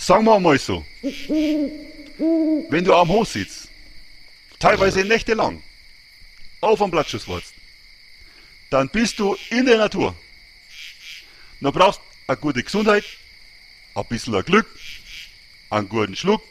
[0.00, 0.82] Sagen wir mal so.
[1.02, 3.68] Wenn du am Hof sitzt,
[4.58, 5.62] teilweise nächtelang,
[6.62, 7.52] auf am Blattschusswurst,
[8.70, 10.16] dann bist du in der Natur.
[11.60, 13.04] Du brauchst eine gute Gesundheit,
[13.94, 14.66] ein bisschen Glück,
[15.68, 16.42] einen guten Schluck,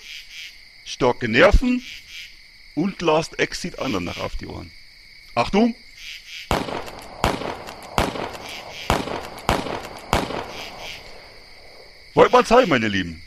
[0.85, 1.83] starke Nerven
[2.75, 4.71] und lasst Exit anderen nach auf die Ohren.
[5.33, 5.75] Achtung!
[12.13, 13.23] Wollt man sein, meine Lieben?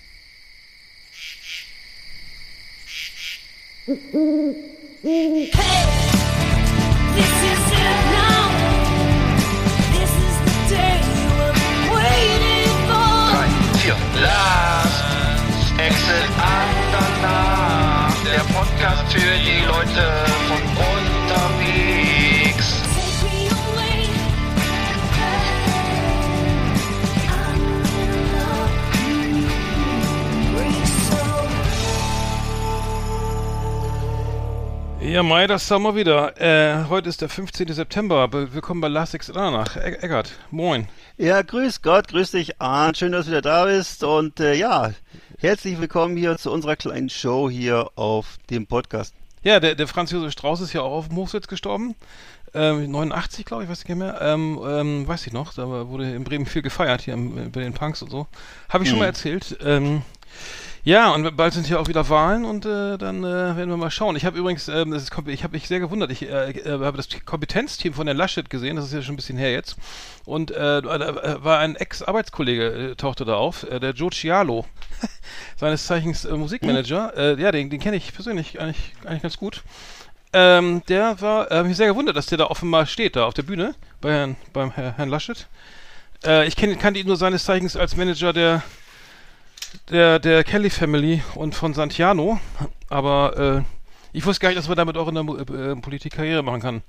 [14.23, 15.03] Last
[15.79, 18.15] Exit Andernach.
[18.25, 20.05] Der Podcast für die Leute
[20.47, 20.92] von unterwegs.
[35.13, 36.41] Ja, Mai, das haben wir wieder.
[36.41, 37.69] Äh, heute ist der 15.
[37.69, 38.29] September.
[38.29, 39.77] Be- Willkommen bei Last Exit Danach.
[39.77, 40.89] E Eggert, moin.
[41.19, 42.97] Ja, grüß Gott, grüß dich, Arndt.
[42.97, 44.05] Schön, dass du wieder da bist.
[44.05, 44.93] Und äh, ja,
[45.39, 49.15] herzlich willkommen hier zu unserer kleinen Show hier auf dem Podcast.
[49.43, 51.95] Ja, der, der Franz Josef Strauß ist ja auch auf dem Hochsitz gestorben.
[52.55, 54.19] Ähm, 89, glaube ich, weiß ich nicht mehr.
[54.23, 57.75] Ähm, ähm, weiß ich noch, da wurde in Bremen viel gefeiert, hier im, bei den
[57.75, 58.29] Punks und so.
[58.71, 59.59] Habe ich schon mal erzählt.
[59.63, 60.01] Ähm,
[60.85, 63.93] ja, und bald sind hier auch wieder Wahlen und äh, dann äh, werden wir mal
[63.93, 64.17] schauen.
[64.17, 67.09] Ich habe übrigens, ähm, ist, ich habe mich sehr gewundert, ich äh, äh, habe das
[67.25, 69.77] Kompetenzteam von der Laschet gesehen, das ist ja schon ein bisschen her jetzt.
[70.25, 74.67] Und äh, da äh, war ein Ex-Arbeitskollege, tauchte da auf, der Joe Cialo,
[75.57, 77.39] seines Zeichens Musikmanager.
[77.39, 79.63] Ja, den, den kenne ich persönlich eigentlich, eigentlich ganz gut.
[80.33, 83.43] Ähm, der war, äh, mich sehr gewundert, dass der da offenbar steht, da auf der
[83.45, 85.47] Bühne, bei Herrn, beim Herr, Herrn Laschet.
[86.47, 88.63] Ich kenn, kannte ihn nur seines Zeichens als Manager der
[89.91, 92.41] der, der Kelly Family und von Santiano,
[92.89, 96.15] aber äh, ich wusste gar nicht, dass man damit auch in der Mu- äh, Politik
[96.15, 96.83] Karriere machen kann.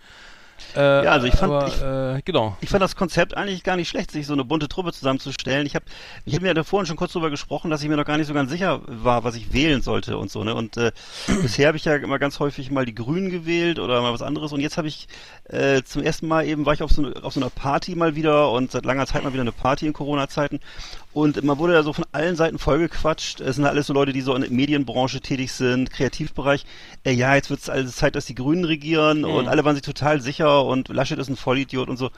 [0.76, 1.82] Äh, Ja, also ich fand- aber, ich-
[2.20, 2.56] äh, genau.
[2.62, 5.66] Ich fand das Konzept eigentlich gar nicht schlecht, sich so eine bunte Truppe zusammenzustellen.
[5.66, 5.86] Ich habe
[6.26, 8.28] ich hab mir da vorhin schon kurz drüber gesprochen, dass ich mir noch gar nicht
[8.28, 10.44] so ganz sicher war, was ich wählen sollte und so.
[10.44, 10.54] Ne?
[10.54, 10.92] Und äh,
[11.42, 14.54] bisher habe ich ja immer ganz häufig mal die Grünen gewählt oder mal was anderes.
[14.54, 15.08] Und jetzt habe ich
[15.46, 18.16] äh, zum ersten Mal eben, war ich auf so, eine, auf so einer Party mal
[18.16, 20.62] wieder und seit langer Zeit mal wieder eine Party in Corona-Zeiten.
[21.12, 23.42] Und man wurde da so von allen Seiten vollgequatscht.
[23.42, 26.66] Es sind alles so Leute, die so in der Medienbranche tätig sind, Kreativbereich.
[27.04, 29.84] Äh, ja, jetzt wird es also Zeit, dass die Grünen regieren und alle waren sich
[29.84, 32.10] total sicher und Laschet ist ein Vollidiot und so.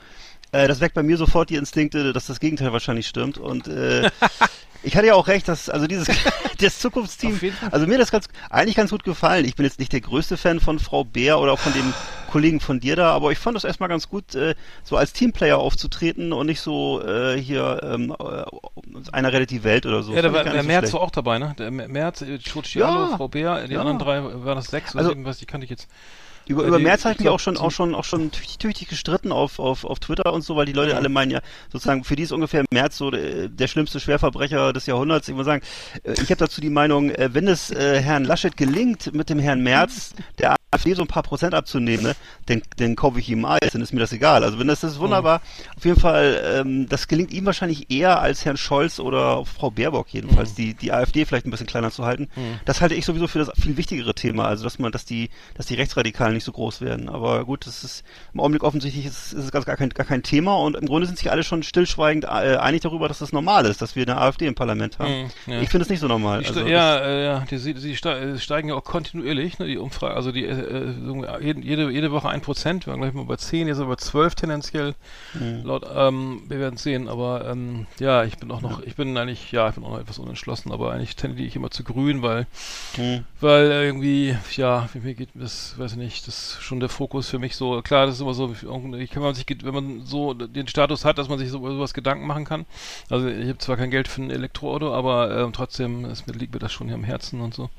[0.56, 3.38] Äh, das weckt bei mir sofort die Instinkte, dass das Gegenteil wahrscheinlich stimmt.
[3.38, 4.10] Und äh,
[4.82, 6.08] ich hatte ja auch recht, dass also dieses
[6.60, 7.38] das Zukunftsteam,
[7.70, 9.44] also mir das ganz eigentlich ganz gut gefallen.
[9.44, 11.92] Ich bin jetzt nicht der größte Fan von Frau Bär oder auch von dem
[12.30, 15.58] Kollegen von dir da, aber ich fand das erstmal ganz gut, äh, so als Teamplayer
[15.58, 18.42] aufzutreten und nicht so äh, hier ähm, äh,
[19.12, 20.12] einer rettet die Welt oder so.
[20.12, 20.94] Ja, da war der so Merz schlecht.
[20.94, 21.54] war auch dabei, ne?
[21.58, 23.80] Der Mer- Merz, äh, Cialo, Ja, Frau Bär, die ja.
[23.80, 25.88] anderen drei waren das sechs oder Also- sieben, was die kannte ich jetzt.
[26.48, 28.30] Über, Äh, über die- März habe ich ich mich auch schon, auch schon, auch schon
[28.30, 31.40] tüchtig, tüchtig gestritten auf, auf, auf Twitter und so, weil die Leute alle meinen ja
[31.72, 35.28] sozusagen, für die ist ungefähr März so der, der schlimmste Schwerverbrecher des Jahrhunderts.
[35.28, 35.62] Ich muss sagen,
[36.04, 39.38] äh, ich habe dazu die Meinung, äh, wenn es äh, Herrn Laschet gelingt, mit dem
[39.38, 42.16] Herrn Merz der AfD so ein paar Prozent abzunehmen, ne,
[42.46, 44.42] dann, dann kaufe ich ihm Eis, dann ist mir das egal.
[44.42, 45.40] Also wenn das, das ist wunderbar.
[45.76, 50.08] Auf jeden Fall, ähm, das gelingt ihm wahrscheinlich eher als Herrn Scholz oder Frau Baerbock
[50.10, 52.28] jedenfalls, die, die AfD vielleicht ein bisschen kleiner zu halten.
[52.64, 55.66] Das halte ich sowieso für das viel wichtigere Thema, also dass man, dass die, dass
[55.66, 57.08] die Rechtsradikalen nicht so groß werden.
[57.08, 58.04] Aber gut, das ist
[58.34, 61.06] im Augenblick offensichtlich ist, ist es ganz gar kein, gar kein Thema und im Grunde
[61.06, 64.18] sind sich alle schon stillschweigend äh, einig darüber, dass das normal ist, dass wir eine
[64.20, 65.22] AfD im Parlament haben.
[65.46, 65.60] Mhm, ja.
[65.60, 66.40] Ich finde es nicht so normal.
[66.42, 70.14] Die Also, ja, äh, ja, die, ste- äh, steigen ja auch kontinuierlich, ne, die Umfrage,
[70.14, 73.68] also die, äh, äh, jede, jede, Woche ein Prozent, wir waren gleich mal bei 10,
[73.68, 74.94] jetzt bei 12 tendenziell,
[75.34, 75.62] Mhm.
[75.64, 79.52] laut, ähm, wir werden sehen, aber ähm, ja, ich bin auch noch, ich bin eigentlich,
[79.52, 82.46] ja, ich bin auch noch etwas unentschlossen, aber eigentlich tendiere ich immer zu grün, weil,
[82.96, 83.24] Mhm.
[83.40, 87.38] weil irgendwie, ja, mir geht das, weiß ich nicht, das ist schon der Fokus für
[87.38, 88.54] mich so, klar, das ist immer so,
[88.98, 91.70] ich kann man sich, wenn man so den Status hat, dass man sich so über
[91.70, 92.66] sowas Gedanken machen kann,
[93.10, 96.54] also ich habe zwar kein Geld für ein Elektroauto, aber ähm, trotzdem ist mir, liegt
[96.54, 97.70] mir das schon hier am Herzen und so.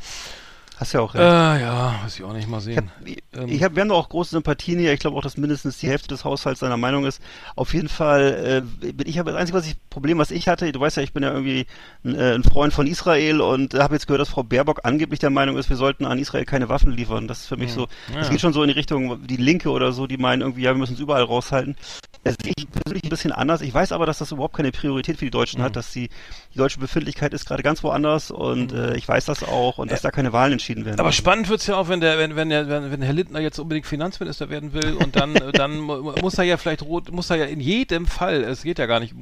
[0.80, 1.62] Hast ja auch Äh, recht.
[1.64, 2.92] ja, weiß ich auch nicht mal hab, sehen.
[3.04, 3.48] ich, Ähm.
[3.50, 4.94] ich hab, wir haben doch auch große Sympathien hier.
[4.94, 7.20] Ich glaube auch, dass mindestens die Hälfte des Haushalts seiner Meinung ist.
[7.56, 10.72] Auf jeden Fall äh, bin ich habe das einzige was ich, Problem, was ich hatte.
[10.72, 11.66] Du weißt ja, ich bin ja irgendwie
[12.06, 15.20] ein, äh, ein Freund von Israel und äh, habe jetzt gehört, dass Frau Baerbock angeblich
[15.20, 17.28] der Meinung ist, wir sollten an Israel keine Waffen liefern.
[17.28, 17.88] Das ist für mich so.
[18.14, 18.32] Das Ja.
[18.32, 20.78] geht schon so in die Richtung die Linke oder so, die meinen irgendwie, ja, wir
[20.78, 21.76] müssen es überall raushalten.
[22.24, 23.62] Das sehe ich persönlich ein bisschen anders.
[23.62, 26.10] Ich weiß aber, dass das überhaupt keine Priorität für die Deutschen hat, dass die,
[26.58, 30.02] die deutsche Befindlichkeit ist gerade ganz woanders und äh, ich weiß das auch und dass
[30.02, 31.00] da keine Wahlen entschieden werden.
[31.00, 33.60] Aber spannend wird's ja auch, wenn der, wenn, wenn der, wenn, wenn Herr Lindner jetzt
[33.60, 37.36] unbedingt Finanzminister werden will und dann, dann mu- muss er ja vielleicht rot, muss er
[37.36, 39.14] ja in jedem Fall, es geht ja gar nicht,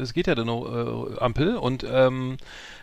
[0.00, 2.36] es geht ja dann noch äh, Ampel und ähm,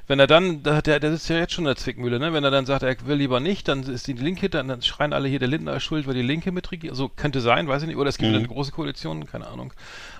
[0.07, 2.33] wenn er dann, der, der sitzt ja jetzt schon in der Zwickmühle, ne?
[2.33, 5.13] Wenn er dann sagt, er will lieber nicht, dann ist die Linke, dann, dann schreien
[5.13, 6.93] alle hier, der Lindner ist schuld, weil die Linke mitregiert.
[6.93, 7.97] Also könnte sein, weiß ich nicht.
[7.97, 8.37] Oder es gibt Mhm.
[8.39, 9.71] eine große Koalition, keine Ahnung.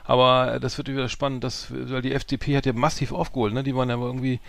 [0.09, 3.61] Aber äh, das wird wieder spannend, dass, weil die FDP hat ja massiv aufgeholt, ne?
[3.61, 4.39] Die waren ja irgendwie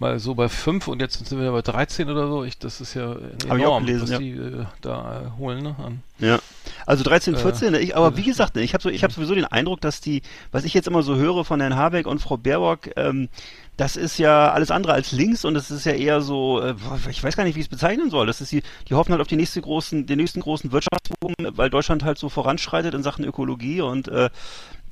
[0.00, 2.42] mal so bei fünf und jetzt sind wir bei 13 oder so.
[2.42, 4.18] Ich, das ist ja Hab ich auch enorm, gelesen, was ja.
[4.18, 5.76] die äh, da äh, holen, ne?
[5.78, 6.02] An.
[6.18, 6.40] Ja.
[6.84, 9.12] Also 13, Äh, 14, ne, ich, aber wie gesagt, ne, ich habe so, ich habe
[9.12, 12.18] sowieso den Eindruck, dass die, was ich jetzt immer so höre von Herrn Habeck und
[12.18, 13.28] Frau Baerbock, ähm,
[13.76, 16.74] das ist ja alles andere als links und das ist ja eher so, äh,
[17.08, 18.26] ich weiß gar nicht, wie ich es bezeichnen soll.
[18.26, 21.70] Das ist die, die hoffen halt auf die nächste großen, den nächsten großen Wirtschaftsboom, weil
[21.70, 24.30] Deutschland halt so voranschreitet in Sachen Ökologie und äh,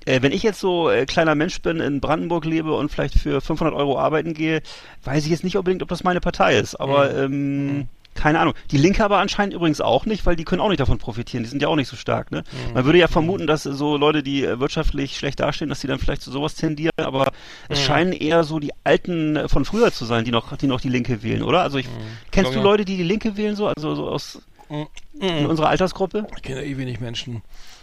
[0.06, 3.40] äh, wenn ich jetzt so äh, kleiner Mensch bin, in Brandenburg lebe und vielleicht für
[3.40, 4.62] 500 Euro arbeiten gehe,
[5.04, 6.76] weiß ich jetzt nicht unbedingt, ob das meine Partei ist.
[6.76, 8.54] Aber ähm, keine Ahnung.
[8.70, 11.44] Die Linke aber anscheinend übrigens auch nicht, weil die können auch nicht davon profitieren.
[11.44, 12.30] Die sind ja auch nicht so stark.
[12.30, 12.44] Ne?
[12.74, 15.98] Man würde ja vermuten, dass so Leute, die äh, wirtschaftlich schlecht dastehen, dass die dann
[15.98, 16.92] vielleicht zu sowas tendieren.
[16.98, 17.32] Aber
[17.68, 20.80] es scheinen eher so die Alten äh, von früher zu sein, die noch, die noch
[20.80, 21.62] die Linke wählen, oder?
[21.62, 21.88] Also ich,
[22.30, 22.68] kennst Glaub du.
[22.68, 24.42] Leute, die die Linke wählen so, also so aus
[25.20, 26.26] in unserer Altersgruppe?
[26.36, 27.42] Ich kenne eh wenig Menschen.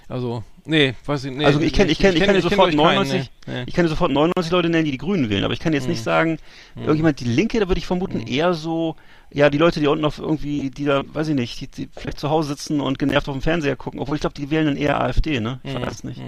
[0.10, 1.40] Also, nee, weiß ich nicht.
[1.40, 3.64] Nee, also ich kenne ich kenn, ich kenn, sofort glaub ich, keinen, 99, nee, nee.
[3.68, 6.02] ich kenne sofort 99 Leute nennen, die die Grünen wählen, aber ich kann jetzt nicht
[6.04, 6.40] sagen,
[6.76, 8.96] irgendjemand die Linke, da würde ich vermuten eher so,
[9.32, 12.20] ja, die Leute, die unten auf irgendwie, die da, weiß ich nicht, die, die vielleicht
[12.20, 14.78] zu Hause sitzen und genervt auf dem Fernseher gucken, obwohl ich glaube, die wählen dann
[14.78, 15.60] eher AfD, ne?
[15.64, 16.20] Ich weiß nicht.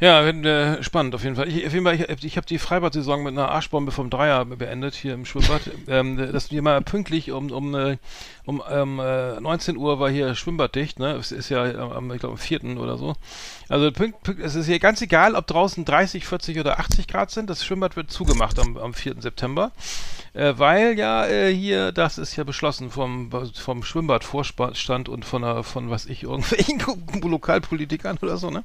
[0.00, 1.46] Ja, äh, spannend auf jeden Fall.
[1.46, 4.94] Ich, auf jeden Fall, ich, ich habe die Freibad-Saison mit einer Arschbombe vom Dreier beendet
[4.94, 5.70] hier im Schwimmbad.
[5.88, 7.98] ähm, das wir mal pünktlich um um äh,
[8.46, 11.12] um ähm, äh, 19 Uhr war hier Schwimmbad dicht, ne?
[11.16, 12.78] Es ist ja am, ich glaube am 4.
[12.78, 13.14] oder so.
[13.68, 17.30] Also pünkt, pünkt, es ist hier ganz egal, ob draußen 30, 40 oder 80 Grad
[17.30, 17.50] sind.
[17.50, 19.16] Das Schwimmbad wird zugemacht am, am 4.
[19.20, 19.70] September,
[20.32, 25.62] äh, weil ja äh, hier das ist ja beschlossen vom vom Schwimmbadvorstand und von einer,
[25.62, 26.80] von was ich irgendwelchen
[27.22, 28.64] Lokalpolitikern oder so, ne?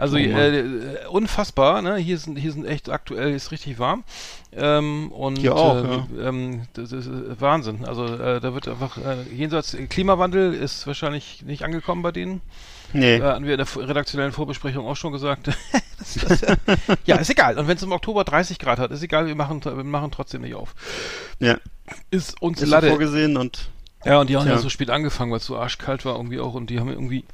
[0.00, 0.64] Also Oh äh,
[1.08, 1.96] unfassbar, ne?
[1.96, 4.04] Hier sind hier sind echt aktuell ist richtig warm
[4.52, 6.28] ähm, und Hier auch, äh, ja.
[6.28, 7.84] ähm, das ist äh, Wahnsinn.
[7.84, 12.40] Also äh, da wird einfach äh, jenseits Klimawandel ist wahrscheinlich nicht angekommen bei denen.
[12.92, 13.16] Nee.
[13.16, 15.48] Äh, hatten wir in der redaktionellen Vorbesprechung auch schon gesagt.
[15.98, 16.56] das, das, äh,
[17.04, 17.58] ja, ist egal.
[17.58, 19.26] Und wenn es im Oktober 30 Grad hat, ist egal.
[19.26, 20.74] Wir machen wir machen trotzdem nicht auf.
[21.38, 21.58] Ja.
[22.10, 22.88] Ist uns Ist Lade.
[22.88, 23.70] vorgesehen und
[24.04, 24.58] Ja, und die haben ja.
[24.58, 27.24] So spät angefangen, weil es so arschkalt war irgendwie auch und die haben irgendwie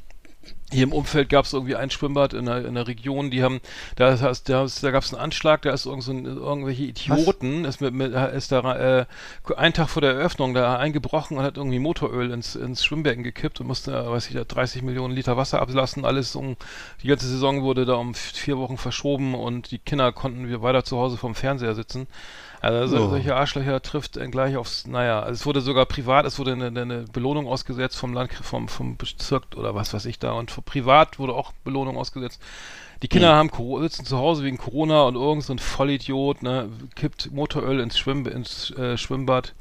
[0.73, 3.61] hier im Umfeld gab es irgendwie ein Schwimmbad in der, in der Region, die haben,
[3.95, 4.49] da, da, ist-
[4.83, 8.13] da gab es einen Anschlag, da ist irgend so ein, irgendwelche Idioten, ist, mit, mit,
[8.13, 9.07] ist da äh,
[9.57, 13.61] einen Tag vor der Eröffnung da eingebrochen und hat irgendwie Motoröl ins, ins Schwimmbecken gekippt
[13.61, 16.57] und musste, weiß ich, da 30 Millionen Liter Wasser ablassen, alles um,
[17.03, 20.83] die ganze Saison wurde da um vier Wochen verschoben und die Kinder konnten wir weiter
[20.85, 22.09] zu Hause vom Fernseher sitzen.
[22.61, 23.09] Also so, Oh.
[23.11, 27.05] solche Arschlöcher trifft gleich aufs, naja, also es wurde sogar privat, es wurde eine, eine
[27.13, 31.35] Belohnung ausgesetzt vom Land, vom, vom Bezirk oder was weiß ich da und privat wurde
[31.35, 32.41] auch Belohnung ausgesetzt.
[33.03, 36.71] Die Kinder haben Coro- sitzen zu Hause wegen Corona und irgend so ein Vollidiot, ne,
[36.95, 39.55] kippt Motoröl ins, Schwimm, ins äh, Schwimmbad.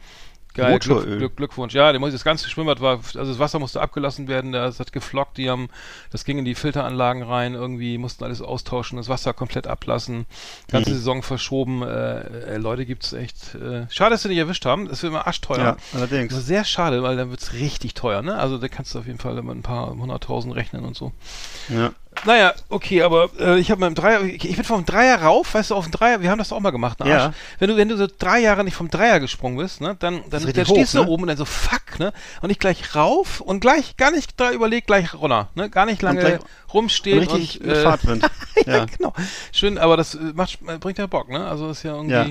[0.55, 1.17] Geil, Motoröl?
[1.17, 1.73] Glück, Glückwunsch.
[1.73, 5.49] Ja, das ganze Schwimmbad war, also das Wasser musste abgelassen werden, das hat geflockt, die
[5.49, 5.69] haben,
[6.11, 10.25] das ging in die Filteranlagen rein, irgendwie mussten alles austauschen, das Wasser komplett ablassen,
[10.71, 10.95] ganze Mhm.
[10.95, 12.19] Saison verschoben, äh,
[12.55, 15.57] äh, Leute gibt's echt, äh, schade, dass sie nicht erwischt haben, das wird immer arschteuer.
[15.59, 16.33] ja, allerdings.
[16.33, 18.35] sehr schade, weil dann wird's richtig teuer, ne?
[18.37, 21.11] Also da kannst du auf jeden Fall mit ein paar hunderttausend rechnen und so.
[21.69, 21.91] Ja.
[22.23, 25.53] Naja, okay, aber äh, ich habe mit dem Dreier, ich, ich bin vom Dreier rauf,
[25.53, 27.09] weißt du, auf den Dreier, wir haben das auch mal gemacht, ne?
[27.09, 27.25] Ja.
[27.25, 27.35] Arsch.
[27.59, 30.43] Wenn du, wenn du so drei Jahre nicht vom Dreier gesprungen bist, ne, dann, dann,
[30.43, 31.09] dann stehst hoch, du ne?
[31.09, 32.13] oben und dann so, fuck, ne?
[32.41, 35.69] Und ich gleich rauf und gleich, gar nicht da überlegt, gleich runter, ne?
[35.69, 36.39] Gar nicht lange gleich-
[36.73, 38.23] rumstehen und, richtig äh, mit Fahrtwind.
[38.65, 38.85] ja, ja.
[38.85, 39.13] genau.
[39.51, 41.45] Schön, aber das äh, macht, äh, bringt ja Bock, ne?
[41.45, 42.13] Also ist ja irgendwie.
[42.13, 42.25] Ja.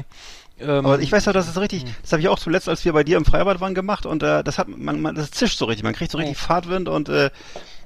[0.61, 1.63] Ähm, Aber ich weiß doch, das ist Hm.
[1.63, 1.85] richtig.
[2.03, 4.45] Das habe ich auch zuletzt, als wir bei dir im Freibad waren, gemacht und äh,
[4.45, 5.83] das hat man, man, das zischt so richtig.
[5.83, 7.31] Man kriegt so richtig Fahrtwind und äh,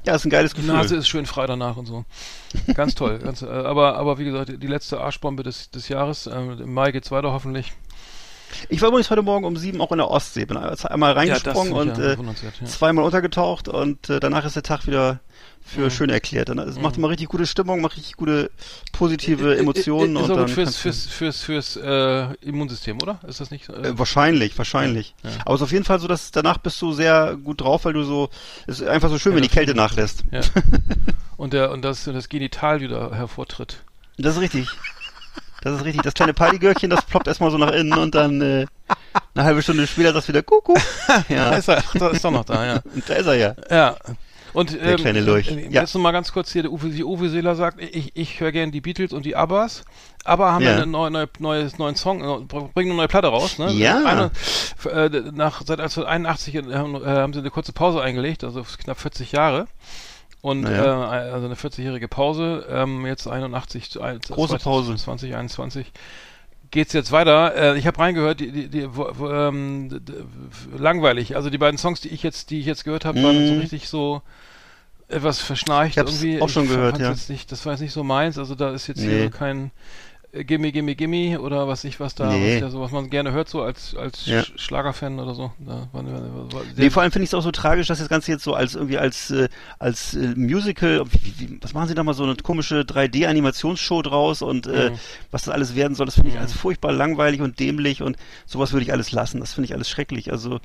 [0.09, 0.57] ja, ist ein geiles Oh.
[0.57, 0.75] Die Gefühl.
[0.75, 2.05] Nase ist schön frei danach und so.
[2.75, 3.19] Ganz toll.
[3.19, 6.27] Ganz, äh, aber, aber wie gesagt, die letzte Arschbombe des, des Jahres.
[6.27, 7.73] Ähm, Im Mai geht's weiter hoffentlich.
[8.71, 10.47] Ich war übrigens heute Morgen um sieben auch in der Ostsee.
[10.47, 12.67] Bin einmal reingesprungen ich und ja äh, ja.
[12.67, 15.21] zweimal untergetaucht und äh, danach ist der Tag wieder
[15.69, 15.91] für Mhm.
[15.91, 16.49] schön erklärt.
[16.49, 18.51] Dann, es macht immer richtig gute Stimmung, macht richtig gute
[18.93, 23.21] positive Emotionen Ist und auch dann gut fürs, fürs, fürs, fürs äh, Immunsystem, oder?
[23.29, 23.69] Ist das nicht?
[23.69, 25.15] Äh, Äh, wahrscheinlich, wahrscheinlich.
[25.23, 25.37] Ja, ja.
[25.45, 27.93] Aber es ist auf jeden Fall so, dass danach bist du sehr gut drauf, weil
[27.93, 28.31] du so,
[28.67, 30.25] es ist einfach so schön, wenn die Kälte nachlässt.
[30.33, 30.41] ja.
[31.37, 33.83] und der und das, das Genital wieder hervortritt.
[34.17, 34.69] Das ist richtig.
[35.63, 36.03] Das ist richtig.
[36.03, 38.67] Das kleine Partygürkchen, das ploppt erstmal so nach innen und dann äh,
[39.35, 40.79] eine halbe Stunde später du wieder Kuckuck.
[41.07, 42.81] Da Ja, ist er, da ist er noch da, ja.
[42.95, 43.55] und da ist er ja.
[43.71, 43.97] Ja.
[44.53, 45.49] Und ähm, kleine Lurch.
[45.51, 45.83] äh, Ja.
[45.83, 48.53] Jetzt noch mal ganz kurz hier, der Uwe, die Uwe Seeler sagt, ich, ich höre
[48.53, 49.85] gerne die Beatles und die Abbas.
[50.25, 50.73] Aber haben Ja.
[50.77, 53.71] ja einen neue, neue, neues, neuen Song, äh, bringen eine neue Platte raus, ne?
[53.73, 54.05] Ja.
[54.05, 54.31] Eine,
[54.91, 58.99] äh, nach, seit 1981 äh, haben, äh, haben sie eine kurze Pause eingelegt, also knapp
[59.01, 59.67] 40 Jahre.
[60.41, 61.27] Und Naja.
[61.27, 64.95] äh, also eine 40-jährige Pause, ähm, jetzt 81 zu ein- Große Pause.
[64.97, 65.91] 2021
[66.71, 67.55] geht's jetzt weiter.
[67.75, 70.01] Äh, ich habe reingehört, die, die, die wo, wo, ähm,
[70.77, 71.37] langweilig.
[71.37, 73.49] Also die beiden Songs, die ich jetzt, die ich jetzt gehört habe, waren Mhm.
[73.55, 74.23] so richtig so
[75.09, 76.43] etwas verschnarcht Ich hab's irgendwie.
[76.43, 77.15] auch schon ich gehört, ja.
[77.29, 78.37] Nicht, das war jetzt nicht so meins.
[78.39, 79.09] Also da ist jetzt Nee.
[79.09, 79.71] hier so kein
[80.45, 82.55] Gimme, Gimme, Gimme oder was ich was da, Nee.
[82.57, 84.43] was, ja, so, was man gerne hört so als als Ja.
[84.43, 85.53] Sch Schlagerfan oder so.
[85.59, 88.09] Da war, war, war Nee, vor allem finde ich es auch so tragisch, dass das
[88.09, 91.95] Ganze jetzt so als irgendwie als äh, als äh, Musical, wie, wie, was machen sie
[91.95, 94.99] da mal so eine komische 3D-Animationsshow draus und äh, Mhm.
[95.31, 98.17] was das alles werden soll, das finde ich alles furchtbar langweilig und dämlich und
[98.47, 99.41] sowas würde ich alles lassen.
[99.41, 100.31] Das finde ich alles schrecklich.
[100.33, 100.61] Also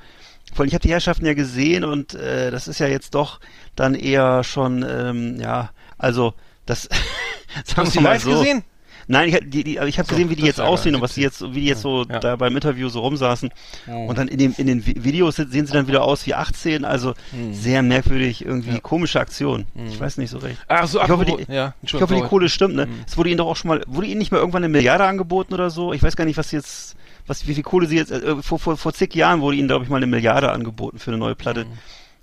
[0.53, 3.39] vor allem, ich habe die Herrschaften ja gesehen und äh, das ist ja jetzt doch
[3.75, 6.33] dann eher schon, ähm, ja, also
[6.65, 6.83] das
[7.65, 8.31] sagen Hast du wir die mal live so.
[8.31, 8.63] gesehen?
[9.07, 11.13] Nein, ich, hab die, die, ich habe So, gesehen, wie die jetzt aussehen und was
[11.15, 12.19] die jetzt, wie die jetzt so Ja.
[12.19, 13.49] da beim Interview so rumsaßen.
[13.87, 13.93] Mhm.
[14.07, 16.33] Und dann in den, in den Vi- Videos se- sehen sie dann wieder aus wie
[16.33, 17.13] 18, also
[17.51, 18.75] sehr merkwürdig, irgendwie Mhm.
[18.75, 18.81] Ja.
[18.81, 19.65] komische Aktion.
[19.87, 20.57] Ich weiß nicht so recht.
[20.67, 22.21] Ach so, Ich hoffe, die- ja, Ich hoffe, die.
[22.21, 22.85] Kohle stimmt, ne?
[22.85, 23.03] Mhm.
[23.07, 25.53] Es wurde ihnen doch auch schon mal, wurde ihnen nicht mal irgendwann eine Milliarde angeboten
[25.53, 25.93] oder so?
[25.93, 26.95] Ich weiß gar nicht, was jetzt,
[27.27, 29.83] was, wie viel Kohle sie jetzt, äh, vor, vor, vor zig Jahren wurde ihnen, glaube
[29.83, 31.65] ich, mal eine Milliarde angeboten für eine neue Platte.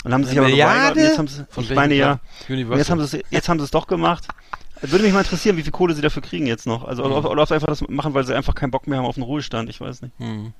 [0.02, 0.96] Und haben sie sich aber geweigert.
[0.96, 2.06] Jetzt haben sie, Von ich meine ja.
[2.06, 2.20] Plan?
[2.48, 2.78] Und Universal.
[2.78, 4.26] jetzt haben sie es, jetzt haben sie es doch gemacht.
[4.82, 6.84] Würde mich mal interessieren, wie viel Kohle sie dafür kriegen jetzt noch.
[6.84, 7.12] Also, Mhm.
[7.12, 9.14] oder, oder ob sie einfach das machen, weil sie einfach keinen Bock mehr haben auf
[9.16, 9.68] den Ruhestand.
[9.68, 10.12] Ich weiß nicht.
[10.18, 10.52] Hm.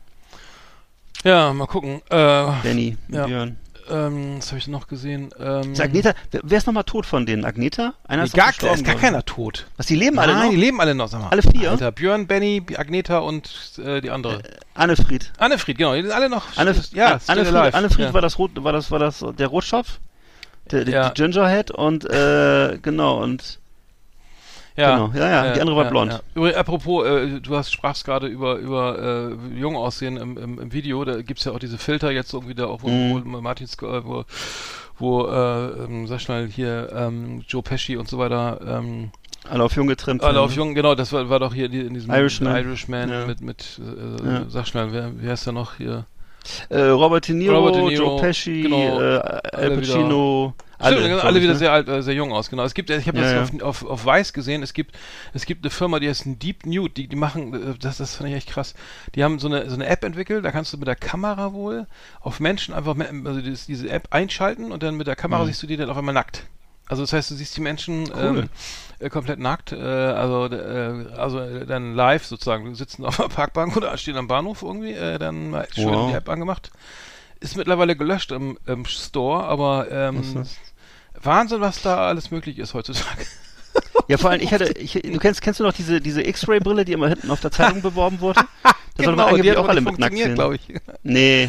[1.24, 2.00] Ja, mal gucken.
[2.10, 3.26] Äh, Danny, Ja.
[3.26, 3.56] Björn.
[3.90, 5.30] ähm, was habe ich noch gesehen?
[5.38, 7.44] Ähm, Ist Agneta, wer, wer ist nochmal tot von denen?
[7.44, 7.94] Agneta?
[8.06, 9.66] Einer nee, ist doch gar, ist gar keiner tot.
[9.76, 10.50] Was, die leben alle Nein, noch?
[10.50, 11.28] die leben alle noch, sag mal.
[11.28, 11.70] Alle vier?
[11.72, 13.50] Alter, Björn, Benny, Agneta und
[13.84, 14.42] äh, die andere.
[14.74, 15.32] Annefried.
[15.38, 16.44] Annefried, genau, die sind alle noch.
[16.56, 17.74] Anne, ja, Annefried, alive.
[17.76, 18.14] Annefried ja.
[18.14, 19.98] war das Rot, war das, war das der Rotschopf?
[20.70, 21.08] Der, Ja.
[21.10, 23.58] Gingerhead und äh, genau und
[24.80, 24.96] ja.
[24.96, 26.12] genau, ja, ja, die andere war blond.
[26.12, 26.20] Ja.
[26.34, 28.98] Übrigens, apropos, äh, du hast sprachst gerade über über
[29.52, 32.54] äh, jung aussehen im, im, im Video, da gibt's ja auch diese Filter jetzt irgendwie
[32.54, 33.22] da auch, wo, Mhm.
[33.32, 34.24] wo Martins, äh, wo,
[34.98, 39.10] wo äh, ähm, sag schnell hier ähm, Joe Pesci und so weiter ähm,
[39.48, 40.22] alle auf jung getrimmt.
[40.22, 40.56] Alle auf ne?
[40.56, 42.56] Jung, genau, das war, war doch hier in diesem Irishman.
[42.56, 43.26] Irishman Ja.
[43.26, 44.44] mit, mit äh, Ja.
[44.48, 46.04] sag schnell, wer, wer ist da noch hier?
[46.68, 50.96] Äh, Robert De Niro, Robert De Niro, Joe Pesci, genau, äh, Al alle Pacino, Alle,
[50.96, 51.58] alle, Stimmt, alle ich, wieder ne?
[51.58, 52.64] sehr alt, äh, sehr jung aus, genau.
[52.64, 53.62] Es gibt, ich habe Ja, das ja.
[53.62, 54.96] Auf, auf, auf Weiß gesehen, es gibt,
[55.34, 58.30] es gibt eine Firma, die heißt Deep Nude, die, die machen, äh, das, das fand
[58.30, 58.74] ich echt krass.
[59.14, 61.86] Die haben so eine, so eine App entwickelt, da kannst du mit der Kamera wohl
[62.20, 65.48] auf Menschen einfach, also diese App einschalten und dann mit der Kamera Mhm.
[65.48, 66.44] siehst du die dann auf einmal nackt.
[66.90, 68.38] Also das heißt, du siehst die Menschen Cool.
[68.40, 68.48] ähm,
[68.98, 72.64] äh, komplett nackt, äh, also äh, also äh, dann live sozusagen.
[72.64, 76.10] Du sitzen auf der Parkbank oder stehen am Bahnhof irgendwie, äh, dann mal schön Wow.
[76.10, 76.70] die App angemacht.
[77.38, 80.44] Ist mittlerweile gelöscht im, im Store, aber ähm?
[81.22, 83.24] Wahnsinn, was da alles möglich ist heutzutage.
[84.08, 86.90] Ja, vor allem, ich hatte, ich, du kennst, kennst du noch diese, diese X-Ray-Brille, die
[86.92, 88.40] immer hinten auf der Zeitung beworben wurde?
[88.96, 90.34] Das soll man angeblich auch alle mit nackt sehen.
[90.34, 90.62] glaube ich.
[91.04, 91.48] Nee,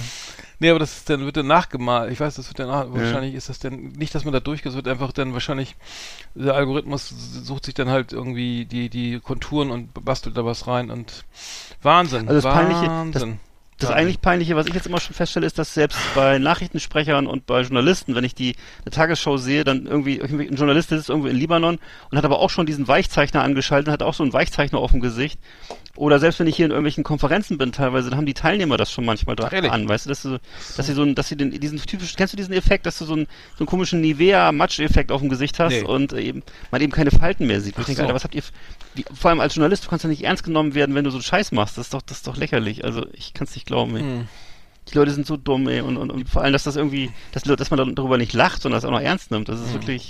[0.61, 2.11] Nee, aber das ist dann, wird dann nachgemalt.
[2.11, 4.73] Ich weiß, das wird dann, nach, wahrscheinlich ist das dann, nicht, dass man da durchgeht,
[4.73, 5.75] wird einfach dann wahrscheinlich,
[6.35, 10.91] der Algorithmus sucht sich dann halt irgendwie die, die Konturen und bastelt da was rein
[10.91, 11.25] und
[11.81, 12.27] Wahnsinn.
[12.29, 13.39] Also das Peinliche, das- Wahnsinn.
[13.81, 17.45] Das eigentlich Peinliche, was ich jetzt immer schon feststelle, ist, dass selbst bei Nachrichtensprechern und
[17.45, 21.35] bei Journalisten, wenn ich die eine Tagesschau sehe, dann irgendwie ein Journalist sitzt irgendwo in
[21.35, 24.79] Libanon und hat aber auch schon diesen Weichzeichner angeschaltet, und hat auch so einen Weichzeichner
[24.79, 25.39] auf dem Gesicht.
[25.97, 28.91] Oder selbst wenn ich hier in irgendwelchen Konferenzen bin, teilweise, dann haben die Teilnehmer das
[28.91, 29.71] schon manchmal dran Ehrlich?
[29.71, 30.39] an, weißt du, dass, du,
[30.77, 33.05] dass sie so ein, dass sie den, diesen typischen, kennst du diesen Effekt, dass du
[33.05, 35.83] so einen, so einen komischen Nivea-Matsch-Effekt auf dem Gesicht hast Nee.
[35.83, 37.77] und eben, man eben keine Falten mehr sieht.
[37.77, 38.03] Wo ich Ach denke, so.
[38.03, 38.43] Alter, was habt ihr,
[38.95, 41.17] wie, vor allem als Journalist, du kannst ja nicht ernst genommen werden, wenn du so
[41.17, 41.77] einen Scheiß machst.
[41.77, 42.83] Das ist doch, das ist doch lächerlich.
[42.83, 44.01] Also, ich kann es nicht glauben, ey.
[44.01, 44.27] Hm.
[44.91, 45.81] Die Leute sind so dumm, ey.
[45.81, 48.77] Und, und, und vor allem, dass das irgendwie, dass, dass man darüber nicht lacht, sondern
[48.81, 49.47] das auch noch ernst nimmt.
[49.47, 50.09] Das ist wirklich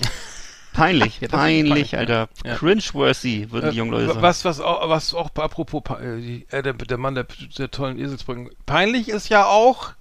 [0.73, 1.19] peinlich.
[1.21, 2.29] Ja, peinlich, peinlich, Alter.
[2.45, 2.55] ja.
[2.55, 4.21] Cringe-worthy, würden die jungen Leute Äh, sagen.
[4.21, 7.25] was, was auch, was auch apropos, äh, äh, der, der Mann der,
[7.57, 8.49] der tollen Eselsbrücken.
[8.65, 9.91] Peinlich ist ja auch,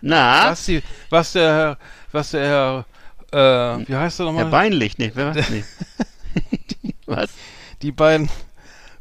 [0.00, 1.78] Na, was, die, was der Herr,
[2.10, 2.84] was der
[3.32, 4.50] Herr, äh, wie heißt er Herr nochmal?
[4.50, 5.48] Beinlich, nee, wer was?
[5.50, 5.64] Nee.
[7.06, 7.30] was?
[7.82, 8.28] Die beiden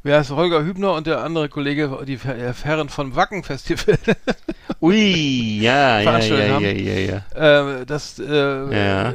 [0.01, 3.97] Wer ist Holger Hübner und der andere Kollege, die Her- Herren vom Wacken Festival,
[4.81, 7.79] Ui, ja, ja, ja, ja, ja, ja.
[7.81, 9.09] äh, das, äh, Ja.
[9.09, 9.13] äh,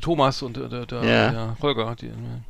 [0.00, 1.30] Thomas und äh, der, Ja.
[1.30, 2.44] der Holger, die, ne.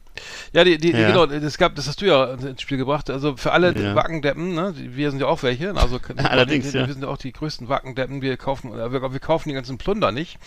[0.52, 1.08] ja, die, die, Ja.
[1.08, 3.10] genau, das gab, das hast du ja ins Spiel gebracht.
[3.10, 3.96] Also für alle Ja.
[3.96, 6.86] Wackendeppen, ne, die- wir sind ja auch welche, also Allerdings, wir, ja.
[6.86, 8.22] wir sind ja auch die größten Wackendeppen.
[8.22, 10.38] Wir kaufen, äh, wir, wir kaufen die ganzen Plunder nicht.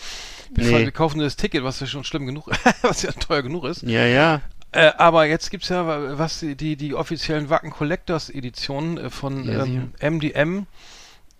[0.54, 0.84] Wir, Nee.
[0.86, 2.48] wir kaufen nur das Ticket, was ja schon schlimm genug,
[2.82, 3.82] was ja teuer genug ist.
[3.82, 4.40] Ja, ja.
[4.76, 9.64] Äh, aber jetzt gibt's ja was die die, offiziellen Wacken Collectors Editionen äh, von Ja,
[9.64, 10.66] ähm, MDM.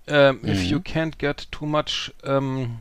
[0.09, 0.71] Ähm, If Mhm.
[0.71, 2.76] you can't get too much ähm,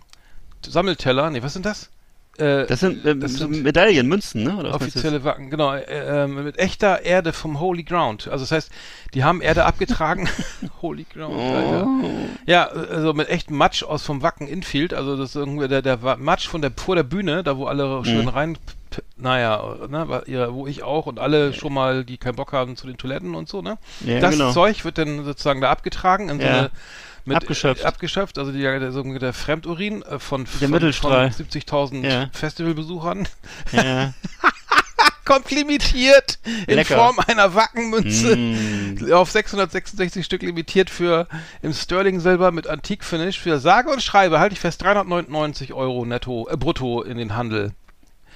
[0.66, 1.30] Sammelteller.
[1.30, 1.90] Nee, was sind das?
[2.38, 4.58] Äh, Das sind, ähm, das sind Medaillen, Münzen, ne?
[4.58, 5.84] Oder offizielle Wacken, genau, äh,
[6.24, 8.28] ähm, mit echter Erde vom Holy Ground.
[8.28, 8.72] Also das heißt,
[9.14, 10.28] die haben Erde abgetragen.
[10.82, 11.88] Holy Ground, Alter.
[12.04, 12.12] Oh.
[12.46, 15.98] Ja, also mit echtem Matsch aus vom Wacken Infield, also das ist irgendwie der, der
[16.18, 18.28] Matsch von der vor der Bühne, da wo alle schön Mhm.
[18.30, 18.58] rein,
[19.18, 22.98] naja, ne, wo ich auch und alle schon mal, die keinen Bock haben zu den
[22.98, 23.78] Toiletten und so, ne?
[24.06, 24.52] Ja, das genau.
[24.52, 26.72] Zeug wird dann sozusagen da abgetragen in so eine
[27.26, 27.84] mit, Abgeschöpft.
[27.84, 32.30] Äh, abgeschöpft, also die, der, so der Fremdurin äh, von, von, von 70.000 Ja.
[32.34, 33.28] Festivalbesuchern
[33.72, 34.14] Ja.
[35.26, 36.38] kommt limitiert
[36.68, 36.96] in Lecker.
[36.96, 39.12] Form einer Wackenmünze Mm.
[39.12, 41.28] auf 666 Stück limitiert für
[41.62, 46.48] im Sterling Silber mit Antikfinish für sage und schreibe, halte ich fest, 399 Euro netto,
[46.50, 47.72] äh, brutto in den Handel.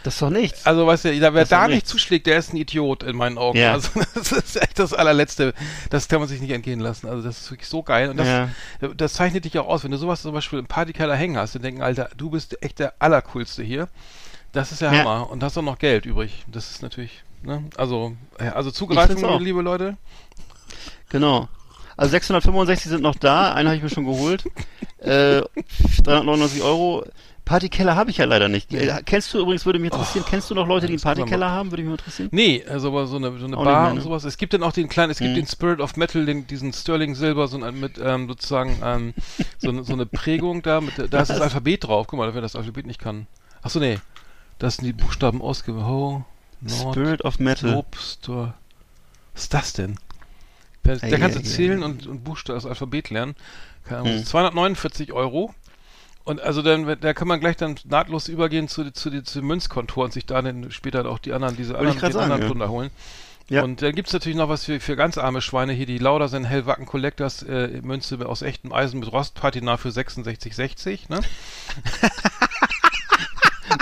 [0.03, 0.65] Das ist doch nichts.
[0.65, 3.57] Also weißt du, wer da nicht zuschlägt, der ist ein Idiot in meinen Augen.
[3.57, 3.73] Ja.
[3.73, 5.53] Also das ist echt das allerletzte.
[5.89, 7.07] Das kann man sich nicht entgehen lassen.
[7.07, 8.09] Also das ist wirklich so geil.
[8.09, 8.49] Und das, Ja.
[8.95, 9.83] das zeichnet dich auch aus.
[9.83, 12.79] Wenn du sowas zum Beispiel im Partykeller hängen hast, dann denken, Alter, du bist echt
[12.79, 13.89] der Allercoolste hier.
[14.53, 14.99] Das ist der Ja.
[14.99, 15.29] Hammer.
[15.29, 16.45] Und hast auch noch Geld übrig.
[16.47, 17.63] Das ist natürlich, ne?
[17.75, 19.97] Also, ja, also zugreifen, liebe Leute.
[21.09, 21.49] Genau.
[21.97, 24.45] Also 665 sind noch da, einen habe ich mir schon geholt.
[24.99, 25.41] Äh,
[26.03, 27.05] 399 Euro.
[27.49, 28.71] Partykeller habe ich ja leider nicht.
[28.73, 31.71] Äh, kennst du übrigens, würde mich interessieren, kennst du noch Leute, die einen Partykeller haben?
[31.71, 32.29] Würde mich interessieren.
[32.31, 34.23] Nee, also aber so eine, so eine Bar und sowas.
[34.23, 35.35] Es gibt dann auch den kleinen, es gibt Mhm.
[35.35, 39.13] den Spirit of Metal, den, diesen Sterling Silber, so ein, mit ähm, sozusagen ähm,
[39.57, 42.05] so, eine- so eine Prägung da, mit, da ist das Alphabet drauf.
[42.07, 43.25] Guck mal, wer das Alphabet nicht kann.
[43.63, 43.99] Achso, nee.
[44.59, 45.85] Das sind die Buchstaben ausgewählt.
[45.87, 46.23] Ho,
[46.61, 47.71] Nord, Spirit of Metal.
[47.71, 48.53] Lob, Stor.
[49.33, 49.95] Was ist das denn?
[50.85, 53.35] Der, der Ei, kannst du zählen und, und Buchstaben, das Alphabet lernen.
[53.85, 54.23] Keine Ahnung, Mhm.
[54.25, 55.55] 249 Euro.
[56.25, 60.05] Und also dann, da kann man gleich dann nahtlos übergehen zu, zu, zu, zu Münzkontor
[60.05, 62.47] und sich da dann später auch die anderen, diese anderen, den sagen, anderen ja.
[62.47, 62.91] Plunder holen.
[63.49, 63.63] Ja.
[63.63, 66.85] Und dann gibt's natürlich noch was für, für ganz arme Schweine hier, die Laudersen Hellwacken
[66.85, 71.21] Collectors äh, Münze aus echtem Eisen mit Rostpatina für 66,60, ne?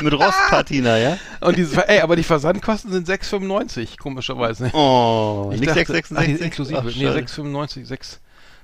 [0.03, 1.17] Mit Rostpatina, ja?
[1.39, 4.69] Und diese, ey, aber die Versandkosten sind 6,95, komischerweise.
[4.73, 6.17] Oh, Ich nicht dachte- 666?
[6.17, 6.79] Ach, die ist inklusive.
[6.79, 7.19] Ach, nee, schade.
[7.19, 8.19] 6,95, 6,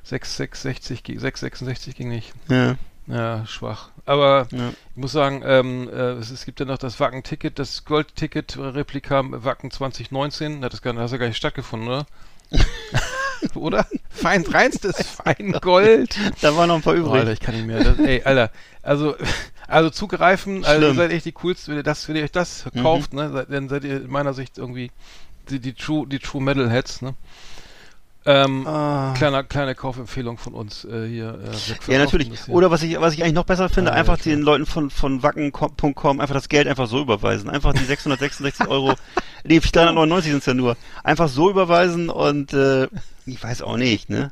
[0.10, 2.34] 6,66, ge- 6,66 ging nicht.
[2.50, 2.76] Ja,
[3.08, 3.90] Ja, schwach.
[4.06, 4.70] Aber ja.
[4.70, 9.72] ich muss sagen, ähm, äh, es, es gibt ja noch das Wacken-Ticket, das Gold-Ticket-Replika Wacken
[9.72, 10.62] 2019.
[10.62, 12.06] Das, das hat ja gar nicht stattgefunden, oder?
[13.56, 13.86] oder?
[14.10, 16.18] Fein, reinstes Feingold.
[16.42, 17.34] Da waren noch ein paar Oh, Alter, übrig.
[17.34, 17.84] ich kann nicht mehr.
[17.84, 18.52] Das, ey, Alter.
[18.82, 19.16] Also,
[19.68, 20.98] also zugreifen, also ihr Schlimm.
[20.98, 22.82] seid echt die coolsten, wenn ihr das, wenn ihr euch das Mhm.
[22.84, 24.92] kauft, ne, seid, dann seid ihr in meiner Sicht irgendwie
[25.50, 27.16] die, die True, die True Metalheads, ne?
[28.26, 29.14] Ähm, Ah.
[29.18, 31.38] kleiner, kleine Kaufempfehlung von uns äh, hier.
[31.88, 32.30] Äh, Ja, natürlich.
[32.46, 32.54] hier.
[32.56, 34.90] Oder was ich, was ich eigentlich noch besser finde, Ah, einfach ja, den Leuten von,
[34.90, 37.50] von wacken.com einfach das Geld einfach so überweisen.
[37.50, 38.94] Einfach die 666 Euro,
[39.44, 40.78] nee, 399 sind es ja nur.
[41.04, 42.88] Einfach so überweisen und, äh,
[43.26, 44.32] ich weiß auch nicht, ne?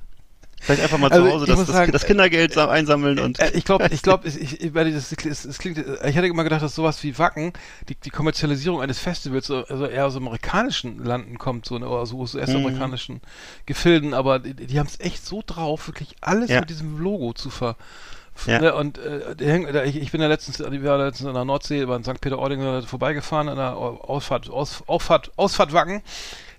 [0.64, 3.50] Vielleicht einfach mal Also, zu Hause das, das, sagen, das Kindergeld sa- einsammeln und, Äh,
[3.56, 5.12] ich glaube, ich glaube, ich, ich, das,
[5.46, 7.52] es klingt, ich hätte immer gedacht, dass sowas wie Wacken,
[7.90, 12.02] die, die Kommerzialisierung eines Festivals, so- also eher aus amerikanischen Landen kommt, so, ne, oder
[12.02, 13.22] aus US-amerikanischen
[13.66, 16.60] Gefilden, aber die, die haben es echt so drauf, wirklich alles Ja.
[16.60, 17.76] mit diesem Logo zu ver.
[18.48, 18.60] Ja.
[18.62, 21.98] Ne, und äh, ich, ich bin ja letztens, ich war letztens in der Nordsee, war
[21.98, 22.22] in St.
[22.22, 26.02] Peter-Ording vorbeigefahren, an der Ausfahrt, Aus, Auffahrt, Ausfahrt Wacken.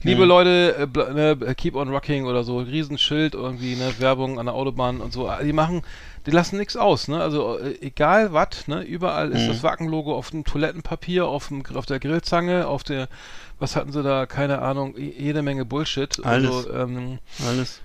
[0.04, 0.28] Liebe Mhm.
[0.28, 5.00] Leute, äh, ne, keep on rocking oder so, Riesenschild irgendwie, ne, Werbung an der Autobahn
[5.00, 5.30] und so.
[5.42, 5.82] Die machen,
[6.26, 7.20] die lassen nichts aus, ne?
[7.20, 9.48] Also äh, egal was, ne, überall ist Mhm.
[9.48, 13.08] das Wacken-Logo auf dem Toilettenpapier, auf dem, auf der Grillzange, auf der,
[13.58, 16.24] was hatten sie da, keine Ahnung, je- jede Menge Bullshit.
[16.24, 16.68] Also, Alles.
[16.74, 17.80] ähm, alles.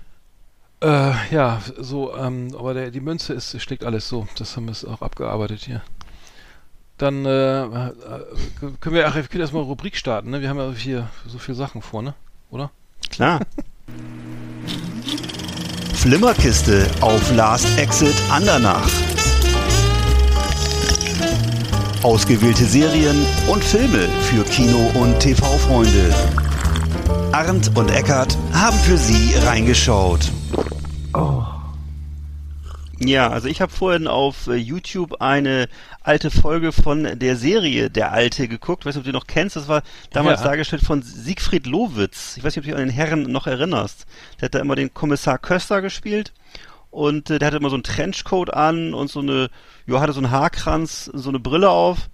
[0.80, 4.26] äh, ja, so, ähm, aber der, die Münze ist, schlägt alles so.
[4.38, 5.82] Das haben wir es auch abgearbeitet hier.
[6.98, 7.92] Dann äh, äh,
[8.80, 10.40] können wir, ach, wir können erstmal Rubrik starten, ne?
[10.40, 12.14] Wir haben ja hier so viele Sachen vor, ne?
[12.50, 12.70] Oder?
[13.10, 13.40] Klar.
[15.94, 18.88] Flimmerkiste auf Last Exit Andernach.
[22.02, 26.14] Ausgewählte Serien und Filme für Kino- und TV-Freunde.
[27.32, 30.30] Arndt und Eckart haben für Sie reingeschaut.
[33.00, 35.68] Ja, also ich habe vorhin auf äh, YouTube eine
[36.02, 38.84] alte Folge von der Serie Der Alte geguckt.
[38.86, 39.56] Weißt du, ob du die noch kennst?
[39.56, 40.46] Das war damals Ja.
[40.48, 42.36] dargestellt von Siegfried Lowitz.
[42.36, 44.06] Ich weiß nicht, ob du dich an den Herren noch erinnerst.
[44.40, 46.32] Der hat da immer den Kommissar Köster gespielt.
[46.90, 49.48] Und äh, der hatte immer so einen Trenchcoat an und so eine,
[49.86, 52.08] ja, hatte so einen Haarkranz, so eine Brille auf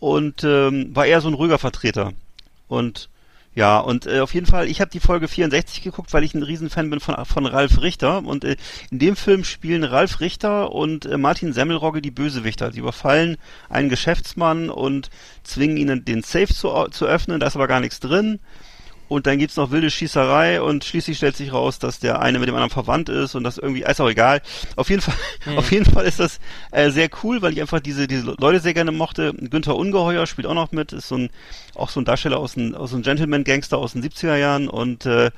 [0.00, 2.12] und ähm, war eher so ein ruhiger Vertreter.
[2.66, 3.08] Und
[3.54, 6.42] ja, und äh, auf jeden Fall, ich habe die Folge 64 geguckt, weil ich ein
[6.42, 8.24] Riesenfan bin von, von Ralf Richter.
[8.24, 8.56] Und äh,
[8.90, 12.72] in dem Film spielen Ralf Richter und äh, Martin Semmelrogge die Bösewichter.
[12.72, 13.36] Sie überfallen
[13.68, 15.08] einen Geschäftsmann und
[15.44, 17.38] zwingen ihn, den Safe zu, zu öffnen.
[17.38, 18.40] Da ist aber gar nichts drin.
[19.08, 22.48] Und dann gibt's noch wilde Schießerei und schließlich stellt sich raus, dass der eine mit
[22.48, 24.40] dem anderen verwandt ist und das irgendwie, ist auch egal.
[24.76, 25.14] Auf jeden Fall,
[25.56, 26.40] auf jeden Fall ist das
[26.70, 29.34] äh, sehr cool, weil ich einfach diese, diese Leute sehr gerne mochte.
[29.34, 31.30] Günther Ungeheuer spielt auch noch mit, ist so ein,
[31.74, 35.30] auch so ein Darsteller aus einem, aus einem Gentleman-Gangster aus den 70er Jahren und äh,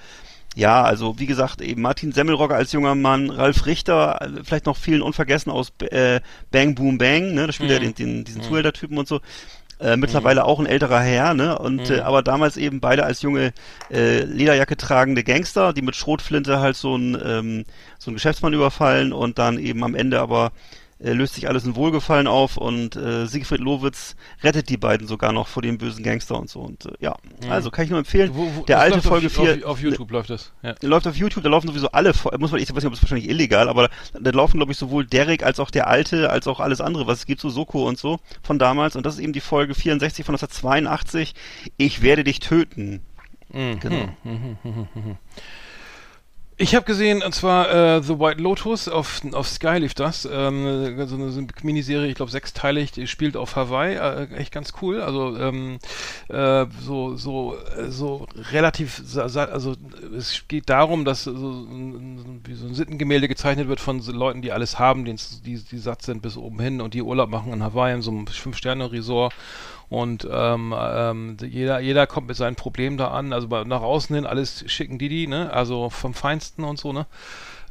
[0.57, 4.79] ja, also wie gesagt, eben Martin Semmelrogge als junger Mann, Ralf Richter, äh, vielleicht noch
[4.79, 8.97] vielen unvergessen aus äh, Bang Boom Bang, ne, da spielt er den, den, diesen Zuhälter-Typen
[8.97, 9.21] und so.
[9.79, 11.59] Äh, mittlerweile auch ein älterer Herr, ne?
[11.59, 13.53] Und äh, aber damals eben beide als junge
[13.91, 17.65] äh, Lederjacke tragende Gangster, die mit Schrotflinte halt so ein ähm,
[17.99, 20.51] so ein Geschäftsmann überfallen und dann eben am Ende aber äh,
[20.99, 25.47] löst sich alles in Wohlgefallen auf und äh, Siegfried Lowitz rettet die beiden sogar noch
[25.47, 27.17] vor dem bösen Gangster und so und äh, ja,
[27.51, 28.31] also kann ich nur empfehlen.
[28.33, 30.53] Wo, wo, der alte Folge auf, 4 Auf, auf YouTube läuft das.
[30.63, 30.73] Ja.
[30.73, 33.03] der läuft auf YouTube, da laufen sowieso alle, muss man, ich weiß nicht, ob es
[33.03, 36.47] wahrscheinlich illegal, aber da, da laufen, glaube ich, sowohl Derek als auch der Alte, als
[36.47, 38.97] auch alles andere, was es gibt, so Soko und so, von damals.
[38.97, 41.35] Und das ist eben die Folge 64 von 1982.
[41.77, 43.03] Ich werde dich töten.
[43.53, 43.81] Mhm.
[43.81, 44.09] Genau.
[46.59, 50.27] Ich habe gesehen, und zwar äh, The White Lotus auf, auf Sky lief das.
[50.31, 55.03] Ähm, so eine, Miniserie, ich glaube sechsteilig, die spielt auf Hawaii, äh, echt ganz cool.
[55.03, 55.79] Also ähm,
[56.29, 59.75] äh, so so so relativ, also
[60.17, 64.79] es geht darum, dass so, wie so ein Sittengemälde gezeichnet wird von Leuten, die alles
[64.79, 65.15] haben, die,
[65.45, 68.11] die, die satt sind bis oben hin und die Urlaub machen in Hawaii in so
[68.11, 69.35] einem Fünf-Sterne-Resort.
[69.89, 73.33] Und ähm, ähm, jeder, jeder kommt mit seinen Problemen da an.
[73.33, 75.53] Also nach außen hin alles schicken Didi, ne?
[75.53, 77.07] Also vom Feinsten und so, ne?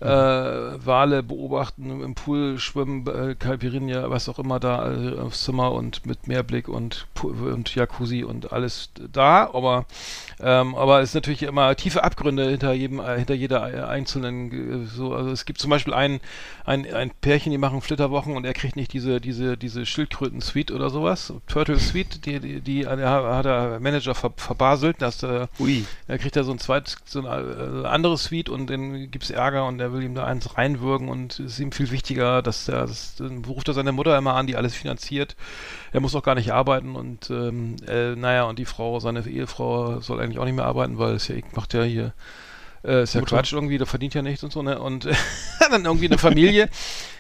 [0.02, 5.72] Äh, Wale beobachten, im Pool schwimmen, äh, Caipirinha, was auch immer da äh, aufs Zimmer
[5.72, 9.86] und mit Meerblick und, und Jacuzzi und alles da, aber
[10.42, 14.84] ähm, aber es ist natürlich immer tiefe Abgründe hinter jedem, äh, hinter jeder äh, einzelnen
[14.84, 16.20] äh, so, also es gibt zum Beispiel ein,
[16.66, 20.90] ein, ein Pärchen, die machen Flitterwochen und er kriegt nicht diese, diese, diese Schildkröten-Suite oder
[20.90, 25.48] sowas, Turtle Suite, die, die, die hat der Manager ver, verbaselt, dass äh,
[26.08, 29.80] er kriegt da so ein zweites, so ein anderes Suite und dann gibt's Ärger und
[29.80, 33.16] er will ihm da eins reinwürgen und es ist ihm viel wichtiger, dass er, das,
[33.16, 35.36] dann ruft er seine Mutter immer an, die alles finanziert.
[35.96, 40.02] Er muss auch gar nicht arbeiten und ähm, äh, naja, und die Frau, seine Ehefrau
[40.02, 42.12] soll eigentlich auch nicht mehr arbeiten, weil es ja, macht ja hier
[42.86, 43.38] äh, ist ja Mutter.
[43.38, 44.80] Quatsch irgendwie, der verdient ja nichts und so, ne?
[44.80, 45.08] Und
[45.60, 46.70] dann irgendwie eine Familie,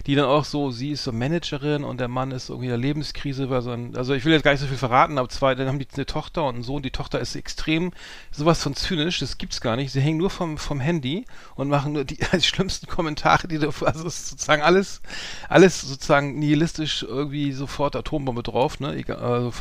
[0.05, 2.77] die dann auch so, sie ist so Managerin und der Mann ist irgendwie in der
[2.77, 5.67] Lebenskrise, weil sein, also ich will jetzt gar nicht so viel verraten, aber zwei, dann
[5.67, 7.91] haben die eine Tochter und einen Sohn, die Tochter ist extrem
[8.31, 9.91] sowas von zynisch, das gibt's gar nicht.
[9.91, 11.25] Sie hängen nur vom, vom Handy
[11.55, 15.01] und machen nur die, die schlimmsten Kommentare, die da, also sozusagen alles,
[15.49, 18.95] alles sozusagen nihilistisch irgendwie sofort Atombombe drauf, ne?
[18.95, 19.51] Egal, also,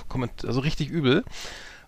[0.47, 1.25] also richtig übel.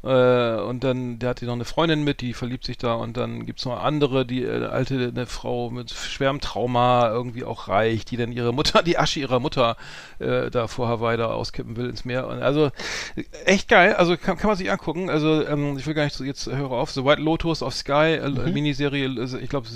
[0.06, 3.16] Äh, und dann, der hat hier noch eine Freundin mit, die verliebt sich da und
[3.16, 8.04] dann gibt's noch andere, die äh, alte, eine Frau mit schwerem Trauma, irgendwie auch reich,
[8.04, 9.76] die dann ihre Mutter, die Asche ihrer Mutter
[10.20, 12.28] äh, da vor Hawaii da auskippen will ins Meer.
[12.28, 12.70] Und also
[13.16, 15.10] äh, echt geil, also kann, kann man sich angucken.
[15.10, 16.92] Also ähm, ich will gar nicht so, jetzt höre auf.
[16.92, 19.66] The White Lotus auf Sky, äh, Miniserie, äh, ich glaube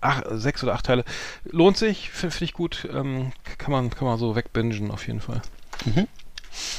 [0.00, 1.04] ach, sechs oder acht Teile.
[1.50, 2.88] Lohnt sich, finde find ich gut.
[2.92, 5.42] Ähm, kann man, kann man so wegbingen auf jeden Fall.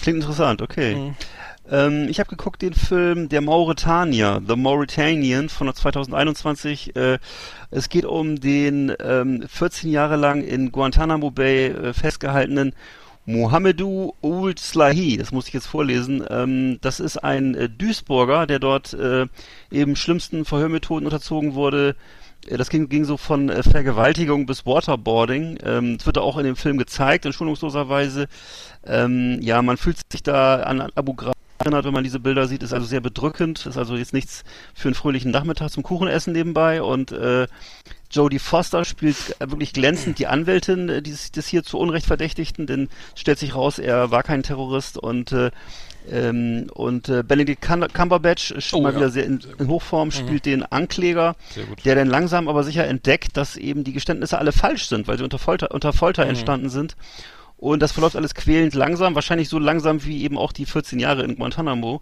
[0.01, 0.95] Klingt interessant, okay.
[0.95, 1.15] Mhm.
[1.69, 6.95] Ähm, ich habe geguckt den Film Der Mauretanier, The Mauritanian von 2021.
[6.95, 7.19] Äh,
[7.71, 12.73] es geht um den ähm, 14 Jahre lang in Guantanamo Bay äh, festgehaltenen
[13.25, 16.25] Mohamedou Ould Slahi, das muss ich jetzt vorlesen.
[16.29, 19.27] Ähm, das ist ein äh, Duisburger, der dort äh,
[19.71, 21.95] eben schlimmsten Verhörmethoden unterzogen wurde.
[22.47, 25.57] Äh, Das ging, ging so von äh, Vergewaltigung bis Waterboarding.
[25.63, 27.87] Ähm, das wird auch in dem Film gezeigt, in schonungsloser
[28.85, 31.33] Ähm, ja, man fühlt sich da an Abu Ghraib
[31.65, 33.65] erinnert, wenn man diese Bilder sieht, ist also sehr bedrückend.
[33.65, 36.81] Ist also jetzt nichts für einen fröhlichen Nachmittag zum Kuchenessen nebenbei.
[36.81, 37.47] Und äh,
[38.11, 42.89] Jodie Foster spielt wirklich glänzend die Anwältin äh, des, des hier zu Unrecht Verdächtigten, denn
[43.15, 45.51] stellt sich raus, er war kein Terrorist und äh,
[46.11, 48.97] ähm, und äh, Benedict Cum- Cumberbatch ist Oh, mal ja.
[48.97, 51.35] wieder sehr in, in Hochform, spielt den Ankläger,
[51.85, 55.23] der dann langsam aber sicher entdeckt, dass eben die Geständnisse alle falsch sind, weil sie
[55.23, 56.97] unter Folter, unter Folter entstanden sind.
[57.57, 61.23] Und das verläuft alles quälend langsam, wahrscheinlich so langsam wie eben auch die 14 Jahre
[61.23, 62.01] in Guantanamo.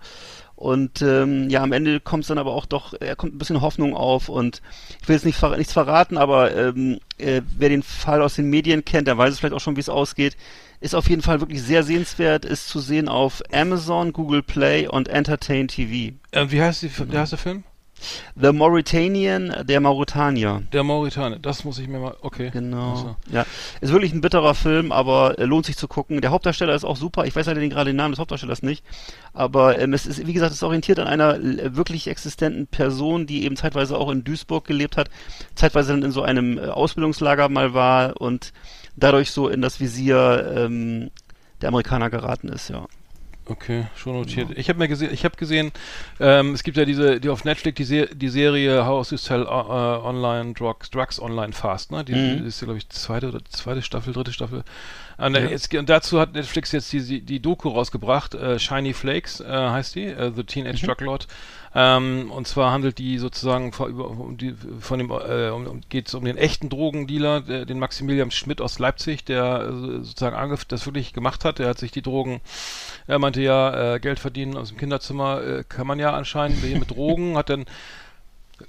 [0.61, 3.61] Und ähm, ja, am Ende kommt es dann aber auch doch, er kommt ein bisschen
[3.61, 4.61] Hoffnung auf und
[5.01, 8.47] ich will jetzt nicht ver nichts verraten, aber ähm, äh, wer den Fall aus den
[8.47, 10.37] Medien kennt, der weiß es vielleicht auch schon, wie es ausgeht.
[10.79, 15.07] Ist auf jeden Fall wirklich sehr sehenswert, ist zu sehen auf Amazon, Google Play und
[15.07, 16.15] Entertain TV.
[16.29, 17.63] Äh, wie heißt, die, wie heißt der Film?
[18.35, 20.63] The Mauritanian, der Mauretanier.
[20.71, 21.39] Der Mauritanier.
[21.39, 22.15] Das muss ich mir mal.
[22.21, 22.49] Okay.
[22.51, 22.91] Genau.
[22.91, 23.15] Also.
[23.31, 23.45] Ja,
[23.79, 26.21] ist wirklich ein bitterer Film, aber äh, lohnt sich zu gucken.
[26.21, 27.25] Der Hauptdarsteller ist auch super.
[27.25, 28.83] Ich weiß leider den gerade den Namen des Hauptdarstellers nicht,
[29.33, 33.43] aber ähm, es ist wie gesagt, es orientiert an einer äh, wirklich existenten Person, die
[33.43, 35.09] eben zeitweise auch in Duisburg gelebt hat,
[35.55, 38.53] zeitweise dann in so einem äh, Ausbildungslager mal war und
[38.95, 41.11] dadurch so in das Visier ähm,
[41.61, 42.69] der Amerikaner geraten ist.
[42.69, 42.85] Ja.
[43.47, 44.49] Okay, schon notiert.
[44.55, 45.71] Ich habe mir gesehen, ich habe gesehen,
[46.19, 49.43] ähm, es gibt ja diese, die auf Netflix die, Se die Serie How to Sell
[49.43, 52.05] uh, Online Drugs, Drugs Online Fast, ne?
[52.05, 52.41] Die, Mhm.
[52.43, 54.63] die ist ja glaube ich zweite oder zweite Staffel, dritte Staffel.
[55.21, 59.39] Und, äh, jetzt, und dazu hat Netflix jetzt die, die, Doku rausgebracht, äh, Shiny Flakes
[59.39, 61.27] äh, heißt die, äh, The Teenage Drug Lord.
[61.75, 66.07] Ähm, und zwar handelt die sozusagen von, über, um die, von dem, äh, um, geht
[66.07, 70.65] es um den echten Drogendealer, der, den Maximilian Schmidt aus Leipzig, der äh, sozusagen angef
[70.65, 71.59] das wirklich gemacht hat.
[71.59, 72.41] Der hat sich die Drogen,
[73.05, 76.91] er meinte ja, äh, Geld verdienen aus dem Kinderzimmer kann man ja anscheinend hier mit
[76.91, 77.65] Drogen, hat dann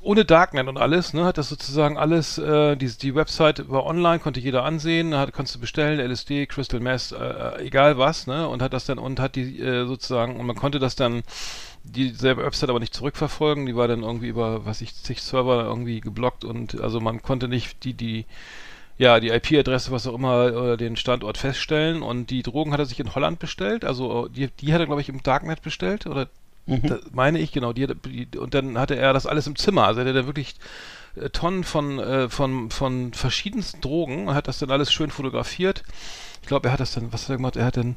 [0.03, 4.19] ohne Darknet und alles, ne, hat das sozusagen alles, äh, die, die Website war online,
[4.19, 8.63] konnte jeder ansehen, hat, konntest du bestellen, LSD, Crystal Meth, äh, egal was, ne, und
[8.63, 11.23] hat das dann, und hat die äh, sozusagen, und man konnte das dann,
[11.85, 16.01] dieselbe Website aber nicht zurückverfolgen, die war dann irgendwie über, was ich, zig Server irgendwie
[16.01, 18.27] geblockt und also man konnte nicht die, die,
[18.99, 22.87] ja, die IP-Adresse, was auch immer, oder den Standort feststellen und die Drogen hat er
[22.87, 26.29] sich in Holland bestellt, also die, die hat er, glaube ich, im Darknet bestellt oder
[26.67, 27.73] da, meine ich, genau.
[27.73, 29.87] Die, die, und dann hatte er das alles im Zimmer.
[29.87, 30.55] Also er hatte da wirklich
[31.17, 35.83] äh, Tonnen von, äh, von, von verschiedensten Drogen und hat das dann alles schön fotografiert.
[36.41, 37.57] Ich glaube, er hat das dann, was hat er gemacht?
[37.57, 37.97] Er hat dann,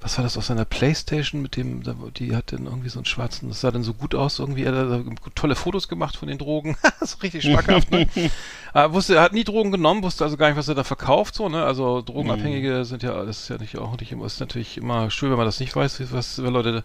[0.00, 1.82] was war das aus seiner Playstation mit dem,
[2.18, 4.74] die hat dann irgendwie so einen schwarzen, das sah dann so gut aus, irgendwie, er
[4.74, 6.76] hat da tolle Fotos gemacht von den Drogen.
[7.00, 8.06] das ist richtig schmackhaft, ne?
[8.74, 11.36] Er wusste, er hat nie Drogen genommen, wusste also gar nicht, was er da verkauft,
[11.36, 11.64] so, ne?
[11.64, 15.30] Also Drogenabhängige sind ja, das ist ja nicht auch nicht immer, ist natürlich immer schön,
[15.30, 16.84] wenn man das nicht weiß, was, wenn Leute,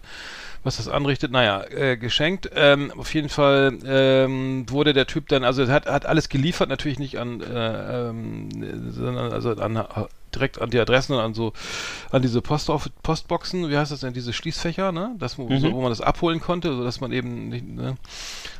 [0.62, 1.30] was das anrichtet.
[1.30, 2.50] Naja, äh, geschenkt.
[2.54, 6.68] Ähm, auf jeden Fall ähm, wurde der Typ dann, also er hat, hat alles geliefert,
[6.68, 8.48] natürlich nicht an, äh, ähm,
[8.92, 9.84] sondern also an äh,
[10.34, 11.52] direkt an die Adressen und an so
[12.10, 12.70] an diese Post
[13.02, 15.14] Postboxen, wie heißt das denn, diese Schließfächer, ne?
[15.18, 17.96] Das, wo, so, wo man das abholen konnte, so dass man eben nicht, ne?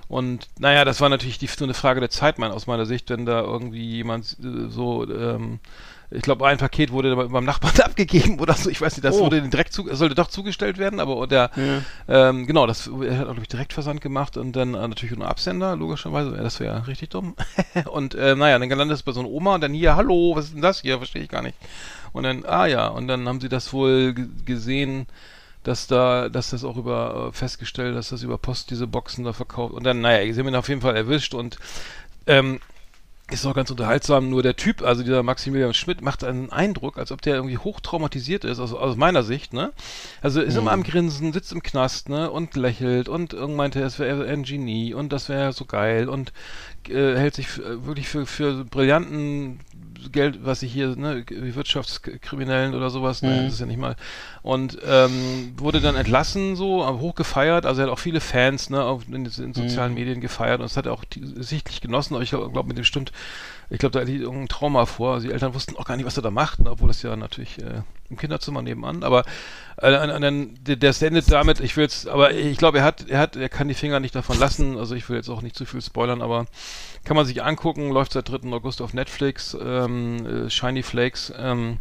[0.08, 3.10] Und naja, das war natürlich die, so eine Frage der Zeit, mein, aus meiner Sicht,
[3.10, 5.60] wenn da irgendwie jemand äh, so, ähm,
[6.11, 9.16] ich glaube, ein Paket wurde bei- beim Nachbarn abgegeben oder so, ich weiß nicht, das
[9.16, 9.27] Oh.
[9.27, 11.51] wurde direkt zu, sollte doch zugestellt werden, aber der,
[12.09, 15.77] ähm, genau, das er hat, glaube ich, Direktversand gemacht und dann äh, natürlich nur Absender,
[15.77, 17.35] logischerweise, ja, das wäre ja richtig dumm.
[17.92, 20.46] und äh, naja, dann gelandet es bei so einer Oma und dann hier, hallo, was
[20.46, 21.57] ist denn das hier, verstehe ich gar nicht.
[22.12, 25.07] Und dann, ah ja, und dann haben sie das wohl gesehen,
[25.62, 29.33] dass da, dass das auch über äh, festgestellt, dass das über Post diese Boxen da
[29.33, 29.75] verkauft.
[29.75, 31.59] Und dann, naja, sie haben ihn auf jeden Fall erwischt und
[32.27, 32.59] ähm,
[33.31, 37.12] ist auch ganz unterhaltsam, nur der Typ, also dieser Maximilian Schmidt, macht einen Eindruck, als
[37.12, 39.73] ob der irgendwie hochtraumatisiert ist, also aus meiner Sicht, ne?
[40.21, 42.31] Also ist immer am Grinsen, sitzt im Knast, ne?
[42.31, 46.33] Und lächelt und irgend meinte, es wäre ein Genie und das wäre so geil und
[46.88, 49.61] äh, hält sich äh, wirklich für, für brillanten
[50.12, 53.96] Geld, was ich hier, ne, wie Wirtschaftskriminellen oder sowas, ne, das ist ja nicht mal.
[54.42, 59.02] Und ähm, wurde dann entlassen, so, hochgefeiert, also er hat auch viele Fans, ne, auf,
[59.08, 60.60] in, in sozialen Medien gefeiert.
[60.60, 63.12] Und das hat er auch die, sichtlich genossen, aber ich glaube, glaub, mit dem stimmt,
[63.70, 65.20] ich glaube, da liegt irgendein Trauma vor.
[65.20, 67.59] Die Eltern wussten auch gar nicht, was er da macht, ne, obwohl das ja natürlich
[67.59, 69.24] äh, im Kinderzimmer nebenan, aber
[69.76, 73.68] äh, der, endet damit, ich will aber ich glaube, er hat, er hat, er kann
[73.68, 76.46] die Finger nicht davon lassen, also ich will jetzt auch nicht zu viel spoilern, aber
[77.04, 78.52] kann man sich angucken, läuft seit 3.
[78.52, 81.78] August auf Netflix, ähm, äh, Shiny Flakes, ähm,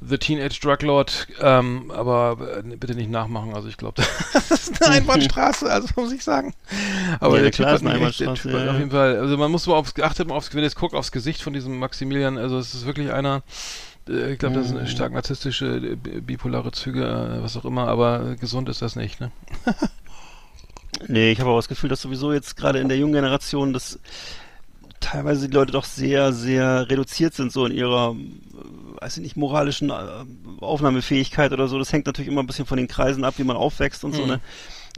[0.00, 4.00] The Teenage Drug Lord, ähm, aber äh, bitte nicht nachmachen, also ich glaube,
[4.32, 6.54] das ist eine Einbahnstraße, also muss ich sagen.
[7.18, 8.74] Aber Ja, der klar, Typ ist hat eine echt, der Einbahnstraße, Typ hat ja, auf
[8.74, 8.78] ja.
[8.78, 11.10] jeden Fall, also man muss mal aufs, achtet mal aufs, wenn ihr jetzt guckt, aufs
[11.10, 13.42] Gesicht von diesem Maximilian, also es ist wirklich einer,
[14.08, 17.88] äh, ich glaube, das sind stark narzisstische, äh, bi- bipolare Züge, äh, was auch immer,
[17.88, 19.32] aber gesund ist das nicht, ne?
[21.06, 23.98] Nee, ich habe auch das Gefühl, dass sowieso jetzt gerade in der jungen Generation das
[25.00, 29.36] teilweise die Leute doch sehr, sehr reduziert sind, so in ihrer, äh, weiß ich nicht,
[29.36, 29.94] moralischen äh,
[30.60, 31.78] Aufnahmefähigkeit oder so.
[31.78, 34.22] Das hängt natürlich immer ein bisschen von den Kreisen ab, wie man aufwächst und so,
[34.22, 34.28] Mhm.
[34.28, 34.40] ne?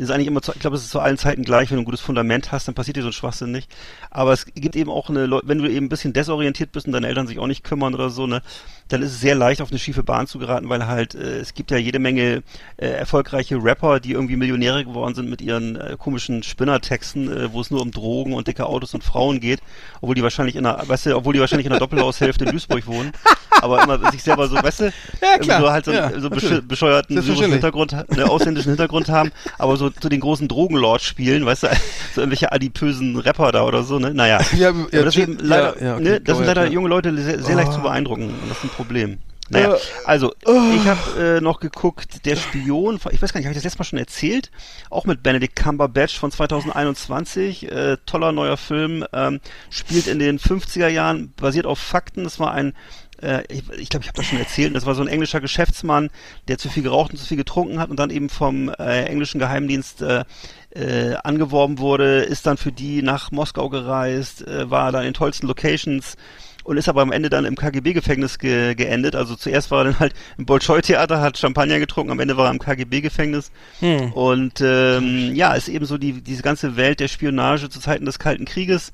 [0.01, 1.85] Ist eigentlich immer, zu, ich glaube, es ist zu allen Zeiten gleich, wenn du ein
[1.85, 3.71] gutes Fundament hast, dann passiert dir so ein Schwachsinn nicht.
[4.11, 7.07] Aber es gibt eben auch eine, wenn du eben ein bisschen desorientiert bist und deine
[7.09, 8.43] Eltern sich auch nicht kümmern oder so, ne,
[8.89, 11.55] dann ist es sehr leicht, auf eine schiefe Bahn zu geraten, weil halt, äh, es
[11.55, 12.43] gibt ja jede Menge
[12.77, 17.61] äh, erfolgreiche Rapper, die irgendwie Millionäre geworden sind mit ihren äh, komischen Spinnertexten, äh, wo
[17.61, 19.61] es nur um Drogen und dicke Autos und Frauen geht,
[20.01, 22.87] obwohl die wahrscheinlich in einer, weißt du, obwohl die wahrscheinlich in einer Doppelhaushälfte in Duisburg
[22.87, 23.13] wohnen,
[23.61, 24.85] aber immer sich selber so, weißt du,
[25.21, 25.61] Ja, klar.
[25.61, 27.53] so halt so, Ja, so bescheuerten syrischen.
[27.53, 31.69] Hintergrund, ne, ausländischen Hintergrund haben, aber so so, so den großen Drogenlord spielen, weißt du,
[32.15, 34.13] so irgendwelche adipösen Rapper da oder so, ne?
[34.15, 34.41] Naja.
[34.57, 36.89] Ja, aber das, ja, ist eben leider, ja, ja, okay, ne, das sind leider junge
[36.89, 37.77] Leute sehr, sehr leicht Oh.
[37.77, 39.19] zu beeindrucken und das ist ein Problem.
[39.53, 43.53] Naja, Äh, also ich habe äh, noch geguckt, der Spion, ich weiß gar nicht, habe
[43.53, 44.51] ich das letztes Mal schon erzählt?
[44.91, 50.87] Auch mit Benedict Cumberbatch von 2021, äh, toller neuer Film, ähm, spielt in den 50er
[50.89, 52.25] Jahren, basiert auf Fakten.
[52.27, 52.75] Es war ein
[53.23, 55.41] äh, ich glaube, ich, glaub, ich habe das schon erzählt, das war so ein englischer
[55.41, 56.11] Geschäftsmann,
[56.49, 59.39] der zu viel geraucht und zu viel getrunken hat und dann eben vom äh, englischen
[59.39, 60.25] Geheimdienst äh,
[60.71, 65.47] äh, angeworben wurde, ist dann für die nach Moskau gereist, äh, war dann in tollsten
[65.47, 66.17] Locations
[66.65, 69.17] und ist aber am Ende dann im KGB-Gefängnis ge geendet.
[69.17, 72.53] Also zuerst war er dann halt im Bolschoi-Theater, hat Champagner getrunken, am Ende war er
[72.53, 73.51] im KGB-Gefängnis.
[73.81, 74.13] Hm.
[74.13, 78.19] Und ähm, ja, ist eben so die, diese ganze Welt der Spionage zu Zeiten des
[78.19, 78.93] Kalten Krieges.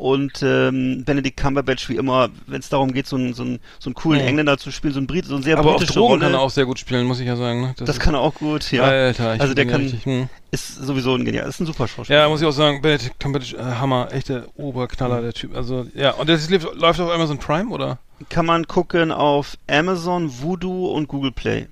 [0.00, 3.88] Und ähm, Benedict Cumberbatch, wie immer, wenn es darum geht, so einen, so einen, so
[3.90, 4.28] einen coolen Hm.
[4.28, 6.22] Engländer zu spielen, so ein Brit, so ein sehr Aber auf britische Drogen Rolle.
[6.24, 7.60] kann er auch sehr gut spielen, muss ich ja sagen.
[7.60, 7.74] Ne?
[7.76, 8.82] das ist- kann er auch gut, ja.
[8.84, 10.30] Alter, ich also der kann, ja richtig, hm.
[10.52, 12.20] ist sowieso ein genial, ist ein super Schauspieler.
[12.20, 15.54] Ja, muss ich auch sagen, Benedict Cumberbatch, äh, Hammer, echter Oberknaller, der Typ.
[15.54, 17.98] Also, ja, und das läuft auf Amazon Prime, oder?
[18.30, 21.66] Kann man gucken auf Amazon, Voodoo und Google Play.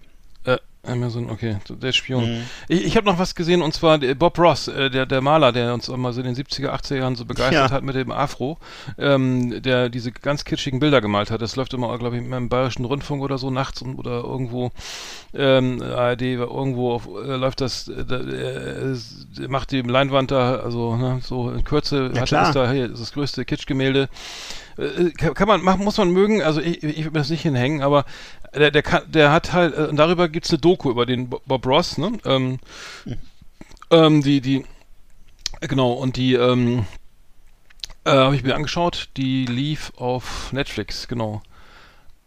[0.87, 2.25] Äh, Amazon, okay, der Spion.
[2.38, 2.43] Mhm.
[2.69, 5.53] Ich, ich habe noch was gesehen, und zwar der Bob Ross, äh, der, der Maler,
[5.53, 7.77] der uns immer so in den 70er, 80er Jahren so begeistert Ja.
[7.77, 8.59] hat mit dem Afro,
[8.97, 11.43] ähm, der diese ganz kitschigen Bilder gemalt hat.
[11.43, 14.71] Das läuft immer, glaube ich, im Bayerischen Rundfunk oder so nachts oder irgendwo
[15.35, 20.97] ähm, ARD, irgendwo auf, äh, läuft das, äh, äh, es- macht die Leinwand da, also
[20.97, 24.03] ne, so in Kürze Ja, hat ist da hier ist das größte Kitschgemälde.
[24.05, 24.09] Äh,
[25.17, 27.83] kann, kann man machen, muss man mögen, also ich, ich würde mir das nicht hinhängen,
[27.83, 28.05] aber
[28.55, 31.41] der, der kann, der hat halt, äh, und darüber gibt's eine Doku über den Bo-
[31.47, 32.12] Bob Ross, ne?
[32.25, 32.59] Ähm,
[33.91, 34.64] ähm, die, die,
[35.61, 36.87] genau, und die, ähm,
[38.05, 41.43] äh, habe ich mir angeschaut, die lief auf Netflix, genau.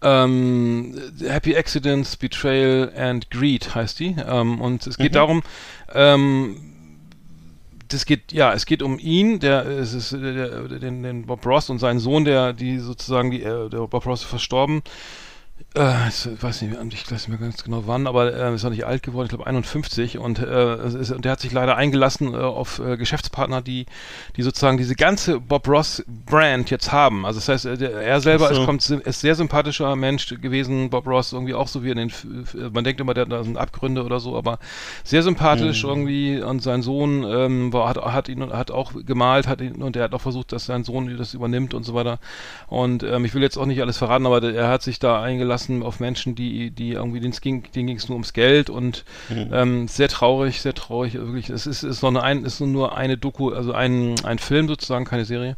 [0.04, 4.16] Ähm, Happy Accidents, Betrayal and Greed heißt die.
[4.28, 5.16] Ähm, und es geht Mhm.
[5.16, 5.44] darum,
[5.94, 6.71] ähm,
[7.93, 11.45] das geht, ja, es geht um ihn, der, es ist, der, der, den, den Bob
[11.45, 14.82] Ross und seinen Sohn, der, die sozusagen, die, äh, der Bob Ross ist verstorben.
[15.74, 18.72] Äh, ich weiß nicht, ich weiß nicht mehr ganz genau wann, aber er ist noch
[18.72, 22.38] nicht alt geworden, ich glaube 51 und, äh, ist, der hat sich leider eingelassen äh,
[22.38, 23.86] auf äh, Geschäftspartner, die,
[24.36, 27.26] die sozusagen diese ganze Bob Ross Brand jetzt haben.
[27.26, 28.60] Also das heißt, er, der- er selber so.
[28.60, 32.10] ist, kommt, ist sehr sympathischer Mensch gewesen, Bob Ross irgendwie auch so wie in den,
[32.10, 32.28] F-
[32.74, 34.60] man denkt immer, der da sind Abgründe oder so, aber
[35.06, 39.62] sehr sympathisch irgendwie und sein Sohn ähm, war, hat, hat ihn hat auch gemalt, hat
[39.62, 42.20] ihn und er hat auch versucht, dass sein Sohn das übernimmt und so weiter.
[42.68, 45.22] Und ähm, ich will jetzt auch nicht alles verraten, aber der, er hat sich da
[45.22, 49.06] eingelassen auf Menschen, die, die irgendwie, denen ging, denen ging es nur ums Geld und
[49.30, 51.50] ähm, sehr traurig, sehr traurig, wirklich.
[51.50, 55.06] Es ist, ist noch eine, ein, ist nur eine Doku, also ein, ein Film sozusagen,
[55.06, 55.56] keine Serie.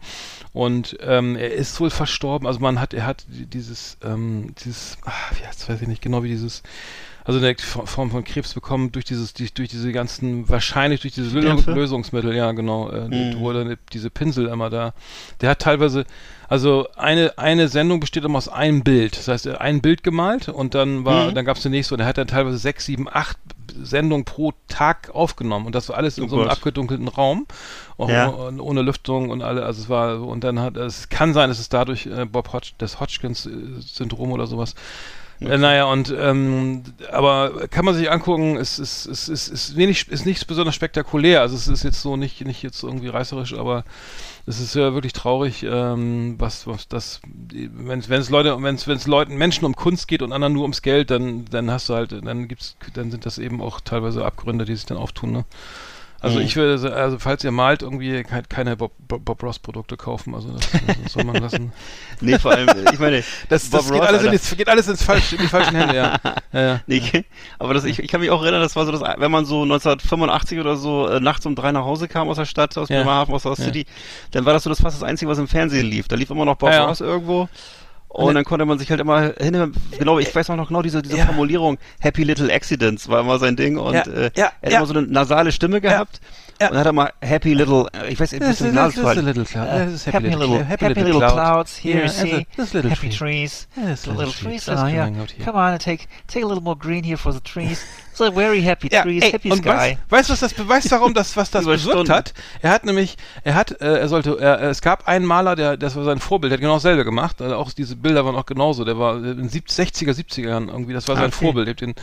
[0.53, 2.47] Und ähm, er ist wohl verstorben.
[2.47, 6.29] Also man hat, er hat dieses, ähm, dieses, ach, jetzt weiß ich nicht genau, wie
[6.29, 6.61] dieses,
[7.25, 11.39] also eine Form von Krebs bekommen durch dieses, durch, durch diese ganzen, wahrscheinlich durch diese?
[11.39, 13.39] Lösungsmittel, ja genau, äh, Mhm.
[13.39, 13.53] wo
[13.93, 14.93] diese Pinsel immer da,
[15.41, 16.05] der hat teilweise,
[16.49, 19.17] also eine, eine Sendung besteht immer aus einem Bild.
[19.17, 21.35] Das heißt, er hat ein Bild gemalt und dann war, Mhm.
[21.35, 23.37] dann gab es die nächste und er hat dann teilweise sechs, sieben, acht
[23.81, 26.57] Sendungen pro Tag aufgenommen und das war alles in Oh so einem Gott.
[26.57, 27.47] abgedunkelten Raum,
[27.97, 28.29] auch Ja.
[28.31, 31.59] ohne, ohne Lüftung und alle, also es war, und dann hat, es kann sein, dass
[31.59, 34.75] es dadurch äh, Bob Hodg, das Hodgkins-Syndrom oder sowas
[35.41, 40.07] äh, naja, und ähm, aber kann man sich angucken, es ist, es ist, ist wenig,
[40.07, 41.41] ist nichts besonders spektakulär.
[41.41, 43.83] Also es ist jetzt so nicht, nicht jetzt irgendwie reißerisch, aber
[44.45, 49.35] es ist ja wirklich traurig, ähm, was, was das, wenn es Leute, wenn es Leuten
[49.37, 52.47] Menschen um Kunst geht und anderen nur ums Geld, dann dann hast du halt, dann
[52.47, 55.31] gibt's, dann sind das eben auch teilweise Abgründe, die sich dann auftun.
[55.31, 55.45] Ne?
[56.23, 56.45] Also Mhm.
[56.45, 60.33] ich würde, also falls ihr malt, irgendwie ke- keine Bob, Bob, Bob Ross Produkte kaufen.
[60.33, 60.67] Also das,
[61.03, 61.73] das soll man lassen.
[62.21, 64.87] Nee, vor allem, ich meine, Das, Bob das geht, Ross, alles in, die, geht alles
[64.87, 66.17] ins falsche, in die falschen Hände, ja.
[66.53, 66.79] ja, ja.
[66.87, 67.25] Nee,
[67.59, 69.63] aber das, ich, ich kann mich auch erinnern, das war so, das, wenn man so
[69.63, 72.87] 1985 oder so äh, nachts um drei nach Hause kam aus der Stadt, aus.
[72.87, 73.55] Bremerhaven, aus der.
[73.57, 73.85] City,
[74.31, 76.07] dann war das so das fast das Einzige, was im Fernsehen lief.
[76.07, 76.71] Da lief immer noch Bob.
[76.71, 77.49] Ross irgendwo.
[78.13, 81.01] Und dann konnte man sich halt immer hin, genau, ich weiß auch noch genau diese,
[81.01, 81.25] diese Ja.
[81.25, 84.85] Formulierung, Happy Little Accidents war immer sein Ding und Ja, äh, ja, er hat immer
[84.85, 86.21] so eine nasale Stimme gehabt
[86.61, 86.69] ja.
[86.69, 90.87] und hat immer Happy Little, ich weiß, ein bisschen Glas a little happy, little, happy,
[91.01, 92.01] little, clouds here.
[92.01, 93.09] Yeah, see, happy tree.
[93.09, 93.67] trees.
[93.75, 94.65] The little trees.
[94.65, 94.69] trees.
[94.69, 95.09] Oh, yeah.
[95.43, 97.83] Come on, and take take a little more green here for the trees.
[98.13, 99.67] So very happy Ja, trees, ey, happy und sky.
[99.67, 102.33] weißt, weißt du, was das beweist darum, dass was das bewirkt hat?
[102.61, 105.95] Er hat nämlich, er hat, äh, er sollte, er, es gab einen Maler, der, das
[105.95, 107.41] war sein Vorbild, der hat genau dasselbe gemacht.
[107.41, 108.85] Also auch diese Bilder waren auch genauso.
[108.85, 111.45] Der war in den 70, 60er, 70er Jahren irgendwie, das war sein Ah, okay.
[111.45, 111.81] Vorbild.
[111.81, 111.95] Den,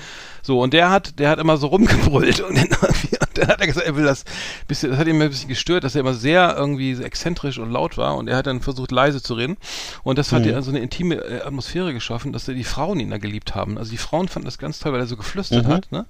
[0.42, 3.66] so und der hat, der hat immer so rumgebrüllt und, dann irgendwie, dann hat er
[3.66, 4.24] gesagt, er will das,
[4.68, 7.96] bisschen, das hat ihn ein bisschen gestört, dass er immer sehr irgendwie exzentrisch und laut
[7.98, 9.56] war und er hat dann versucht leise zu reden
[10.02, 10.48] und das hat Mhm.
[10.50, 13.78] ja so eine intime äh, Atmosphäre geschaffen, dass die Frauen ihn da geliebt haben.
[13.78, 15.72] Also die Frauen fanden das ganz toll, weil er so geflüstert Mhm.
[15.72, 16.06] hat, ne?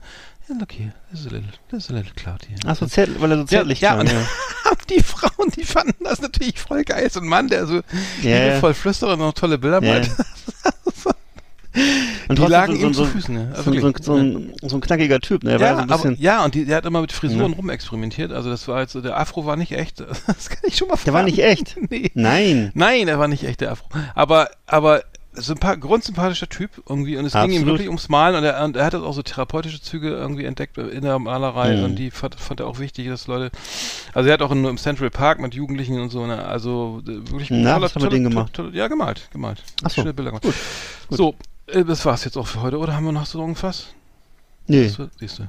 [0.48, 2.58] Ja, look here, there's a little, there's a little cloud here.
[2.66, 4.26] Ach so, zärtlich, weil er so zärtlich ja, klang, ja, ja.
[4.90, 7.08] die Frauen, die fanden das natürlich voll geil.
[7.10, 7.82] So ein Mann, der so
[8.22, 8.46] ja.
[8.46, 10.10] liebevoll flüstert und noch tolle Bilder Ja, malt.
[12.28, 13.62] Und Die lagen so, ihm so, zu Füßen, ja.
[13.62, 15.52] so, so, so, ein, so ein knackiger Typ, ne?
[15.52, 17.52] Er war Ja, so ein bisschen, aber, ja, und die, der hat immer mit Frisuren
[17.52, 17.56] Ja.
[17.56, 18.32] rumexperimentiert.
[18.32, 20.00] Also das war jetzt, so- der Afro war nicht echt.
[20.26, 21.76] Das kann ich schon mal der war nicht echt.
[21.90, 22.10] Nee.
[22.14, 22.70] Nein.
[22.74, 23.88] Nein, er war nicht echt der Afro.
[24.14, 25.02] Aber, aber
[25.32, 27.66] sympa grundsympathischer Typ irgendwie und es ging ihm Absolut.
[27.68, 31.02] wirklich ums Malen und er, und er hat auch so therapeutische Züge irgendwie entdeckt in
[31.02, 31.84] der Malerei Mhm.
[31.84, 33.52] und die fand, fand er auch wichtig, dass Leute,
[34.12, 37.10] also er hat auch in, im Central Park mit Jugendlichen und so, ne, also äh,
[37.30, 38.54] wirklich Na, was hat er denn gemacht?
[38.54, 39.62] tolle- ja, gemalt, gemalt.
[39.84, 40.42] Ach so, Schöne Bilder gemacht.
[40.42, 40.54] gut,
[41.08, 41.16] gut.
[41.16, 41.34] So,
[41.72, 43.86] das war's jetzt auch für heute, oder haben wir noch so irgendwas?
[44.66, 44.88] Nee.
[44.88, 45.42] So, siehst du.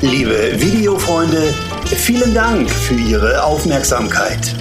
[0.00, 1.54] Liebe Videofreunde,
[1.84, 4.54] vielen Dank für Ihre Aufmerksamkeit.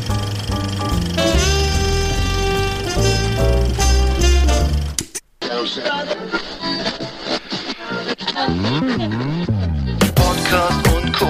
[10.15, 11.29] Podcast und Co.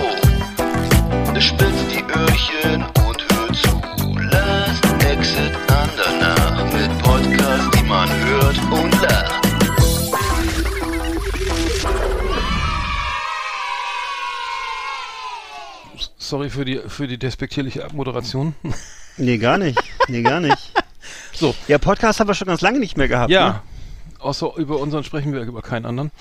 [1.40, 3.82] Spitzt die Öhrchen und hört zu.
[4.32, 9.25] Last Exit Andernach mit Podcast, die man hört und lacht.
[16.30, 18.56] Sorry für die, für die despektierliche Abmoderation.
[19.18, 19.82] Nee, gar nicht.
[20.10, 20.74] Nee, gar nicht.
[21.32, 21.56] So.
[21.70, 23.30] Ja, Podcast haben wir schon ganz lange nicht mehr gehabt.
[23.32, 23.48] Ja.
[23.50, 23.62] Ne?
[24.20, 26.12] Außer über unseren sprechen wir über keinen anderen.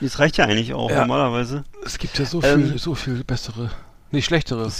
[0.00, 1.00] Das reicht ja eigentlich auch Ja.
[1.00, 1.64] normalerweise.
[1.86, 3.70] Es gibt ja so Ähm, viel, so viel bessere,
[4.10, 4.70] nee, schlechtere.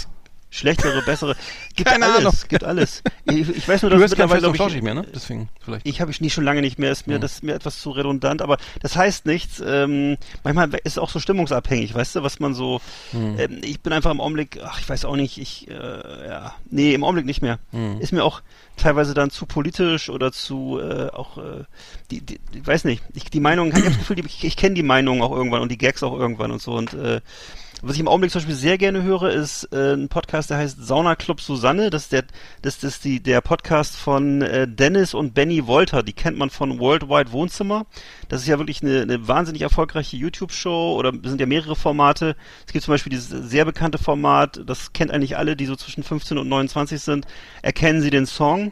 [0.55, 1.35] Schlechtere, bessere.
[1.75, 2.17] Gibt Keine alles.
[2.19, 2.33] Ahnung.
[2.47, 3.03] Gibt alles.
[3.27, 4.93] Ich, ich weiß nur, Du dass hörst kein mittlerweile, Fest und glaub Flauschig ich, mehr,
[4.93, 5.05] ne?
[5.13, 5.87] Deswegen, vielleicht.
[5.87, 7.21] Ich habe ich nie schon lange nicht mehr, ist mir Hm.
[7.21, 9.61] das ist mir etwas zu redundant, aber das heißt nichts.
[9.65, 12.81] Ähm, manchmal ist es auch so stimmungsabhängig, weißt du, was man so.
[13.11, 13.39] Hm.
[13.39, 15.73] Ähm, ich bin einfach im Augenblick, ach, ich weiß auch nicht, ich, äh,
[16.27, 17.57] ja, nee, im Augenblick nicht mehr.
[17.71, 17.99] Hm.
[17.99, 18.41] Ist mir auch
[18.77, 21.63] teilweise dann zu politisch oder zu äh, auch, äh,
[22.11, 24.75] die, die, ich weiß nicht, ich, die Meinung, ich habe das Gefühl, ich, ich kenne
[24.75, 27.21] die Meinung auch irgendwann und die Gags auch irgendwann und so und äh,
[27.81, 30.85] was ich im Augenblick zum Beispiel sehr gerne höre, ist äh, ein Podcast, der heißt
[30.85, 31.89] Sauna Club Susanne.
[31.89, 32.23] Das ist der,
[32.61, 36.01] das, das die, der Podcast von äh, Dennis und Benny Wolter.
[36.01, 37.85] Die kennt man von Worldwide Wohnzimmer.
[38.29, 42.35] Das ist ja wirklich eine, eine wahnsinnig erfolgreiche YouTube-Show oder sind ja mehrere Formate.
[42.65, 46.03] Es gibt zum Beispiel dieses sehr bekannte Format, das kennt eigentlich alle, die so zwischen
[46.03, 47.27] 15 und 29 sind.
[47.61, 48.71] Erkennen Sie den Song?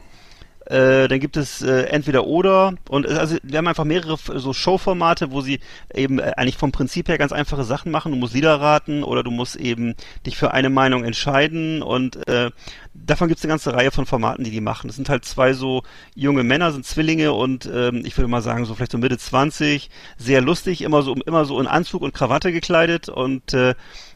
[0.66, 4.52] Äh, dann gibt es äh, entweder oder und äh, also wir haben einfach mehrere so
[4.52, 5.60] Showformate, wo sie
[5.92, 8.12] eben äh, eigentlich vom Prinzip her ganz einfache Sachen machen.
[8.12, 9.94] Du musst Lieder raten oder du musst eben
[10.24, 12.50] dich für eine Meinung entscheiden und äh,
[12.94, 14.86] davon gibt es eine ganze Reihe von Formaten, die die machen.
[14.86, 15.82] Das sind halt zwei so
[16.14, 19.90] junge Männer, sind Zwillinge und ähm, ich würde mal sagen so vielleicht so Mitte 20,
[20.16, 23.74] sehr lustig, immer so immer so in Anzug und Krawatte gekleidet und äh,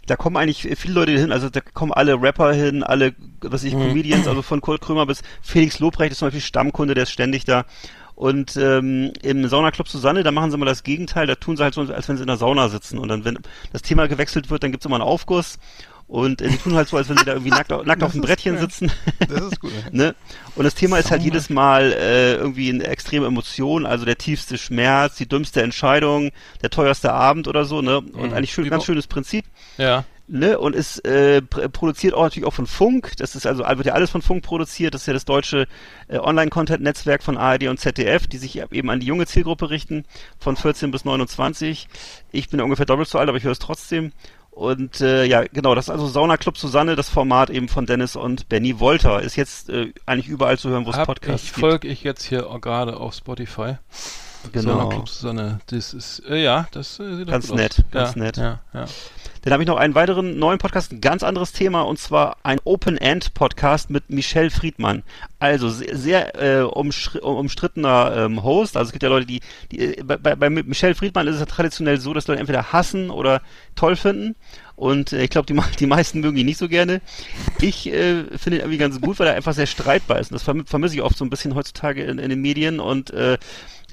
[0.09, 3.75] da kommen eigentlich viele Leute hin, also da kommen alle Rapper hin, alle, was ich,
[3.75, 7.45] Comedians, also von Kurt Krömer bis Felix Lobrecht ist zum Beispiel Stammkunde, der ist ständig
[7.45, 7.65] da.
[8.15, 11.75] Und ähm, im Saunaclub Susanne, da machen sie mal das Gegenteil, da tun sie halt
[11.75, 12.99] so, als wenn sie in der Sauna sitzen.
[12.99, 13.39] Und dann, wenn
[13.73, 15.61] das Thema gewechselt wird, dann gibt's immer einen Aufguss.
[16.09, 18.23] Und äh, sie tun halt so, als wenn sie da irgendwie nackt, nackt auf dem
[18.23, 18.91] Brettchen sitzen.
[19.29, 19.71] Das ist gut.
[19.93, 20.15] ne?
[20.57, 24.57] Und das Thema ist halt jedes Mal äh, irgendwie eine extreme Emotion, also der tiefste
[24.59, 26.31] Schmerz, die dümmste Entscheidung,
[26.63, 27.99] der teuerste Abend oder so, ne?
[27.99, 28.33] Und Mhm.
[28.35, 29.45] eigentlich schön, ganz schönes Prinzip
[29.77, 30.05] Ja.
[30.29, 33.13] ne, und ist äh, pr- produziert auch natürlich auch von Funk.
[33.19, 34.95] Das ist also wird ja alles von Funk produziert.
[34.95, 35.67] Das ist ja das deutsche
[36.09, 40.05] äh, Online-Content-Netzwerk von ARD und ZDF, die sich eben an die junge Zielgruppe richten,
[40.39, 41.87] von 14 bis 29.
[42.33, 44.13] Ich bin ja ungefähr doppelt so alt, aber ich höre es trotzdem.
[44.59, 48.17] Und äh, ja, genau, das ist also Sauna Club Susanne, das Format eben von Dennis
[48.17, 49.23] und Benny Wolter.
[49.23, 51.61] Ist jetzt äh, eigentlich überall zu hören, wo es Podcasts ich, gibt.
[51.61, 53.77] folge ich jetzt hier gerade auf Spotify.
[54.53, 54.79] Genau.
[54.79, 55.61] Sauna Club Susanne.
[55.67, 57.85] Das ist, äh, ja, das äh, sieht Ganz nett, aus.
[57.91, 58.37] ganz ja, nett.
[58.37, 58.87] Ja, ja.
[59.43, 62.59] Dann habe ich noch einen weiteren neuen Podcast, ein ganz anderes Thema, und zwar ein
[62.65, 65.05] Open-End-Podcast mit Michelle Friedmann.
[65.39, 68.77] Also sehr, sehr äh, umstrittener ähm, Host.
[68.77, 69.41] Also es gibt ja Leute, die,
[69.71, 72.73] die äh, bei, bei bei Michelle Friedmann ist es ja traditionell so, dass Leute entweder
[72.73, 73.41] hassen oder
[73.75, 74.35] toll finden.
[74.79, 77.01] Und äh, ich glaube, die, die meisten mögen ihn nicht so gerne.
[77.61, 80.31] Ich äh, finde ihn irgendwie ganz gut, weil er einfach sehr streitbar ist.
[80.31, 82.79] Und das verm vermisse ich oft so ein bisschen heutzutage in, in den Medien.
[82.79, 83.39] Und äh,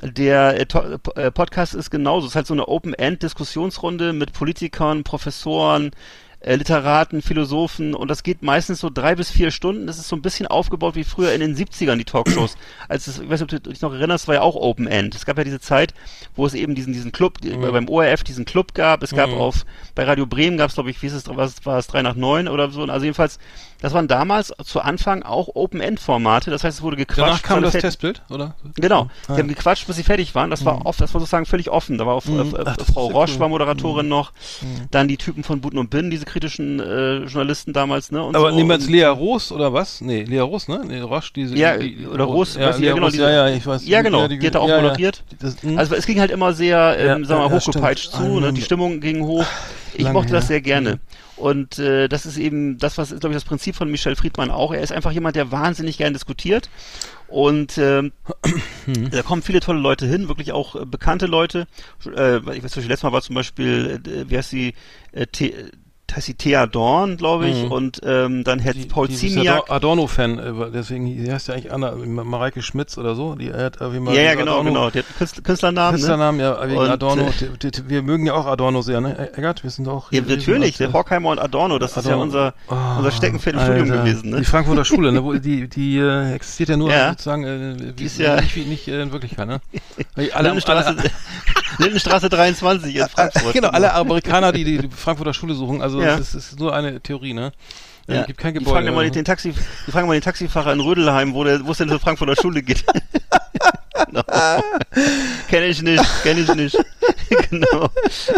[0.01, 0.65] der äh,
[1.15, 2.27] äh, Podcast ist genauso.
[2.27, 5.91] Es ist halt so eine Open-End-Diskussionsrunde mit Politikern, Professoren,
[6.45, 9.87] äh, Literaten, Philosophen und das geht meistens so drei bis vier Stunden.
[9.87, 12.55] Das ist so ein bisschen aufgebaut wie früher in den 70ern, die Talkshows.
[12.87, 15.15] Als es, ich weiß nicht, ob du dich noch erinnerst, war ja auch Open End.
[15.15, 15.93] Es gab ja diese Zeit,
[16.35, 19.01] wo es eben diesen, diesen Club, die- beim ORF diesen Club gab.
[19.01, 19.65] Es gab auf,
[19.95, 22.15] bei Radio Bremen gab es, glaube ich, wie ist es, was war es, 3 nach
[22.15, 22.83] 9 oder so.
[22.83, 23.39] Also jedenfalls,
[23.81, 26.49] das waren damals zu Anfang auch Open End Formate.
[26.51, 27.19] Das heißt, es wurde gequatscht.
[27.21, 28.55] Danach kam das Testbild, oder?
[28.75, 29.09] Genau.
[29.27, 30.49] Ah, Die haben gequatscht, bis sie fertig waren.
[30.49, 31.97] Das war oft, das war sozusagen völlig offen.
[31.97, 32.55] Da war auch Mhm.
[32.55, 33.39] äh, Ach, Frau ja Roche cool.
[33.41, 34.31] war Moderatorin noch.
[34.91, 38.23] Dann die Typen von Buten und Binnen, diese sozialkritischen äh, Journalisten damals, ne?
[38.23, 38.55] Und Aber so.
[38.55, 40.01] nehmen wir jetzt Und- Lea Roos oder was?
[40.01, 40.81] Nee, Lea Roos, ne?
[40.87, 41.55] Nee, Roche, diese.
[41.55, 43.85] Ja, die, oder Roos, ja, weiß ja, genau, diese- ja, ja, ich weiß.
[43.87, 44.81] Ja, genau, die hat da auch ja, ja.
[44.81, 45.23] moderiert.
[45.39, 45.77] Das, hm.
[45.77, 48.47] Also es ging halt immer sehr, ähm, Ja, sagen wir mal, ja, hochgepeitscht zu, ne?
[48.47, 49.45] Ähm, die Stimmung ging hoch.
[49.93, 50.99] Ich mochte das sehr gerne.
[51.37, 54.73] Und äh, das ist eben das, was, glaube ich, das Prinzip von Michel Friedmann auch.
[54.73, 56.69] Er ist einfach jemand, der wahnsinnig gern diskutiert.
[57.27, 58.11] Und ähm,
[58.85, 59.09] Mhm.
[59.09, 61.67] da kommen viele tolle Leute hin, wirklich auch äh, bekannte Leute.
[62.05, 64.73] Äh, ich weiß nicht, letztes Mal war zum Beispiel, äh, wie heißt sie,
[65.11, 65.53] äh, The
[66.13, 67.71] heißt sie Thea Dorn, glaube ich, Mhm.
[67.71, 69.63] und ähm, dann Herr Die- Paul die Ziemiak.
[69.69, 73.35] Ador- Adorno-Fan, äh, deswegen, die heißt ja eigentlich Anna, Mareike Schmitz oder so.
[73.35, 74.89] Die hat irgendwie mal Ja, ja, genau, Adorno- genau.
[74.91, 75.87] Der hat Künstler, Künstlernamen.
[75.91, 75.97] Ne?
[75.97, 77.23] Künstlernamen, ja, wegen Und, Adorno.
[77.27, 79.31] äh, Die- die- wir mögen ja auch Adorno sehr, ne?
[79.35, 80.11] Eggert, wir sind auch.
[80.11, 82.23] Ja, natürlich, der äh, Horkheimer und Adorno, das ist ja Adorno.
[82.23, 84.03] unser, Oh, unser Steckenpferd im Studium Alter.
[84.03, 84.29] gewesen.
[84.29, 84.37] Ne?
[84.39, 85.23] Die Frankfurter Schule, ne?
[85.23, 87.09] Wo, die die äh, existiert ja nur Ja.
[87.11, 89.59] sozusagen äh, ist ja- nicht, wie, nicht äh, in Wirklichkeit, ne?
[90.33, 90.97] Alle, Lindenstraße, alle,
[91.79, 93.53] Lindenstraße 23 in Frankfurt.
[93.53, 96.17] genau, alle Amerikaner, die die Frankfurter Schule suchen, also Ja.
[96.17, 97.51] das ist, ist nur eine Theorie, ne?
[98.07, 98.21] Ja.
[98.21, 98.75] Äh, gibt kein die Gebäude.
[98.75, 99.13] fragen immer also.
[99.13, 99.53] den, Taxi,
[99.87, 102.61] die fragen mal den Taxifahrer in Rödelheim, wo der, wo es denn zur Frankfurter Schule
[102.61, 102.83] geht.
[104.07, 104.23] genau.
[105.49, 106.77] Kenne ich nicht, kenne ich nicht.
[107.49, 107.89] genau.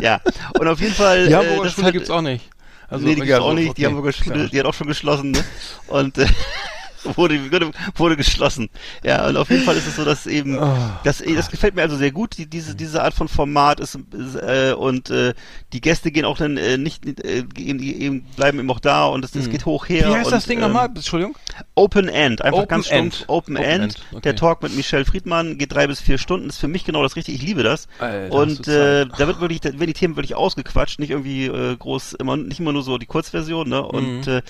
[0.02, 0.22] Ja.
[0.60, 1.28] Und auf jeden Fall.
[1.28, 2.50] Die äh, Hamburger das Schule hat- gibt's auch nicht.
[2.90, 3.70] Also, nee, die gibt's ja, auch nicht.
[3.72, 5.44] okay, Die Hamburger Schule, die hat auch schon geschlossen, ne?
[5.88, 6.28] Und äh,
[7.16, 8.70] wurde, wurde, wurde geschlossen.
[9.04, 11.82] Ja, und auf jeden Fall ist es so, dass eben, Oh, das, das gefällt mir
[11.84, 15.34] also sehr gut, die, diese, diese Art von Format ist, ist äh, und äh,
[15.74, 19.24] die Gäste gehen auch dann äh, nicht, äh, gehen, eben, bleiben eben auch da und
[19.24, 20.10] es, es geht hoch her.
[20.10, 20.88] Wie heißt und, das Ding ähm, nochmal?
[20.88, 21.36] Entschuldigung?
[21.76, 23.14] Open End, einfach Open ganz End.
[23.16, 23.84] stumpf Open, Open End.
[23.84, 24.22] End, okay.
[24.22, 27.16] Der Talk mit Michelle Friedmann geht drei bis vier Stunden, ist für mich genau das
[27.16, 27.38] Richtige.
[27.38, 27.88] Ich liebe das.
[28.00, 31.76] Alter, und äh, da wird wirklich, da werden die Themen wirklich ausgequatscht, nicht irgendwie äh,
[31.76, 33.82] groß, immer nicht immer nur so die Kurzversion, ne?
[33.84, 34.34] Und Mhm.
[34.34, 34.42] äh,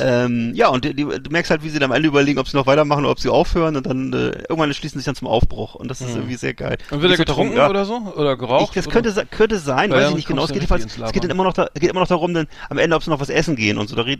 [0.00, 2.48] ähm, ja, und die, die, du merkst halt, wie sie dann am Ende überlegen, ob
[2.48, 5.14] sie noch weitermachen oder ob sie aufhören und dann äh, irgendwann schließen sie sich dann
[5.14, 6.78] zum Aufbruch und das ist irgendwie sehr geil.
[6.90, 7.68] Und wird er getrunken ja.
[7.68, 7.96] oder so?
[8.16, 8.68] Oder geraucht?
[8.68, 8.92] Ich, das oder?
[8.94, 10.42] könnte, se- könnte sein, Weil weiß ich nicht genau.
[10.44, 12.78] Es geht, jedenfalls, es geht dann immer noch, da, geht immer noch darum, dann, am
[12.78, 13.96] Ende, ob sie noch was essen gehen und so.
[13.96, 14.16] Darüber,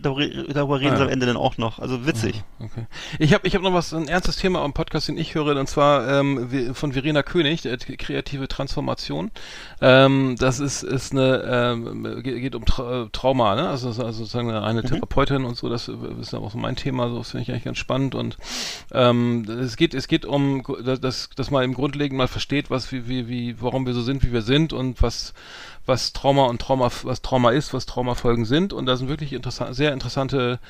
[0.53, 1.07] darüber reden Ah, sie ja.
[1.07, 1.79] am Ende dann auch noch.
[1.79, 2.43] Also witzig.
[2.61, 2.87] Okay.
[3.19, 5.69] Ich habe ich hab noch was, ein ernstes Thema am Podcast, den ich höre, und
[5.69, 9.31] zwar ähm, von Verena König, äh, kreative Transformation.
[9.81, 13.69] Ähm, das ist, ist eine, ähm, ge- geht um Tra äh, Trauma, ne?
[13.69, 17.31] Also, also sozusagen eine Therapeutin und so, das ist auch so mein Thema, so das
[17.31, 18.15] finde ich eigentlich ganz spannend.
[18.15, 18.37] Und
[18.93, 23.09] ähm, es geht, es geht um, dass, dass man im Grundlegend mal versteht, was, wie,
[23.09, 25.35] wie, wie, warum wir so sind, wie wir sind und was
[25.89, 28.75] was Trauma und Trauma, was Trauma ist, was Traumafolgen sind.
[28.75, 30.61] Und da sind wirklich interessant, sehr interessante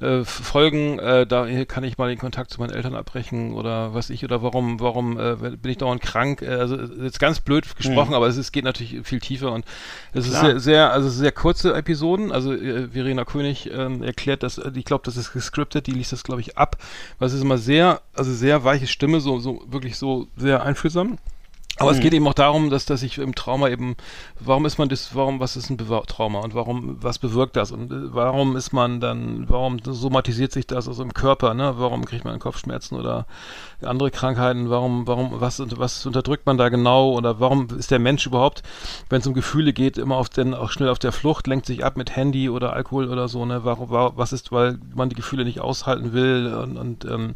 [0.00, 1.00] äh, Folgen.
[1.00, 4.40] Äh, da kann ich mal den Kontakt zu meinen Eltern abbrechen oder was ich oder
[4.42, 6.42] warum, warum äh, bin ich dauernd krank?
[6.42, 9.64] Äh, also jetzt ganz blöd gesprochen, aber es ist, geht natürlich viel tiefer und
[10.12, 10.44] es ist Klar.
[10.44, 12.30] sehr, sehr, also sehr kurze Episoden.
[12.30, 16.12] Also äh, Verena König ähm, erklärt das, äh, ich glaube, das ist gescriptet, die liest
[16.12, 16.76] das, glaube ich, ab.
[17.18, 21.18] Es ist immer sehr, also sehr weiche Stimme, so, so wirklich so sehr einfühlsam.
[21.78, 23.96] Aber es geht eben auch darum, dass, dass ich im Trauma eben,
[24.40, 27.72] warum ist man das, warum, was ist ein Bewa Trauma und warum, was bewirkt das
[27.72, 31.74] und äh, warum ist man dann, warum somatisiert sich das also im Körper, ne?
[31.78, 33.26] Warum kriegt man Kopfschmerzen oder
[33.82, 38.26] andere Krankheiten, warum, warum, was, was unterdrückt man da genau oder warum ist der Mensch
[38.26, 38.62] überhaupt,
[39.08, 41.84] wenn es um Gefühle geht, immer auf den, auch schnell auf der Flucht, lenkt sich
[41.84, 43.60] ab mit Handy oder Alkohol oder so, ne?
[43.64, 47.34] Warum, wa- was ist, weil man die Gefühle nicht aushalten will und, und ähm,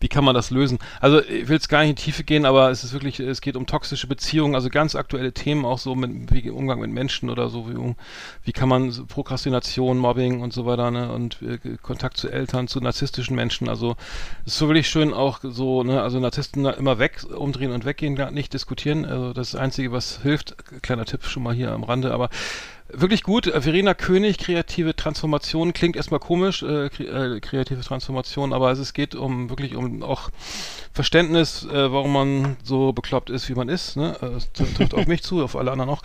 [0.00, 0.78] wie kann man das lösen?
[1.00, 3.40] Also ich will es gar nicht in die Tiefe gehen, aber es ist wirklich, es
[3.40, 7.28] geht um toxische Beziehungen, also ganz aktuelle Themen auch so mit wie Umgang mit Menschen
[7.28, 7.94] oder so, wie,
[8.42, 11.12] wie kann man Prokrastination, Mobbing und so weiter, ne?
[11.12, 13.96] Und äh, Kontakt zu Eltern, zu narzisstischen Menschen, also
[14.46, 18.30] ist so wirklich schön auch so, ne, also Narzissten immer weg, umdrehen und weggehen, gar
[18.30, 19.04] nicht diskutieren.
[19.04, 22.30] Also das Einzige, was hilft, kleiner Tipp schon mal hier am Rande, aber
[23.00, 23.46] wirklich gut.
[23.46, 28.78] Äh, Verena König, kreative Transformation, klingt erstmal komisch, äh, kre äh, kreative Transformation, aber es,
[28.78, 30.30] es geht um wirklich um auch
[30.92, 33.96] Verständnis, äh, warum man so bekloppt ist, wie man ist.
[33.96, 34.16] Ne?
[34.22, 36.02] Äh, Es tr- trifft auf mich zu, auf alle anderen auch,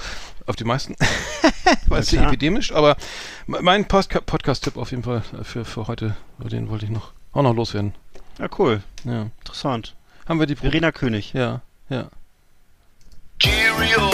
[0.47, 0.95] auf die meisten.
[1.87, 2.31] Weil es sehr klar.
[2.31, 2.95] epidemisch, aber
[3.47, 7.43] me- mein Podcast-Tipp auf jeden Fall äh, für, für heute, den wollte ich noch auch
[7.43, 7.93] noch loswerden.
[8.39, 8.81] Ja, cool.
[9.03, 9.27] Ja.
[9.41, 9.95] Interessant.
[10.27, 11.33] Haben wir die Pro Verena König.
[11.33, 12.09] Ja, ja.
[13.39, 14.09] Cheerio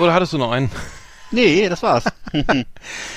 [0.00, 0.70] Oder hattest du noch einen?
[1.30, 2.04] Nee, das war's.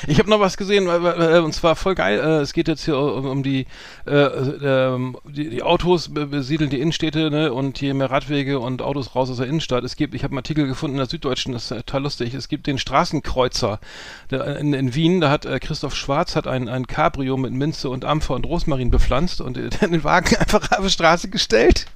[0.08, 2.20] Ich habe noch was gesehen, und zwar voll geil.
[2.20, 3.66] Äh, es geht jetzt hier um, die,
[4.06, 8.82] äh, ähm, die, die Autos be- besiedeln die Innenstädte ne, und je mehr Radwege und
[8.82, 9.84] Autos raus aus der Innenstadt.
[9.84, 12.34] Es gibt, ich habe einen Artikel gefunden in der Süddeutschen, das ist äh, total lustig.
[12.34, 13.80] Es gibt den Straßenkreuzer
[14.30, 15.20] in, in Wien.
[15.20, 19.42] Da hat Christoph Schwarz hat ein, ein Cabrio mit Minze und Ampfer und Rosmarin bepflanzt
[19.42, 21.88] und den Wagen einfach auf die Straße gestellt.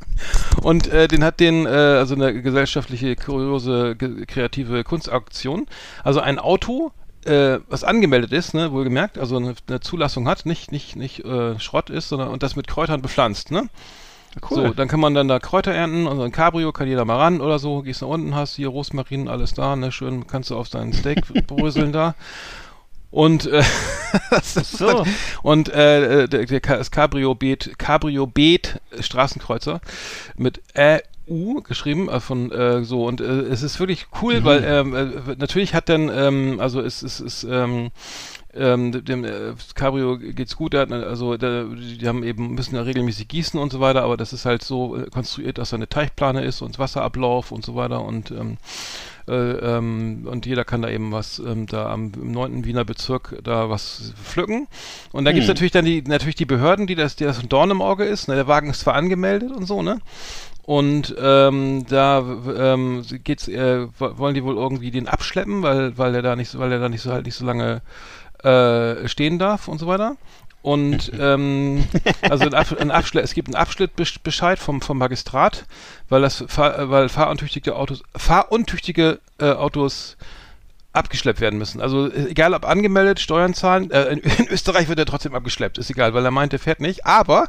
[0.61, 5.67] Und äh, den hat den, äh, also eine gesellschaftliche, kuriose, ge kreative Kunstaktion.
[6.03, 6.91] Also ein Auto,
[7.25, 11.59] äh, was angemeldet ist, ne, wohlgemerkt, also eine, eine Zulassung hat, nicht, nicht, nicht äh,
[11.59, 13.69] Schrott ist, sondern und das mit Kräutern bepflanzt, ne?
[14.49, 14.67] Cool.
[14.67, 17.17] So, dann kann man dann da Kräuter ernten und so ein Cabrio kann jeder mal
[17.17, 17.81] ran oder so.
[17.81, 21.21] Gehst nach unten, hast hier Rosmarin, alles da, ne, schön kannst du auf deinen Steak
[21.47, 22.15] bröseln da.
[23.11, 23.61] Und äh,
[24.31, 25.05] ist so.
[25.43, 29.81] und äh, der, der, Ka- das Cabrio Beet Cabrio Beet Straßenkreuzer
[30.37, 34.95] mit EU geschrieben äh, von äh, so und äh, es ist wirklich cool, weil ähm,
[34.95, 37.91] äh, natürlich hat dann ähm, also es es ist ähm,
[38.53, 42.81] ähm, dem äh, Cabrio geht's gut, der hat, also der, die haben eben müssen ja
[42.81, 45.87] regelmäßig gießen und so weiter, aber das ist halt so äh, konstruiert, dass da eine
[45.87, 48.57] Teichplane ist und Wasserablauf und so weiter und ähm, äh,
[49.27, 52.65] ähm, und jeder kann da eben was ähm, da am im 9.
[52.65, 54.67] Wiener Bezirk da was pflücken.
[55.11, 57.71] Und da gibt's natürlich dann die natürlich die Behörden, die das, die das ein Dorn
[57.71, 58.27] im Auge ist.
[58.27, 58.35] Ne?
[58.35, 59.99] Der Wagen ist zwar angemeldet und so, ne?
[60.63, 62.19] Und ähm, da
[62.55, 66.49] ähm, geht's, äh, wo- wollen die wohl irgendwie den abschleppen, weil weil der da nicht
[66.49, 67.81] so, weil der da nicht so halt nicht so lange
[68.43, 70.15] äh, stehen darf und so weiter.
[70.61, 71.83] Und ähm,
[72.21, 75.65] also ein, Ab ein Abschle es gibt einen Abschnittbescheid vom, vom Magistrat,
[76.11, 80.17] weil das fahr äh, weil fahruntüchtige Autos fahruntüchtige äh, Autos
[80.93, 81.81] abgeschleppt werden müssen.
[81.81, 85.77] Also äh, egal ob angemeldet, Steuern zahlen, äh, in, in Österreich wird er trotzdem abgeschleppt,
[85.77, 87.47] ist egal, weil er meint, er fährt nicht, aber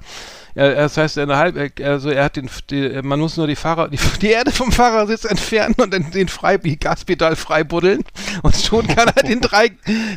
[0.55, 3.57] äh, das heißt, eine halbe, äh, also er hat den, die, man muss nur die
[3.57, 8.03] Fahrer, die, die Erde vom Fahrersitz entfernen und dann den frei, die Gaspedal frei buddeln
[8.43, 9.73] und schon kann er den drei,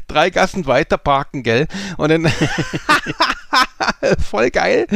[0.07, 1.67] drei Gassen weiter parken, gell?
[1.97, 2.27] Und dann
[4.19, 4.88] voll geil.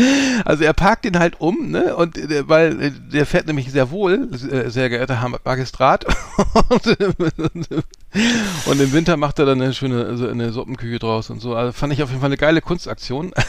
[0.46, 1.96] Also er parkt ihn halt um, ne?
[1.96, 6.06] Und äh, weil äh, der fährt nämlich sehr wohl, äh, sehr geehrter Herr Magistrat.
[6.70, 6.88] und
[8.12, 11.56] im Winter macht er dann eine schöne also eine Suppenküche draus und so.
[11.56, 13.32] Also fand ich auf jeden Fall eine geile Kunstaktion.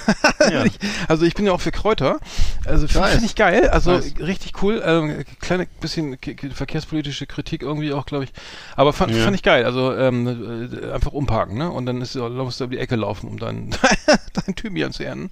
[0.51, 0.65] Ja.
[0.65, 2.19] ich, also ich bin ja auch für Kräuter.
[2.65, 3.69] Also finde find ich geil.
[3.69, 4.15] Also Nice.
[4.19, 4.83] richtig cool.
[4.85, 6.17] Ähm, kleine bisschen
[6.55, 8.33] verkehrspolitische Kritik irgendwie auch, glaube ich.
[8.75, 9.23] Aber fand, Ja.
[9.23, 9.65] fand ich geil.
[9.67, 11.71] Also ähm, äh, einfach umparken, ne?
[11.71, 13.71] Und dann ist, musst du um die Ecke laufen, um dein,
[14.33, 15.31] dein Thymian zu ernten.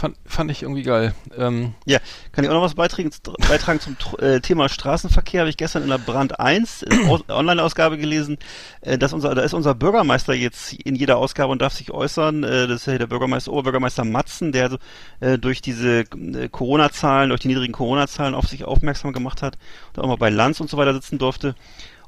[0.00, 1.12] Fand, fand ich irgendwie geil.
[1.36, 1.98] Ähm, Ja,
[2.32, 3.10] kann ich auch noch was beitragen,
[3.50, 5.40] beitragen zum äh, Thema Straßenverkehr?
[5.42, 8.38] Habe ich gestern in der Brand 1 äh, Aus- Online-Ausgabe gelesen,
[8.80, 12.44] äh, dass unser, da ist unser Bürgermeister jetzt in jeder Ausgabe und darf sich äußern.
[12.44, 14.78] Äh, das ist ja der Bürgermeister, Oberbürgermeister Matzen, der
[15.20, 19.58] äh, durch diese äh, Corona-Zahlen, durch die niedrigen Corona-Zahlen auf sich aufmerksam gemacht hat
[19.94, 21.54] und auch mal bei Lanz und so weiter sitzen durfte.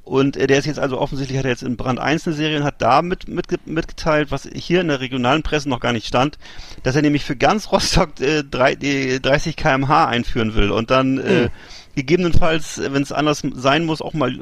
[0.05, 2.59] Und äh, der ist jetzt also offensichtlich hat er jetzt in Brand 1 eine Serie
[2.59, 6.07] und hat da mit, mit, mitgeteilt, was hier in der regionalen Presse noch gar nicht
[6.07, 6.39] stand,
[6.83, 11.19] dass er nämlich für ganz Rostock äh, drei, äh, 30 kmh einführen will und dann
[11.19, 11.51] äh,
[11.95, 14.37] gegebenenfalls, äh, wenn es anders sein muss, auch mal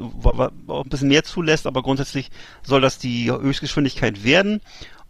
[0.67, 2.31] auch ein bisschen mehr zulässt, aber grundsätzlich
[2.63, 4.61] soll das die Höchstgeschwindigkeit werden.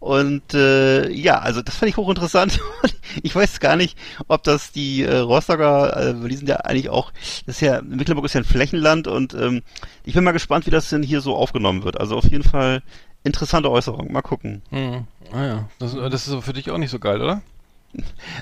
[0.02, 2.58] Und äh, ja, also das fand ich hochinteressant.
[3.22, 3.96] ich weiß gar nicht,
[4.26, 7.12] ob das die äh, Rostocker, äh, die sind ja eigentlich auch,
[7.46, 9.62] das ist ja, Mecklenburg ist ja ein Flächenland und ähm,
[10.02, 12.00] ich bin mal gespannt, wie das denn hier so aufgenommen wird.
[12.00, 12.82] Also auf jeden Fall
[13.22, 14.10] interessante Äußerung.
[14.10, 14.62] Mal gucken.
[14.72, 17.40] mh, ah ja, das, das ist für dich auch nicht so geil, oder?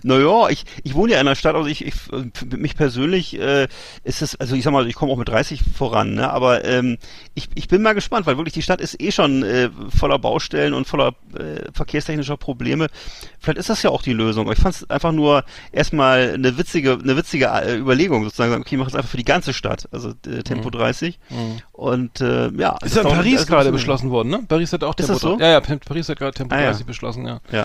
[0.03, 1.95] Naja, ich, ich wohne ja in einer Stadt, also ich, ich
[2.57, 3.67] mich persönlich äh,
[4.05, 6.31] ist es, also ich sag mal, ich komme auch mit 30 voran, ne?
[6.31, 6.99] Aber ähm,
[7.35, 10.75] ich, ich bin mal gespannt, weil wirklich die Stadt ist eh schon äh, voller Baustellen
[10.75, 12.89] und voller äh, verkehrstechnischer Probleme.
[13.41, 14.45] Vielleicht ist das ja auch die Lösung.
[14.47, 18.75] Aber ich fand es einfach nur erstmal eine witzige, eine witzige äh, Überlegung, sozusagen, okay,
[18.77, 21.19] ich mache es einfach für die ganze Stadt, also äh, Tempo 30.
[21.81, 22.77] Und äh, ja.
[22.85, 24.41] Ist ja in Paris also, gerade beschlossen worden, ne?
[24.47, 25.39] Paris hat auch Ist Tempo das so?
[25.39, 26.67] Ja, ja, Paris hat gerade Tempo Ah, ja.
[26.67, 27.41] 30 beschlossen, ja.
[27.51, 27.65] Ja.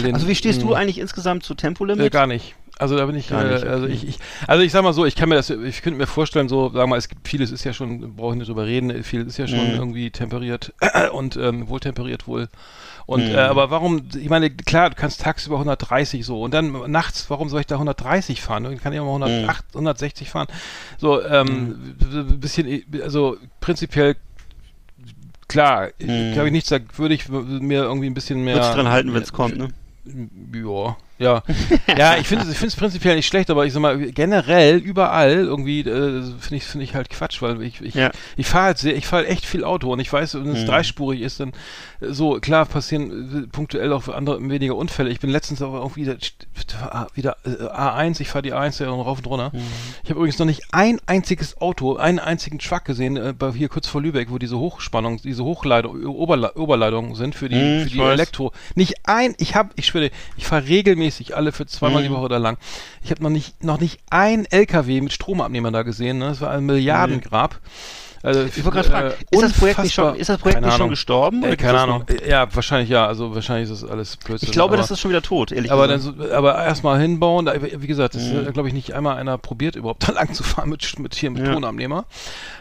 [0.00, 2.04] Den, Also wie stehst du mh, eigentlich insgesamt zu Tempolimit?
[2.04, 2.56] Äh, gar nicht.
[2.78, 5.28] Also da bin ich, äh, also ich, ich, also ich sag mal so, ich kann
[5.28, 8.16] mir das, ich könnte mir vorstellen, so, sag mal, es gibt vieles ist ja schon,
[8.16, 9.74] brauche ich nicht drüber reden, viel ist ja schon Mhm.
[9.76, 10.74] irgendwie temperiert
[11.12, 12.48] und ähm, wohl temperiert wohl.
[13.06, 13.34] Und Mhm.
[13.34, 17.48] äh, aber warum, ich meine, klar, du kannst tagsüber 130 so und dann nachts, warum
[17.48, 18.70] soll ich da 130 fahren?
[18.72, 20.46] Ich kann ja mal 108, 160 fahren.
[20.98, 24.16] So, ähm, ein bisschen, also prinzipiell
[25.48, 26.32] klar, Mhm.
[26.32, 28.54] glaube ich nichts, da würde ich mir irgendwie ein bisschen mehr.
[28.56, 29.68] Würdest dran halten, wenn es kommt, ne?
[30.04, 31.42] Ja, ja.
[31.96, 36.22] ja, ich finde es prinzipiell nicht schlecht, aber ich sag mal, generell, überall irgendwie, äh,
[36.40, 38.10] finde ich, finde ich halt Quatsch, weil ich, ich, Ja.
[38.36, 40.66] ich fahre halt sehr, ich fahre echt viel Auto und ich weiß, wenn es Mhm.
[40.66, 41.50] dreispurig ist, dann
[42.00, 45.10] äh, so, klar passieren äh, punktuell auch andere weniger Unfälle.
[45.10, 46.16] Ich bin letztens aber auch wieder,
[47.14, 49.50] wieder äh, A1, ich fahre die A1 ja rauf und runter.
[49.52, 49.60] Mhm.
[50.02, 53.68] Ich habe übrigens noch nicht ein einziges Auto, einen einzigen Truck gesehen, äh, bei, hier
[53.68, 57.90] kurz vor Lübeck, wo diese Hochspannung, diese Hochleitung, Oberle Oberleitungen sind für die, Mhm, für
[57.90, 58.00] die.
[58.00, 58.52] Elektro.
[58.74, 61.01] Nicht ein, ich habe, ich schwöre, ich fahre regelmäßig
[61.34, 62.06] alle für zweimal Mhm.
[62.06, 62.58] die Woche oder lang.
[63.02, 66.26] Ich habe noch nicht, noch nicht ein LKW mit Stromabnehmer da gesehen, ne?
[66.28, 67.58] Das war ein Milliardengrab.
[68.24, 70.76] Also, Ich wollte gerade fragen, äh, ist das Projekt nicht schon, ist das Projekt nicht
[70.76, 71.42] schon gestorben?
[71.42, 72.04] Äh, keine Ahnung.
[72.08, 73.04] noch- Ja, wahrscheinlich ja.
[73.04, 74.46] Also wahrscheinlich ist das alles Blödsinn.
[74.46, 76.18] Ich glaube, aber, das ist schon wieder tot, ehrlich aber, dann gesagt.
[76.20, 78.38] so, aber erstmal hinbauen, da, wie gesagt, das Mhm.
[78.46, 81.32] ist, glaube ich, nicht einmal einer probiert, überhaupt da lang zu fahren mit, mit hier
[81.32, 81.52] mit Ja.
[81.52, 82.04] Tonabnehmer.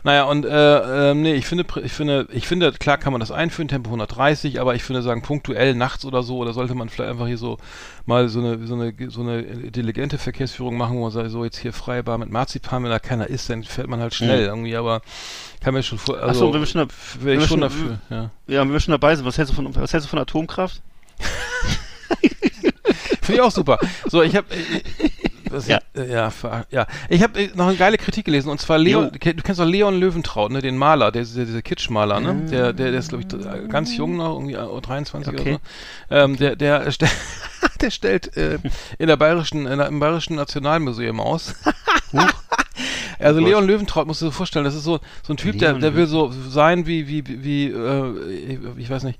[0.03, 3.29] Naja, und äh, ähm, nee, ich finde, ich finde, ich finde, klar kann man das
[3.29, 7.11] einführen, Tempo 130, aber ich finde, sagen, punktuell nachts oder so, oder sollte man vielleicht
[7.11, 7.59] einfach hier so
[8.05, 11.57] mal so eine, so eine, so eine intelligente Verkehrsführung machen, wo man sagt, so jetzt
[11.57, 14.47] hier Freibar mit Marzipan, wenn da keiner ist, dann fährt man halt schnell Mhm.
[14.47, 15.01] irgendwie, aber
[15.61, 17.99] kann mir schon vor, also, so, wenn wir schon, da- wenn wir schon schon- dafür,
[18.09, 18.31] ja.
[18.47, 20.81] ja, wenn wir schon dabei sind, was hältst du von, was hältst du von Atomkraft?
[23.21, 23.79] Finde ich auch super.
[24.07, 24.47] So, ich habe
[25.51, 25.79] was, Ja.
[25.95, 26.03] ja.
[26.03, 26.87] ja, ver- ja.
[27.09, 29.09] Ich habe noch eine geile Kritik gelesen und zwar Leon, Jo.
[29.11, 32.45] du kennst doch Leon Löwentraut, ne, den Maler, der, der dieser Kitschmaler, ne?
[32.49, 35.41] Der, der, der ist glaube ich ganz jung noch, irgendwie äh, 23 Okay.
[35.41, 36.15] oder so.
[36.15, 37.05] Ähm, der, der, st
[37.81, 38.59] der stellt äh,
[38.97, 41.53] in der bayerischen, in der, im bayerischen Nationalmuseum aus.
[43.19, 43.43] Also Oh.
[43.45, 46.07] Leon Löwentraut musst du dir vorstellen, das ist so so ein Typ, der der will
[46.07, 49.19] so sein wie wie wie äh, ich, ich weiß nicht.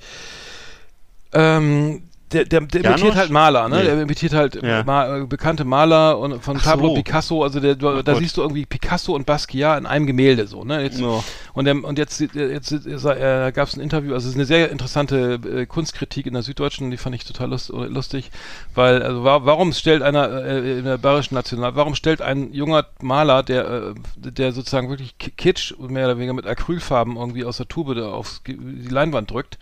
[1.33, 2.03] Ähm,
[2.33, 3.77] der, der, der imitiert halt Maler, ne?
[3.77, 3.83] Nee.
[3.83, 4.83] Der imitiert halt Ja.
[4.83, 6.93] ma äh, bekannte Maler und von Ach Pablo so.
[6.95, 8.21] Picasso, also der, du, Ach da Gott.
[8.21, 10.81] siehst du irgendwie Picasso und Basquiat in einem Gemälde so, ne?
[10.83, 11.23] Jetzt, Ja.
[11.53, 14.45] und, der, und jetzt, jetzt, jetzt äh, gab es ein Interview, also es ist eine
[14.45, 18.31] sehr interessante äh, Kunstkritik in der Süddeutschen, die fand ich total lust, lustig,
[18.75, 22.85] weil, also wa warum stellt einer äh, in der Bayerischen National, warum stellt ein junger
[23.01, 23.93] Maler, der, äh,
[24.31, 28.09] der sozusagen wirklich Ki- Kitsch, mehr oder weniger mit Acrylfarben irgendwie aus der Tube da
[28.11, 29.57] auf die Leinwand drückt,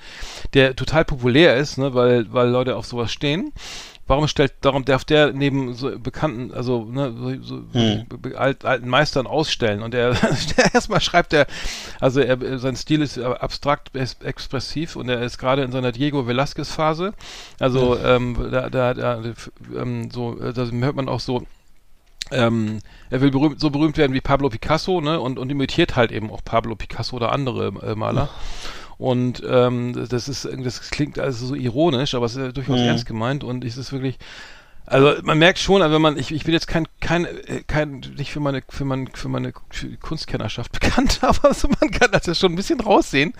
[0.54, 3.52] der total populär ist, ne, weil, weil Leute auf sowas stehen.
[4.08, 8.06] Warum stellt, darum darf der neben so bekannten, also ne, so, so Hm.
[8.36, 10.16] alt, alten Meistern ausstellen und er
[10.74, 11.46] erstmal schreibt er,
[12.00, 16.22] also er, sein Stil ist abstrakt es- expressiv und er ist gerade in seiner Diego
[16.22, 17.14] Velázquez Phase,
[17.60, 19.22] also ähm, da, da, da
[19.78, 21.44] ähm, so, da hört man auch so
[22.32, 22.80] ähm,
[23.10, 25.20] er will berühmt, so berühmt werden wie Pablo Picasso, ne?
[25.20, 28.30] Und, und imitiert halt eben auch Pablo Picasso oder andere äh, Maler.
[29.00, 32.86] Und ähm, das ist, das klingt also so ironisch, aber es ist ja durchaus Mhm.
[32.86, 34.20] ernst gemeint und es ist wirklich,
[34.86, 38.02] also man merkt schon, also wenn man, ich, ich bin jetzt kein, kein, äh, kein,
[38.18, 39.54] nicht für meine, für mein, für meine
[40.02, 43.34] Kunstkennerschaft bekannt, aber so, man kann das ja schon ein bisschen raussehen.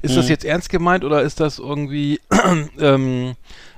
[0.00, 0.30] Ist das Mhm.
[0.30, 2.18] jetzt ernst gemeint oder ist das irgendwie,
[2.78, 3.34] ähm,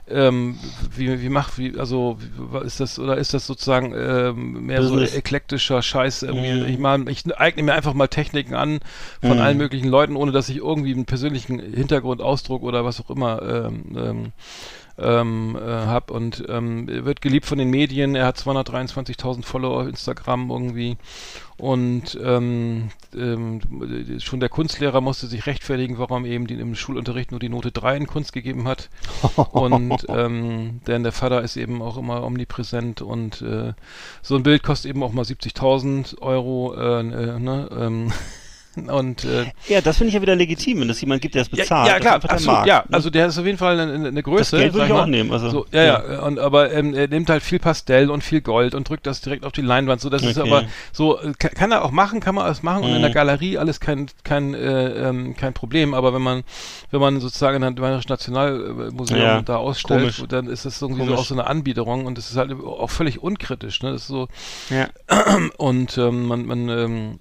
[0.08, 0.58] ähm,
[0.94, 5.12] wie, wie macht, wie, also, wie, ist das, oder ist das sozusagen ähm, mehr Business.
[5.12, 6.52] so eklektischer Scheiß irgendwie?
[6.52, 6.68] Mhm.
[6.68, 8.80] Ich meine, ich eigne mir einfach mal Techniken an
[9.20, 9.40] von Mhm.
[9.40, 13.84] allen möglichen Leuten, ohne dass ich irgendwie einen persönlichen Hintergrundausdruck oder was auch immer ähm,
[13.96, 14.32] ähm,
[14.98, 18.14] ähm, äh, hab und ähm, wird geliebt von den Medien.
[18.14, 20.96] Er hat 223.000 Follower auf Instagram irgendwie
[21.58, 23.60] und ähm, ähm,
[24.20, 27.72] schon der Kunstlehrer musste sich rechtfertigen, warum er eben die, im Schulunterricht nur die Note
[27.72, 28.90] 3 in Kunst gegeben hat.
[29.52, 33.72] und ähm, denn der Vater ist eben auch immer omnipräsent und äh,
[34.20, 36.74] so ein Bild kostet eben auch mal 70.000 Euro.
[36.74, 38.12] Äh, äh, ne, ähm,
[38.76, 41.48] und äh, Ja, das finde ich ja wieder legitim, wenn es jemand gibt, der es
[41.48, 41.88] bezahlt.
[41.88, 44.22] ja, ja Das ist klar, absolut, ja, also der ist auf jeden Fall eine, eine
[44.22, 44.56] Größe.
[44.56, 45.06] Das Geld würde ich auch mal.
[45.06, 48.40] nehmen, also, so, ja, ja, Und, aber ähm, er nimmt halt viel Pastell und viel
[48.40, 50.00] Gold und drückt das direkt auf die Leinwand.
[50.00, 50.48] So, das ist Okay.
[50.48, 53.02] aber so, äh, kann, kann er auch machen, kann man alles machen und in Mhm.
[53.02, 55.94] der Galerie alles kein kein äh, ähm, kein Problem.
[55.94, 56.42] Aber wenn man
[56.90, 60.22] wenn man sozusagen in einem Bayerischen Nationalmuseum Ja, da ausstellt, komisch.
[60.28, 61.20] dann ist das irgendwie so Komisch.
[61.20, 63.82] auch so eine Anbiederung und das ist halt auch völlig unkritisch.
[63.82, 63.92] Ne?
[63.92, 64.28] Das ist so
[64.70, 64.88] ja.
[65.58, 67.18] und ähm, man man ähm,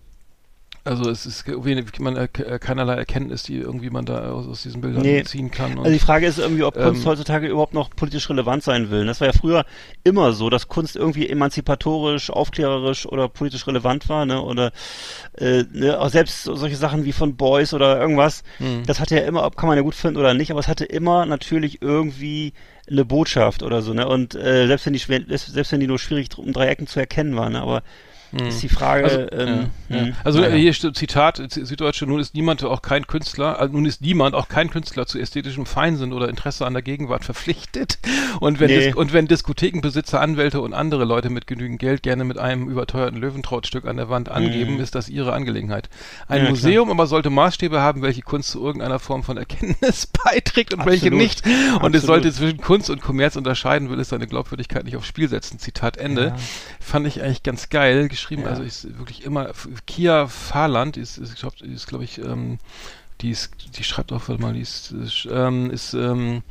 [0.86, 4.82] also es ist irgendwie man äh, keinerlei Erkenntnis, die irgendwie man da aus, aus diesen
[4.82, 5.24] Bildern Nee.
[5.24, 5.78] ziehen kann.
[5.80, 9.06] Also die Frage ist irgendwie, ob Kunst Ähm, heutzutage überhaupt noch politisch relevant sein will.
[9.06, 9.66] Das war ja früher
[10.04, 14.42] immer so, dass Kunst irgendwie emanzipatorisch, aufklärerisch oder politisch relevant war, ne?
[14.42, 14.72] Oder
[15.38, 16.00] äh, ne?
[16.00, 18.84] auch selbst so- solche Sachen wie von Boys oder irgendwas, Hm.
[18.86, 20.86] das hatte ja immer, ob kann man ja gut finden oder nicht, aber es hatte
[20.86, 22.54] immer natürlich irgendwie
[22.90, 24.08] eine Botschaft oder so, ne?
[24.08, 26.86] Und äh, selbst wenn die schwer, selbst selbst wenn die nur schwierig um drei Ecken
[26.86, 27.62] zu erkennen waren, ne?
[27.62, 27.82] Aber
[28.32, 30.02] ist die Frage, Also, ähm, ja, ja.
[30.06, 30.56] hm, also naja.
[30.56, 34.48] hier steht Zitat, Süddeutsche, nun ist niemand auch kein Künstler, also nun ist niemand auch
[34.50, 37.98] kein Künstler zu ästhetischem Feinsinn oder Interesse an der Gegenwart verpflichtet.
[38.40, 38.88] Und wenn, Nee.
[38.88, 43.20] Dis und wenn Diskothekenbesitzer, Anwälte und andere Leute mit genügend Geld gerne mit einem überteuerten
[43.20, 44.80] Löwentrautstück an der Wand angeben, Mhm.
[44.82, 45.90] ist das ihre Angelegenheit.
[46.28, 50.74] Ein Ja, Museum aber sollte Maßstäbe haben, welche Kunst zu irgendeiner Form von Erkenntnis beiträgt
[50.74, 51.22] und welche Absolut.
[51.22, 51.46] nicht.
[51.46, 51.52] Und
[51.96, 52.04] es Absolut.
[52.04, 55.60] sollte zwischen Kunst und Kommerz unterscheiden, will es seine Glaubwürdigkeit nicht aufs Spiel setzen.
[55.60, 56.28] Zitat Ende.
[56.28, 56.36] Ja.
[56.80, 58.44] Fand ich eigentlich ganz geil geschrieben.
[58.44, 58.50] Ja.
[58.50, 59.52] Also ist wirklich immer
[59.86, 62.58] Kia Fahrland ist, ist, glaub, ist glaube ich, ähm,
[63.22, 66.42] die ist, die schreibt auch, warte mal, die ist, ist, ähm, ist ähm,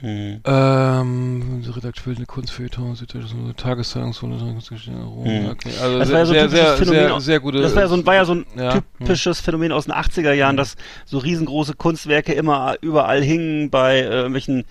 [0.00, 0.40] Hm.
[0.44, 5.48] ähm, Redakteur eine Kunstfeuilleton, Süddeutsche Tageszeitung, so eine Hm.
[5.50, 5.70] okay.
[5.80, 7.60] Also Das sehr, war ja so ein sehr, typisches sehr, Phänomen sehr, aus- sehr gute.
[7.62, 10.32] Das war ja so ein, war ja so ein Ja, typisches Phänomen aus den 80er
[10.32, 10.74] Jahren, dass
[11.04, 14.64] so riesengroße Kunstwerke immer überall hingen bei äh, irgendwelchen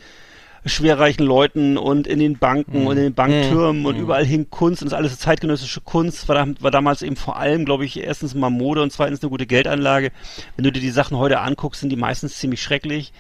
[0.66, 4.02] schwerreichen Leuten und in den Banken und in den Banktürmen und Mhm.
[4.04, 7.66] überall hing Kunst und das alles zeitgenössische Kunst, war, da, war damals eben vor allem,
[7.66, 10.12] glaube ich, erstens mal Mode und zweitens eine gute Geldanlage.
[10.56, 13.12] Wenn du dir die Sachen heute anguckst, sind die meistens ziemlich schrecklich.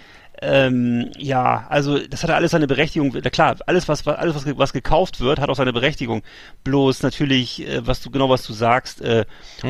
[0.43, 3.15] Ähm, ja, also das hat alles seine Berechtigung.
[3.23, 6.23] Na klar, alles was was- alles was, was gekauft wird, hat auch seine Berechtigung.
[6.63, 9.25] Bloß natürlich, äh, was du genau was du sagst, äh,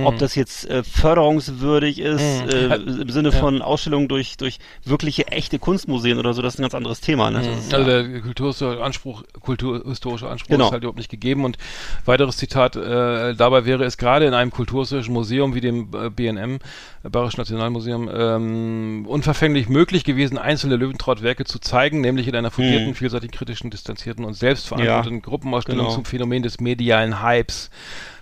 [0.05, 2.21] ob das jetzt äh, förderungswürdig ist
[2.53, 6.63] äh, im Sinne von Ausstellungen durch durch wirkliche echte Kunstmuseen oder so, das ist ein
[6.63, 7.29] ganz anderes Thema.
[7.31, 7.39] Ne?
[7.39, 8.03] Das ist, Also ja.
[8.03, 10.65] der kulturhistorische Anspruch, kulturhistorische Anspruch Genau.
[10.67, 11.43] ist halt überhaupt nicht gegeben.
[11.45, 11.57] Und
[12.05, 16.59] weiteres Zitat äh, dabei wäre es gerade in einem kulturhistorischen Museum wie dem äh, BNM,
[17.03, 22.95] Bayerischen Nationalmuseum, ähm, unverfänglich möglich gewesen, einzelne Löwentraut-Werke zu zeigen, nämlich in einer fundierten, Mhm.
[22.95, 25.95] vielseitig kritischen, distanzierten und selbstverantworteten Gruppenausstellung genau.
[25.95, 27.71] zum Phänomen des medialen Hypes.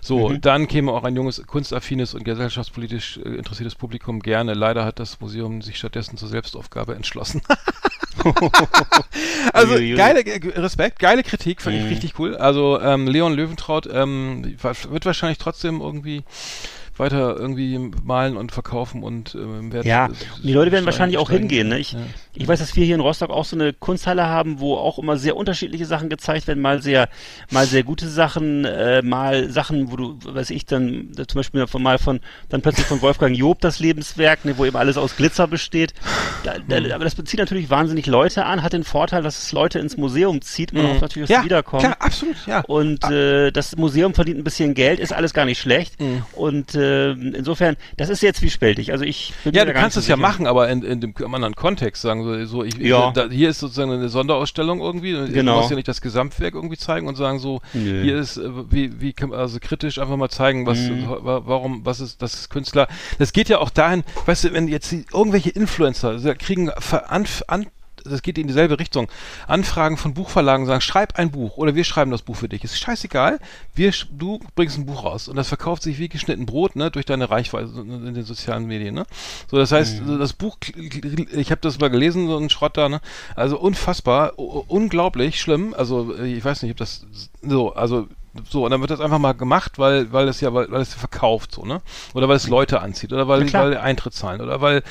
[0.00, 0.40] So, Mhm.
[0.40, 4.54] dann käme auch ein junges, kunstaffines und gesellschaftspolitisch äh, interessiertes Publikum gerne.
[4.54, 7.42] Leider hat das Museum sich stattdessen zur Selbstaufgabe entschlossen.
[9.52, 11.90] also geile ge- Respekt, geile Kritik, finde ich Mhm.
[11.90, 12.36] richtig cool.
[12.36, 16.24] Also ähm, Leon Löwentraut ähm, wird wahrscheinlich trotzdem irgendwie
[16.96, 21.30] weiter irgendwie malen und verkaufen und ähm, werden Ja, und die Leute werden wahrscheinlich auch
[21.30, 21.68] hingehen.
[21.68, 21.78] Ne?
[21.78, 22.00] Ich, Ja.
[22.34, 25.16] Ich weiß, dass wir hier in Rostock auch so eine Kunsthalle haben, wo auch immer
[25.16, 26.60] sehr unterschiedliche Sachen gezeigt werden.
[26.60, 27.08] Mal sehr,
[27.50, 31.66] mal sehr gute Sachen, äh, mal Sachen, wo du, weiß ich, dann äh, zum Beispiel
[31.66, 35.16] von mal von, dann plötzlich von Wolfgang Job das Lebenswerk, ne, wo eben alles aus
[35.16, 35.92] Glitzer besteht.
[36.44, 39.78] Da, da, aber das bezieht natürlich wahnsinnig Leute an, hat den Vorteil, dass es Leute
[39.78, 40.72] ins Museum zieht.
[40.72, 41.82] Man hofft natürlich, dass Ja, sie wiederkommen.
[41.82, 42.60] klar, absolut, ja.
[42.60, 46.00] Und äh, das Museum verdient ein bisschen Geld, ist alles gar nicht schlecht.
[46.00, 46.22] Mhm.
[46.32, 48.92] Und äh, insofern, das ist jetzt zwiespältig.
[48.92, 52.02] Also ich bin Ja, du kannst es ja machen, aber in, in dem anderen Kontext
[52.02, 53.10] sagen so, so ich, Ja.
[53.12, 55.12] da, hier ist sozusagen eine Sonderausstellung irgendwie.
[55.12, 55.58] Du Genau.
[55.58, 58.02] musst ja nicht das Gesamtwerk irgendwie zeigen und sagen so, Nö.
[58.02, 61.06] hier ist äh, wie wie kann, also kritisch einfach mal zeigen, was Mhm.
[61.08, 62.88] wa- warum was ist das ist Künstler.
[63.18, 67.10] Das geht ja auch dahin, weißt du, wenn jetzt die, irgendwelche Influencer also kriegen ver-
[67.10, 67.66] an, an
[68.04, 69.08] das geht in dieselbe Richtung.
[69.46, 72.64] Anfragen von Buchverlagen sagen, schreib ein Buch oder wir schreiben das Buch für dich.
[72.64, 73.38] Ist scheißegal.
[73.74, 77.06] Wir, du bringst ein Buch raus und das verkauft sich wie geschnitten Brot, ne, durch
[77.06, 79.06] deine Reichweite in den sozialen Medien, ne.
[79.50, 83.00] So, das heißt, das Buch, ich habe das mal gelesen, so ein Schrott da, ne.
[83.36, 85.74] Also unfassbar, unglaublich schlimm.
[85.76, 87.06] Also äh, ich weiß nicht, ob das
[87.42, 88.08] so, also
[88.48, 90.94] so, und dann wird das einfach mal gemacht, weil, weil es ja, weil, weil es
[90.94, 91.80] verkauft, so, ne?
[92.14, 93.64] Oder weil es Leute anzieht, oder weil, klar.
[93.64, 94.82] weil Eintritt zahlen, oder weil,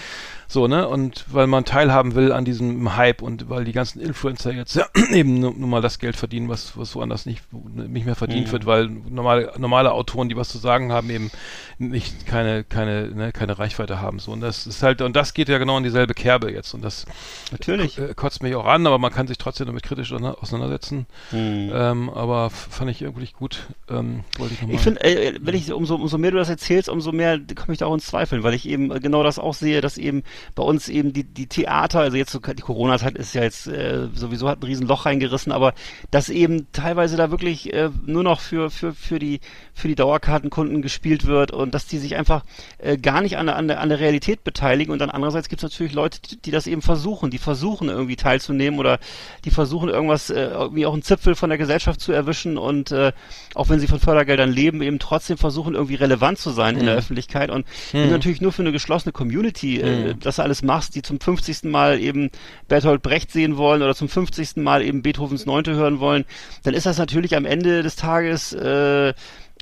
[0.52, 0.88] so, ne?
[0.88, 4.88] Und weil man teilhaben will an diesem Hype und weil die ganzen Influencer jetzt ja,
[5.14, 8.52] eben nur, nur mal das Geld verdienen, was, was woanders nicht, nicht mehr verdient Mhm.
[8.52, 11.30] wird, weil normale, normale Autoren, die was zu sagen haben, eben
[11.78, 14.18] nicht keine, keine, ne, keine Reichweite haben.
[14.18, 16.74] So, und das ist halt, und das geht ja genau in dieselbe Kerbe jetzt.
[16.74, 17.06] Und das
[17.52, 18.00] Natürlich.
[18.00, 21.06] äh, kotzt mich auch an, aber man kann sich trotzdem damit kritisch auseinander- auseinandersetzen.
[21.32, 21.72] Mhm.
[21.74, 23.68] Ähm, aber fand ich irgendwie gut.
[23.90, 24.76] Ähm, wollte ich nochmal.
[24.76, 27.78] Ich finde, äh, wenn ich umso, umso mehr du das erzählst, umso mehr komme ich
[27.80, 30.24] da auch ins Zweifeln, weil ich eben äh, genau das auch sehe, dass eben
[30.56, 34.08] bei uns eben die, die Theater, also jetzt so, die Corona-Zeit ist ja jetzt äh,
[34.14, 35.74] sowieso hat ein Riesenloch reingerissen, aber
[36.12, 39.40] dass eben teilweise da wirklich äh, nur noch für, für, für die,
[39.74, 42.44] für die Dauerkartenkunden gespielt wird und dass die sich einfach
[42.78, 45.64] äh, gar nicht an der, an, der, an der Realität beteiligen und dann andererseits gibt
[45.64, 49.00] es natürlich Leute, die, die das eben versuchen, die versuchen irgendwie teilzunehmen oder
[49.46, 53.12] die versuchen irgendwas, äh, irgendwie auch einen Zipfel von der Gesellschaft zu erwischen und äh,
[53.56, 56.96] auch wenn sie von Fördergeldern leben, eben trotzdem versuchen irgendwie relevant zu sein in der
[56.96, 61.20] Öffentlichkeit und du natürlich nur für eine geschlossene Community äh, das alles machst, die zum
[61.20, 61.64] 50.
[61.64, 62.30] Mal eben
[62.68, 64.58] Bertolt Brecht sehen wollen oder zum 50.
[64.58, 66.26] Mal eben Beethovens Neunte hören wollen,
[66.64, 69.14] dann ist das natürlich am Ende des Tages äh,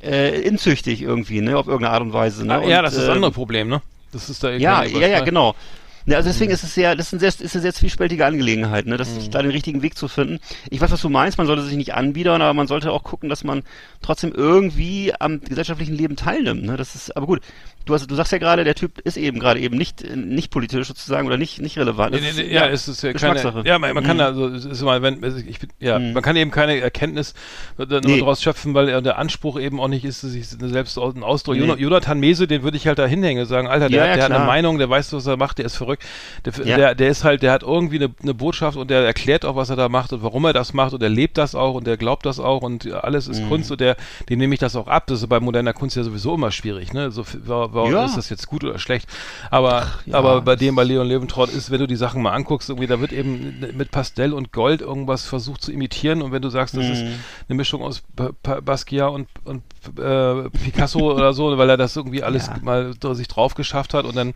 [0.02, 2.46] äh, inzüchtig irgendwie, ne, auf irgendeine Art und Weise.
[2.46, 2.56] Ne?
[2.56, 3.82] Ah, ja, Und, das ist das ähm, andere Problem, ne?
[4.12, 5.26] Das ist da ja, ja, ja, Überschneidung.
[5.26, 5.56] genau.
[6.06, 8.86] Ne, also deswegen ist es sehr, das ist, ein sehr, ist eine sehr zwiespältige Angelegenheit,
[8.86, 10.40] ne, das, da den richtigen Weg zu finden.
[10.70, 13.28] Ich weiß, was du meinst, man sollte sich nicht anbiedern, aber man sollte auch gucken,
[13.28, 13.64] dass man
[14.02, 16.64] trotzdem irgendwie am gesellschaftlichen Leben teilnimmt.
[16.64, 16.78] Ne?
[16.78, 17.42] Das ist, aber gut,
[17.88, 20.88] du, hast, du sagst ja gerade, der Typ ist eben gerade eben nicht, nicht politisch
[20.88, 22.12] sozusagen oder nicht, nicht relevant.
[22.12, 24.22] Nee, Das nee, ist, nee, ja, es ist ja keine, ja, man, man kann Mhm.
[24.24, 26.14] also, es ist immer, wenn, also ich ja, Mhm.
[26.14, 27.34] man kann eben keine Erkenntnis
[27.78, 28.20] nur Nee.
[28.20, 31.56] daraus schöpfen, weil der Anspruch eben auch nicht ist, dass ich selbst aus- einen Ausdruck,
[31.56, 31.66] Nee.
[31.66, 34.16] Jon- Jonathan Mese, den würde ich halt da hinhängen, sagen, Alter, der, Ja, hat- ja,
[34.16, 34.46] der hat eine.
[34.46, 36.04] Meinung, der weiß, was er macht, der ist verrückt,
[36.46, 36.78] der, Ja.
[36.78, 39.70] der, der ist halt, der hat irgendwie eine, eine Botschaft und der erklärt auch, was
[39.70, 41.98] er da macht und warum er das macht und er lebt das auch und der
[41.98, 43.50] glaubt das auch und ja, alles ist Mhm.
[43.50, 43.96] Kunst und der,
[44.30, 46.94] dem nehme ich das auch ab, das ist bei moderner Kunst ja sowieso immer schwierig,
[46.94, 47.38] ne, so, f-
[47.78, 48.04] warum Ja.
[48.04, 49.08] ist das jetzt gut oder schlecht,
[49.50, 52.68] aber, ja, aber bei dem, bei Leon Leventraut ist, wenn du die Sachen mal anguckst,
[52.70, 56.50] irgendwie, da wird eben mit Pastell und Gold irgendwas versucht zu imitieren und wenn du
[56.50, 57.14] sagst, das ist Mhm.
[57.48, 59.64] eine Mischung aus Ba- Basquiat und, und
[59.98, 62.58] äh, Picasso oder so, weil er das irgendwie alles Ja.
[62.62, 64.34] mal sich drauf geschafft hat und dann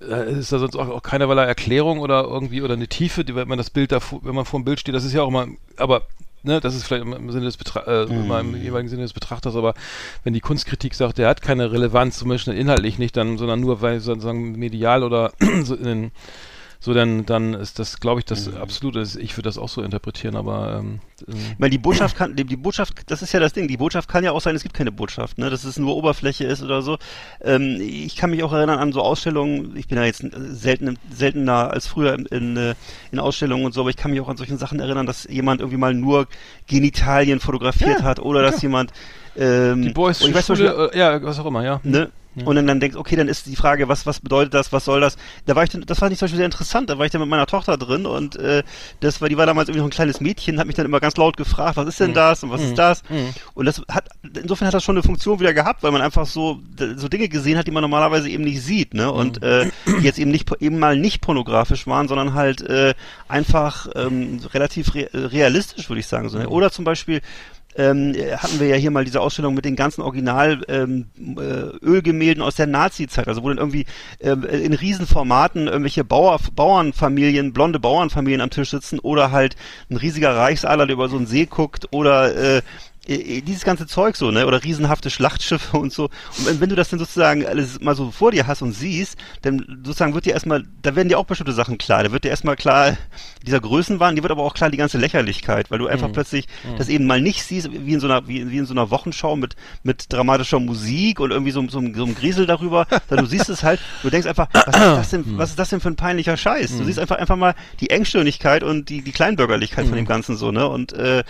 [0.00, 3.48] äh, ist da sonst auch, auch keinerlei Erklärung oder irgendwie oder eine Tiefe, die, wenn
[3.48, 5.48] man das Bild da, wenn man vor dem Bild steht, das ist ja auch immer,
[5.76, 6.02] aber
[6.46, 9.56] Ne, das ist vielleicht im- Sinne des Betra äh, immer im jeweiligen Sinne des Betrachters,
[9.56, 9.74] aber
[10.22, 13.82] wenn die Kunstkritik sagt, der hat keine Relevanz, zum Beispiel inhaltlich nicht, dann, sondern nur
[13.82, 15.32] weil sozusagen medial oder
[15.64, 16.10] so in den
[16.86, 18.58] So, dann, dann ist das, glaube ich, das Mhm.
[18.58, 22.36] absolute, ich würde das auch so interpretieren, aber ähm, ähm, Ich meine, die Botschaft kann,
[22.36, 24.62] die, die Botschaft, das ist ja das Ding, die Botschaft kann ja auch sein, es
[24.62, 26.96] gibt keine Botschaft, ne, dass es nur Oberfläche ist oder so.
[27.40, 31.72] Ähm, ich kann mich auch erinnern an so Ausstellungen, ich bin ja jetzt selten, seltener
[31.72, 32.74] als früher in, in, äh,
[33.10, 35.62] in Ausstellungen und so, aber ich kann mich auch an solchen Sachen erinnern, dass jemand
[35.62, 36.28] irgendwie mal nur
[36.68, 38.92] Genitalien fotografiert Ja, hat oder dass jemand,
[39.36, 41.80] ähm, die Boys ich weiß Schule, äh, ja, was auch immer, ja.
[41.82, 42.10] ne?
[42.36, 42.44] Ja.
[42.44, 45.00] Und dann, dann denkst, okay, dann ist die Frage, was, was bedeutet das, was soll
[45.00, 45.16] das?
[45.46, 47.22] Da war ich dann, das fand ich zum Beispiel sehr interessant, da war ich dann
[47.22, 48.62] mit meiner Tochter drin und äh,
[49.00, 51.16] das war, die war damals irgendwie noch ein kleines Mädchen, hat mich dann immer ganz
[51.16, 53.02] laut gefragt, was ist denn das und was ist das?
[53.54, 56.60] Und das hat, insofern hat das schon eine Funktion wieder gehabt, weil man einfach so,
[56.96, 59.10] so Dinge gesehen hat, die man normalerweise eben nicht sieht, ne?
[59.10, 62.92] Und äh, die jetzt eben nicht, eben mal nicht pornografisch waren, sondern halt äh,
[63.28, 66.28] einfach ähm, relativ re realistisch, würde ich sagen.
[66.28, 66.48] So, ne?
[66.48, 67.22] Oder zum Beispiel,
[67.76, 71.84] ähm, äh, hatten wir ja hier mal diese Ausstellung mit den ganzen Original ähm, äh,
[71.84, 73.86] Ölgemälden aus der Nazi-Zeit, also wo dann irgendwie
[74.20, 79.56] ähm, in Riesenformaten irgendwelche Bauer, Bauernfamilien, blonde Bauernfamilien am Tisch sitzen oder halt
[79.90, 82.62] ein riesiger Reichsadler, der über so einen See guckt oder äh, äh,
[83.06, 84.46] dieses ganze Zeug so, ne?
[84.46, 86.04] Oder riesenhafte Schlachtschiffe und so.
[86.46, 89.64] Und wenn- du das dann sozusagen alles mal so vor dir hast und siehst, dann
[89.84, 92.02] sozusagen wird dir erstmal, da werden dir auch bestimmte Sachen klar.
[92.02, 92.96] Da wird dir erstmal klar,
[93.46, 96.46] dieser Größenwahn, dir wird aber auch klar die ganze Lächerlichkeit, weil du einfach plötzlich
[96.78, 99.36] das eben mal nicht siehst, wie in so einer, wie, wie in so einer Wochenschau
[99.36, 99.54] mit,
[99.84, 103.62] mit dramatischer Musik und irgendwie so, so, so einem Griesel darüber, sondern du siehst es
[103.62, 106.36] halt, du denkst einfach, was ist das denn, was ist das denn für ein peinlicher
[106.36, 106.76] Scheiß?
[106.78, 110.50] Du siehst einfach, einfach mal die Engstirnigkeit und die, die Kleinbürgerlichkeit von dem Ganzen so,
[110.50, 110.66] ne?
[110.68, 111.22] Und, äh,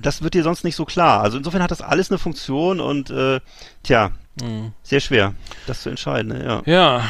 [0.00, 1.22] das wird dir sonst nicht so klar.
[1.22, 3.40] Also insofern hat das alles eine Funktion und äh,
[3.82, 4.10] tja,
[4.82, 5.34] sehr schwer,
[5.66, 6.28] das zu entscheiden.
[6.28, 6.44] Ne?
[6.44, 6.62] Ja.
[6.66, 7.04] Ja,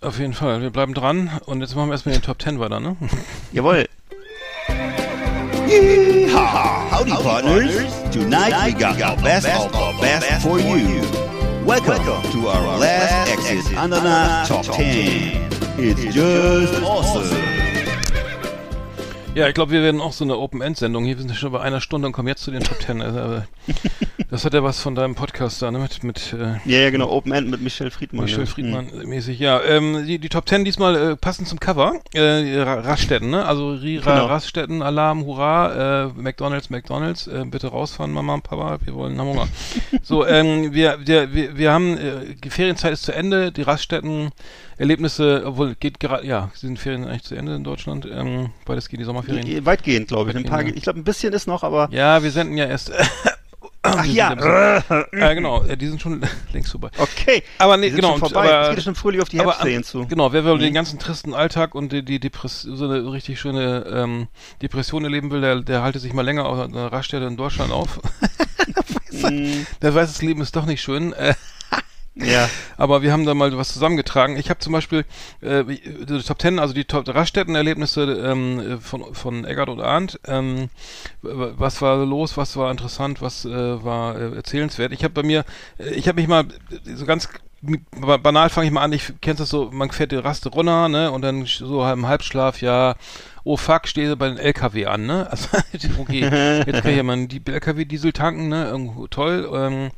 [0.00, 0.60] auf jeden Fall.
[0.60, 2.96] Wir bleiben dran und jetzt machen wir erstmal den Top 10 weiter, ne?
[3.52, 3.88] Jawohl.
[5.68, 6.90] Yeehaw!
[6.90, 7.92] Howdy, partners.
[8.12, 11.00] Tonight we got our best of our best for you.
[11.64, 15.48] Welcome to our last exit under the top 10.
[15.78, 17.43] It's just awesome.
[19.34, 21.04] Ja, ich glaube, wir werden auch so eine Open-End-Sendung.
[21.04, 23.02] Hier wir sind schon bei einer Stunde und kommen jetzt zu den Top 10.
[23.02, 23.46] Also, aber
[24.30, 25.80] das hat ja was von deinem Podcast da, ne?
[25.80, 28.26] Mit, mit äh, Ja, ja, genau, Open End mit Michel Friedmann.
[28.26, 28.46] Michel ja.
[28.46, 29.60] Friedmann mäßig, ja.
[29.60, 31.94] Ähm, die, die Top 10 diesmal äh, passend zum Cover.
[32.14, 33.44] Äh, Ra- Raststätten, ne?
[33.44, 34.26] Also Rira Genau.
[34.26, 39.30] Raststätten, Alarm, Hurra, äh, McDonalds, McDonalds, äh, bitte rausfahren, Mama und Papa, wir wollen haben
[39.30, 39.48] Hunger.
[40.02, 44.30] so, ähm, wir, wir, wir, wir haben, äh, die Ferienzeit ist zu Ende, die Raststätten,
[44.76, 49.00] Erlebnisse, obwohl geht gerade, ja, sind Ferien eigentlich zu Ende in Deutschland, ähm, beides geht
[49.00, 49.46] die Sommerferien.
[49.46, 50.36] Eh, Weitgehend, glaube ich.
[50.36, 50.74] Ein Weitgehend, paar, ja.
[50.74, 51.88] ich glaube, ein bisschen ist noch, aber.
[51.92, 52.92] Ja, wir senden ja erst.
[53.86, 54.32] Ach ja.
[54.32, 56.22] ja, ein äh, genau, äh, die sind schon
[56.54, 56.88] längst vorbei.
[56.96, 57.42] Okay.
[57.58, 58.50] Aber nee, Die sind genau, vorbei.
[58.50, 60.06] aber- es geht schon fröhlich auf die Herbstferien zu.
[60.06, 60.60] Genau, wer will Mhm.
[60.60, 64.28] den ganzen tristen Alltag und die, die Depress so eine richtig schöne ähm,
[64.62, 68.00] Depression erleben will, der, der halte sich mal länger auf einer Raststätte in Deutschland auf.
[69.12, 69.66] Mhm.
[69.82, 71.14] der weiß, das Leben ist doch nicht schön.
[72.16, 72.48] Ja.
[72.76, 74.36] aber wir haben da mal was zusammengetragen.
[74.36, 75.04] Ich habe zum Beispiel
[75.40, 80.20] äh, die Top Ten, also die Top Raststätten-Erlebnisse ähm, von, von Eggert und Arndt.
[80.26, 80.68] Ähm,
[81.22, 84.92] was war los, was war interessant, was äh, war äh, erzählenswert.
[84.92, 85.44] Ich habe bei mir,
[85.78, 87.28] äh, ich habe mich mal äh, so ganz
[87.92, 90.88] ba- banal fange ich mal an, ich kennst das so, man fährt die Raste runter,
[90.88, 92.94] ne, und dann so im Halbschlaf, ja,
[93.44, 95.48] oh fuck, stehe bei den LKW an, ne, also,
[95.98, 96.20] okay,
[96.66, 99.90] jetzt kann ich ja mal die- LKW-Diesel tanken, ne, irgendwo toll, ähm,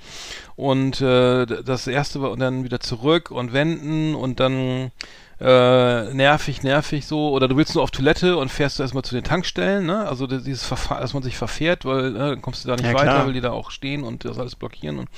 [0.56, 4.90] und äh, das erste war und dann wieder zurück und wenden und dann
[5.38, 9.14] äh, nervig, nervig so, oder du willst nur auf Toilette und fährst du erstmal zu
[9.14, 10.08] den Tankstellen, ne?
[10.08, 12.94] Also dieses Verfahren, dass man sich verfährt, weil ne, dann kommst du da nicht Ja,
[12.94, 13.26] weiter, klar.
[13.26, 15.10] weil die da auch stehen und das alles blockieren und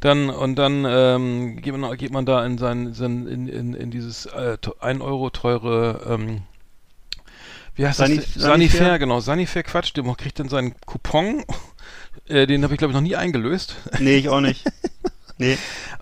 [0.00, 3.90] dann und dann ähm, geht, man, geht man da in sein, sein in, in, in
[3.90, 6.40] dieses äh, 1 Euro teure ähm,
[7.74, 8.34] wie heißt Sani- das?
[8.34, 8.98] Sanifair?
[8.98, 11.44] Genau, Sanifair Quatsch, der kriegt dann seinen Coupon,
[12.28, 13.76] äh, den habe ich glaube ich noch nie eingelöst.
[13.98, 14.64] Nee, ich auch nicht.
[15.42, 15.58] Nee.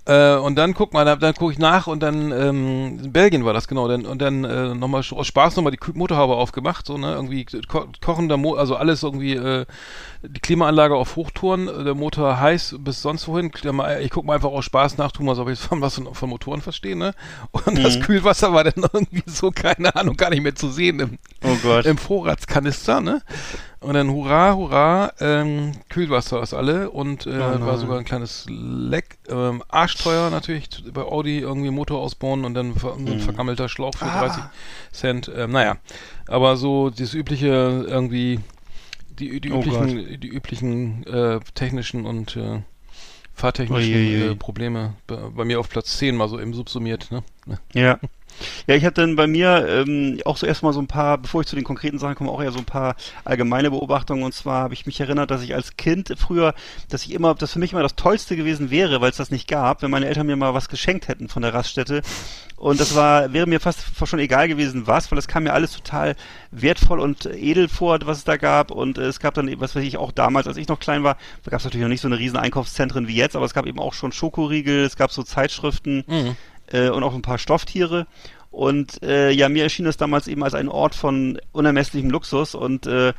[0.07, 3.45] Äh, und dann guck mal, dann, dann gucke ich nach und dann, ähm, in Belgien
[3.45, 6.99] war das genau, dann, und dann äh, nochmal aus Spaß nochmal die Motorhaube aufgemacht, so,
[6.99, 9.67] ne, irgendwie ko kochender Mo also alles irgendwie, äh,
[10.23, 14.35] die Klimaanlage auf Hochtouren, äh, der Motor heiß bis sonst wohin, mal, ich guck mal
[14.35, 16.97] einfach aus Spaß nach, tu mal so, ob ich von was von, von Motoren verstehe,
[16.97, 17.15] ne,
[17.53, 18.01] und das Mhm.
[18.01, 21.99] Kühlwasser war dann irgendwie so, keine Ahnung, gar nicht mehr zu sehen im, Oh im
[21.99, 23.23] Vorratskanister, ne?
[23.81, 28.45] Und dann hurra, hurra, ähm, Kühlwasser ist alle und äh, Oh war sogar ein kleines
[28.51, 29.17] Leck.
[29.29, 33.13] Ähm, arschteuer natürlich bei Audi irgendwie Motor ausbauen und dann ver Mhm.
[33.13, 34.19] ein vergammelter Schlauch für Ah.
[34.19, 34.45] 30
[34.93, 35.31] Cent.
[35.35, 35.79] Ähm, naja,
[36.27, 38.41] aber so das übliche irgendwie
[39.19, 42.61] die, die Oh üblichen, die üblichen äh, technischen und äh,
[43.35, 44.31] fahrtechnischen Uiuiui.
[44.33, 47.23] äh, Probleme bei, bei mir auf Platz 10 mal so eben subsumiert, ne?
[47.73, 47.99] Ja.
[48.67, 51.47] Ja, ich hatte dann bei mir ähm, auch so erstmal so ein paar, bevor ich
[51.47, 54.23] zu den konkreten Sachen komme, auch eher so ein paar allgemeine Beobachtungen.
[54.23, 56.55] Und zwar habe ich mich erinnert, dass ich als Kind früher,
[56.89, 59.49] dass ich immer, das für mich immer das Tollste gewesen wäre, weil es das nicht
[59.49, 62.03] gab, wenn meine Eltern mir mal was geschenkt hätten von der Raststätte.
[62.57, 65.73] Und das war, wäre mir fast schon egal gewesen, was, weil das kam mir alles
[65.73, 66.15] total
[66.51, 68.71] wertvoll und edel vor, was es da gab.
[68.71, 71.03] Und äh, es gab dann, eben, was weiß ich, auch damals, als ich noch klein
[71.03, 73.55] war, da gab es natürlich noch nicht so eine riesen Einkaufszentren wie jetzt, aber es
[73.55, 76.37] gab eben auch schon Schokoriegel, es gab so Zeitschriften Mhm.
[76.73, 78.07] Äh, und auch ein paar Stofftiere.
[78.51, 82.85] Und äh, ja, mir erschien das damals eben als ein Ort von unermesslichem Luxus und
[82.85, 83.13] äh,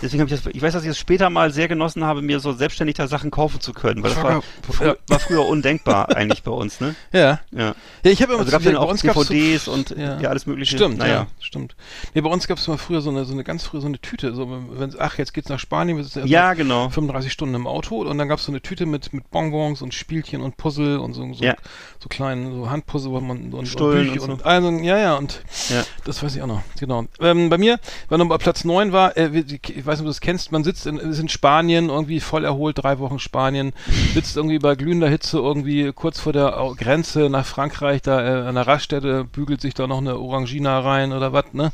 [0.00, 2.38] deswegen habe ich das, ich weiß, dass ich es später mal sehr genossen habe, mir
[2.38, 4.40] so selbstständig da Sachen kaufen zu können, weil das war, Ja.
[4.72, 6.94] fr war früher undenkbar eigentlich bei uns, ne?
[7.12, 7.40] Ja.
[7.50, 7.74] Ja.
[8.04, 10.46] Ja, ich habe immer Also bei dann auch uns gab's so- DVDs und, ja, alles
[10.46, 10.76] mögliche.
[10.76, 11.12] Stimmt, Naja.
[11.14, 11.74] ja, stimmt.
[12.14, 13.98] Nee, bei uns gab es mal früher so eine, so eine ganz frühe so eine
[14.00, 16.90] Tüte, so wenn ach, jetzt geht's nach Spanien, wir sitzen Ja, genau.
[16.90, 19.94] 35 Stunden im Auto und dann gab es so eine Tüte mit mit Bonbons und
[19.94, 21.56] Spielchen und Puzzle und so so, Ja.
[21.98, 24.44] so kleinen so Handpuzzle wo man und Stullen und, Bücher und und, so.
[24.78, 25.82] Also, ja, ja, und Ja.
[26.04, 26.62] das weiß ich auch noch.
[26.78, 27.04] Genau.
[27.20, 30.04] Ähm, bei mir, wenn man bei Platz 9 war, äh, ich weiß nicht, ob du
[30.06, 33.72] das kennst, man sitzt in, ist in Spanien, irgendwie voll erholt, drei Wochen Spanien,
[34.14, 38.54] sitzt irgendwie bei glühender Hitze irgendwie kurz vor der Grenze nach Frankreich, da äh, an
[38.54, 41.72] der Raststätte bügelt sich da noch eine Orangina rein oder was, ne?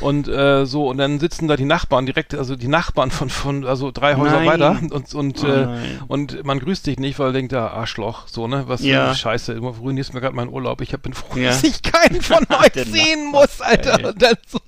[0.00, 3.64] Und äh, so, und dann sitzen da die Nachbarn direkt, also die Nachbarn von, von
[3.64, 4.46] also drei Häuser Nein.
[4.46, 5.68] weiter und, und, Oh äh,
[6.08, 8.64] und man grüßt dich nicht, weil denkt, da Arschloch, so, ne?
[8.66, 9.14] Was Ja.
[9.14, 10.80] Scheiße, du ruinierst mir gerade meinen Urlaub.
[10.80, 11.48] Ich hab, bin froh, Ja.
[11.48, 14.08] dass ich keinen von euch sehen muss, Alter.
[14.08, 14.58] Und dann so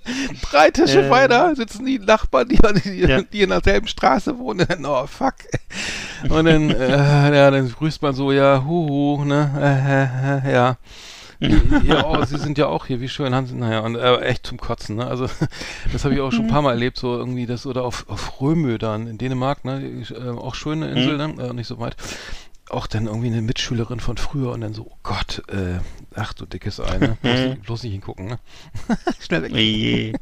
[0.51, 1.11] drei Tische Äh.
[1.11, 3.23] weiter sitzen die Nachbarn, die, die, Ja.
[3.23, 4.61] die in derselben Straße wohnen.
[4.61, 5.35] Und dann, oh, fuck.
[6.29, 10.77] Und dann, äh, ja, dann grüßt man so, ja, huhu, ne, äh, äh, äh, ja.
[11.85, 14.47] ja, oh, sie sind ja auch hier, wie schön haben sie, naja, und äh, echt
[14.47, 15.07] zum Kotzen, ne?
[15.07, 15.29] Also
[15.93, 18.41] das habe ich auch schon ein paar Mal erlebt, so irgendwie das, oder auf, auf
[18.41, 19.83] Römö dann in Dänemark, ne?
[20.11, 21.35] Äh, auch schöne Insel, ne?
[21.39, 21.95] Äh, nicht so weit.
[22.69, 25.79] Auch dann irgendwie eine Mitschülerin von früher und dann so, oh Gott, äh,
[26.17, 27.17] ach du dickes Ei, ne?
[27.23, 28.39] Bloß, nicht- bloß nicht hingucken, ne?
[29.21, 29.53] Schnell weg.
[29.53, 30.13] Oje.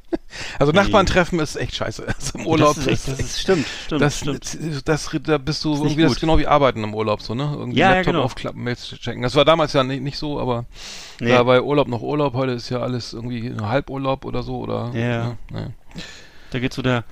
[0.59, 2.05] Also Nachbarn treffen ist echt scheiße.
[2.15, 4.59] Also im Urlaub Das ist, das ist, stimmt, stimmt, das, stimmt.
[4.87, 6.21] das, da bist du irgendwie das ist gut.
[6.21, 7.51] genau wie Arbeiten im Urlaub, so, ne?
[7.57, 8.25] Irgendwie Ja, ja, Laptop genau.
[8.25, 9.23] aufklappen, Mails checken.
[9.23, 10.67] Das war damals ja nicht, nicht so, aber
[11.21, 11.31] Nee.
[11.31, 14.91] da bei Urlaub noch Urlaub, heute ist ja alles irgendwie ein Halburlaub oder so, oder?
[14.95, 15.37] Ja.
[15.51, 15.73] Ne.
[16.51, 17.05] Da geht so der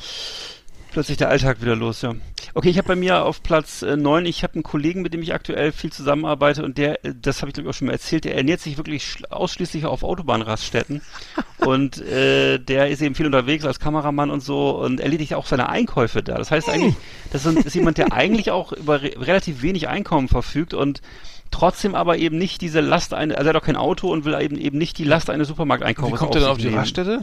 [0.93, 2.15] plötzlich der Alltag wieder los, ja.
[2.55, 5.23] Okay, ich habe bei mir auf Platz äh, 9, ich habe einen Kollegen, mit dem
[5.23, 7.93] ich aktuell viel zusammenarbeite und der, äh, das habe ich glaube ich auch schon mal
[7.93, 11.01] erzählt, der ernährt sich wirklich schl- ausschließlich auf Autobahnraststätten
[11.59, 15.69] und äh, der ist eben viel unterwegs als Kameramann und so und erledigt auch seine
[15.69, 16.37] Einkäufe da.
[16.37, 16.95] Das heißt eigentlich,
[17.33, 21.01] das ist, ist jemand, der eigentlich auch über re relativ wenig Einkommen verfügt und
[21.51, 24.35] trotzdem aber eben nicht diese Last eine, also er hat auch kein Auto und will
[24.41, 26.79] eben eben nicht die Last eines Supermarkteinkaufs Wie kommt der dann auf die nehmen.
[26.79, 27.23] Raststätte?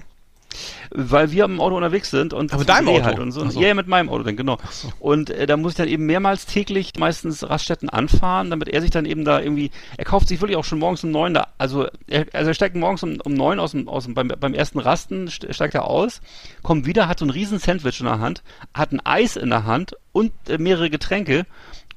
[0.92, 3.04] Weil wir im Auto unterwegs sind und Aber deinem Auto?
[3.04, 3.48] halt und so.
[3.50, 3.62] So.
[3.62, 4.58] Ja, mit meinem Auto dann, genau.
[5.00, 8.90] Und äh, da muss ich dann eben mehrmals täglich meistens Raststätten anfahren, damit er sich
[8.90, 11.88] dann eben da irgendwie, er kauft sich wirklich auch schon morgens um neun da, also
[12.08, 14.80] er, also er steigt morgens um, um neun aus dem, aus dem, beim, beim ersten
[14.80, 16.22] Rasten, st- steigt er aus,
[16.64, 18.42] kommt wieder, hat so ein riesen Sandwich in der Hand,
[18.74, 21.46] hat ein Eis in der Hand und äh, mehrere Getränke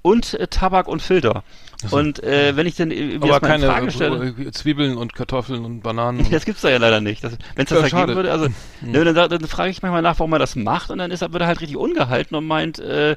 [0.03, 1.43] und äh, Tabak und Filter.
[1.91, 5.81] Und äh, wenn ich dann äh, Aber keine Frage stelle, äh, Zwiebeln und Kartoffeln und
[5.81, 6.25] Bananen.
[6.31, 7.23] Das gibt's da ja leider nicht.
[7.23, 8.07] Wenn es das Ja, da schade.
[8.07, 8.55] geben würde, also Hm.
[8.93, 11.33] ne, dann, dann frage ich manchmal nach, warum er das macht und dann ist er,
[11.33, 13.17] wird er halt richtig ungehalten und meint, äh,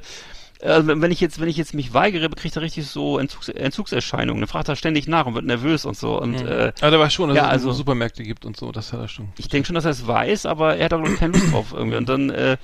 [0.64, 4.42] also wenn ich jetzt, wenn ich jetzt mich weigere, kriegt er richtig so Entzugs Entzugserscheinungen.
[4.42, 6.20] Dann fragt er ständig nach und wird nervös und so.
[6.20, 6.48] Und Mhm.
[6.48, 9.02] äh, Ah, der weiß schon, dass ja, es also Supermärkte gibt und so, das hat
[9.02, 9.30] er schon.
[9.38, 11.98] ich denke schon, dass er es weiß, aber er hat auch keine Lust drauf irgendwie.
[11.98, 12.58] Und dann äh,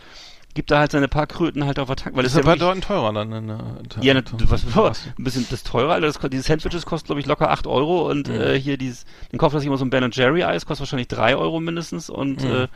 [0.53, 2.51] gibt er halt seine paar Kröten halt auf der Tank, weil das Das ist ja
[2.51, 3.31] aber wirklich, bedeutend teurer dann.
[3.31, 6.07] In, der- ja, ne, was, in- was, ein bisschen das teure, Alter.
[6.07, 8.35] Das, ko- diese Sandwiches kosten, glaube ich, locker 8 Euro und Mhm.
[8.41, 11.35] äh, hier dieses, den kauft sich immer so ein Ben Jerry Eis, kostet wahrscheinlich 3
[11.35, 12.51] Euro mindestens und Mhm.
[12.51, 12.67] äh,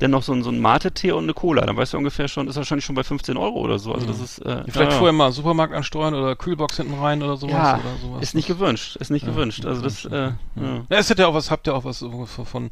[0.00, 1.64] dann noch so ein, so ein Mate-Tee und eine Cola.
[1.64, 3.92] Dann weißt du ungefähr schon, ist wahrscheinlich schon bei 15 Euro oder so.
[3.92, 7.22] Also das ist, äh, Vielleicht ja, vorher mal einen Supermarkt ansteuern oder Kühlbox hinten rein
[7.22, 7.52] oder sowas.
[7.54, 8.22] ja, oder sowas.
[8.24, 9.64] ist nicht gewünscht, ist nicht Ja, gewünscht.
[9.64, 10.32] Also das, äh, ja.
[10.90, 12.70] Ja, es hat ja auch was, habt ihr auch was so von,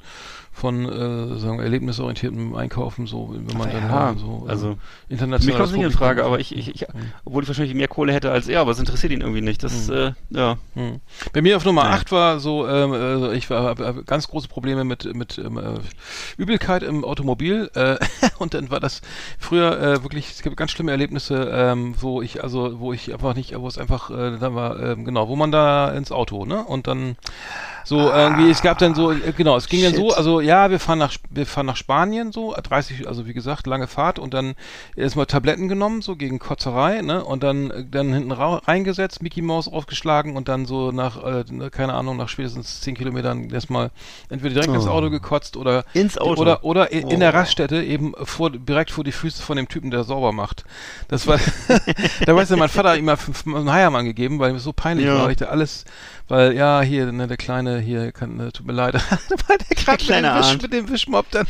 [0.55, 4.77] von äh, sagen erlebnisorientiertem Einkaufen, so, wenn man dann Ja, äh, so äh, also
[5.09, 5.55] international.
[5.57, 6.87] Mir kommt nicht in Frage, aber ich, ich, ich
[7.25, 9.63] obwohl ich wahrscheinlich mehr Kohle hätte als er, aber es interessiert ihn irgendwie nicht.
[9.63, 9.95] Das, Mhm.
[9.95, 10.59] äh, ja.
[10.75, 11.01] Hm.
[11.33, 11.97] Bei mir auf Nummer Naja.
[11.97, 15.57] 8 war so, ähm, äh, ich war, hab, hab ganz große Probleme mit, mit ähm,
[15.59, 15.79] äh,
[16.37, 17.97] Übelkeit im Automobil äh,
[18.39, 19.01] und dann war das
[19.39, 23.35] früher äh, wirklich, es gibt ganz schlimme Erlebnisse, ähm, wo ich, also wo ich einfach
[23.35, 26.63] nicht, wo es einfach, äh, da war, ähm, genau, wo man da ins Auto, ne,
[26.63, 27.17] und dann
[27.85, 30.19] so irgendwie, es gab dann so, äh, genau, es ging dann so, Shit.
[30.19, 33.87] also ja, wir fahren nach, wir fahren nach Spanien so, 30, also wie gesagt, lange
[33.87, 34.55] Fahrt und dann
[34.97, 39.69] erstmal Tabletten genommen, so gegen Kotzerei, ne, und dann, äh, dann hinten reingesetzt, Mickey Mouse
[39.69, 43.91] aufgeschlagen und dann so nach, äh, ne, keine Ahnung, nach spätestens 10 Kilometern erstmal
[44.31, 44.91] entweder direkt ins Oh.
[44.91, 46.41] Auto gekotzt oder Ins Auto?
[46.41, 47.37] oder oder i- in der Oh.
[47.39, 50.65] Raststätte eben vor, direkt vor die Füße von dem Typen, der sauber macht.
[51.09, 51.39] Das war,
[52.27, 55.07] da weiß ja, mein Vater hat ihm mal einen Heiermann gegeben, weil es so peinlich
[55.07, 55.19] Ja.
[55.19, 55.31] war.
[55.31, 55.85] Ich da alles,
[56.33, 58.95] weil, ja, hier, ne, der Kleine, hier, kann, äh, tut mir leid.
[59.49, 60.63] weil der gerade mit, kleine Arndt.
[60.63, 61.47] mit dem Wischmob dann.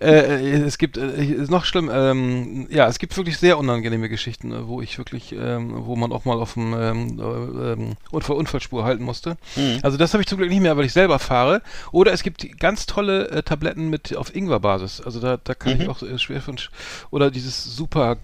[0.00, 4.08] äh, äh, es gibt, äh, ist noch schlimm, ähm, ja, es gibt wirklich sehr unangenehme
[4.08, 7.92] Geschichten, äh, wo ich wirklich, ähm, wo man auch mal auf dem ähm, äh, ähm,
[8.10, 9.36] Unfall, Unfallspur halten musste.
[9.54, 9.78] Mhm.
[9.82, 11.62] Also das habe ich zum Glück nicht mehr, weil ich selber fahre.
[11.92, 15.00] Oder es gibt ganz tolle äh, Tabletten mit auf Ingwer-Basis.
[15.00, 15.82] Also da, da kann Mhm.
[15.82, 16.56] ich auch äh, schwer von.
[17.10, 18.16] Oder dieses Super.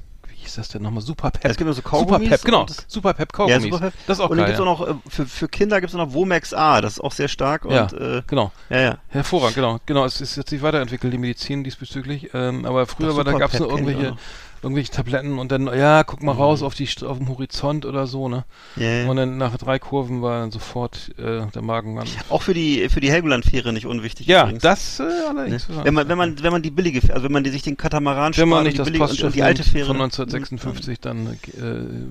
[0.45, 1.03] Hieß das denn nochmal?
[1.03, 1.43] Super Pep.
[1.45, 2.61] Ja, es gibt noch so Super Kaugummis Pep, genau.
[2.61, 3.63] und Super Pep Ja, Kaugummis.
[3.63, 3.93] super.
[4.07, 4.57] Das ist auch und dann geil.
[4.57, 4.71] gibt's ja.
[4.71, 7.29] auch noch, äh, für, für Kinder gibt's auch noch Womax A, das ist auch sehr
[7.29, 8.53] stark ja, und, äh, genau.
[8.69, 8.99] ja, ja.
[9.09, 9.81] Hervorragend, genau.
[9.87, 12.31] Genau, es ist jetzt sich weiterentwickelt, die Medizin diesbezüglich.
[12.35, 14.17] Ähm, aber früher war da Super gab's Pep noch irgendwelche.
[14.65, 18.29] Irgendwelche Tabletten und dann, ja, guck mal raus auf die auf dem Horizont oder so,
[18.29, 18.45] ne?
[18.77, 19.09] Ja, ja.
[19.09, 22.09] Und dann nach drei Kurven war dann sofort äh, der Magen an.
[22.31, 24.63] Auch für die, für die Helgoland-Fähre nicht unwichtig Ja, übrigens.
[24.63, 25.25] das äh, Ne?
[25.31, 25.69] allerdings.
[25.69, 25.85] ja.
[25.85, 27.77] Wenn man, wenn man, wenn man die billige, Fähre- also wenn man die, sich den
[27.77, 30.99] Katamaran Wenn man spart, nicht die das billige Postschiff und die alte Fähre von 1956,
[31.01, 31.27] dann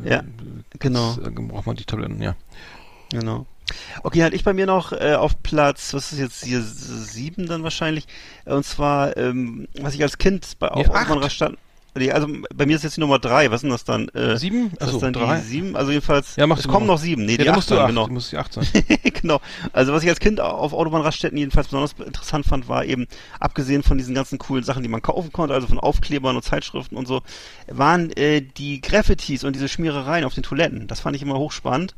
[0.05, 0.23] äh, Ja, äh,
[0.79, 1.17] genau.
[1.25, 2.35] äh, braucht man die Tabletten, ja.
[3.11, 3.45] Genau.
[4.03, 7.63] Okay, halt ich bei mir noch äh, auf Platz, was ist jetzt hier, sieben dann
[7.63, 8.05] wahrscheinlich,
[8.45, 11.57] äh, und zwar, ähm, was ich als Kind bei auf Nee, stand,
[11.95, 14.09] nee, also bei mir ist jetzt die Nummer drei, was ist denn das dann?
[14.09, 14.71] Äh, Sieben?
[14.79, 15.39] Achso, dann drei.
[15.41, 15.75] sieben?
[15.75, 16.93] Also jedenfalls, Ja, mach es kommen mal.
[16.93, 18.07] noch sieben, nee, ja, die da acht musst du acht, genau.
[18.07, 18.65] du musst die acht sein.
[19.21, 19.39] genau.
[19.73, 23.07] Also was ich als Kind auf Autobahnraststätten jedenfalls besonders interessant fand, war eben,
[23.39, 26.95] abgesehen von diesen ganzen coolen Sachen, die man kaufen konnte, also von Aufklebern und Zeitschriften
[26.95, 27.21] und so,
[27.67, 30.87] waren äh, die Graffitis und diese Schmierereien auf den Toiletten.
[30.87, 31.95] Das fand ich immer hochspannend.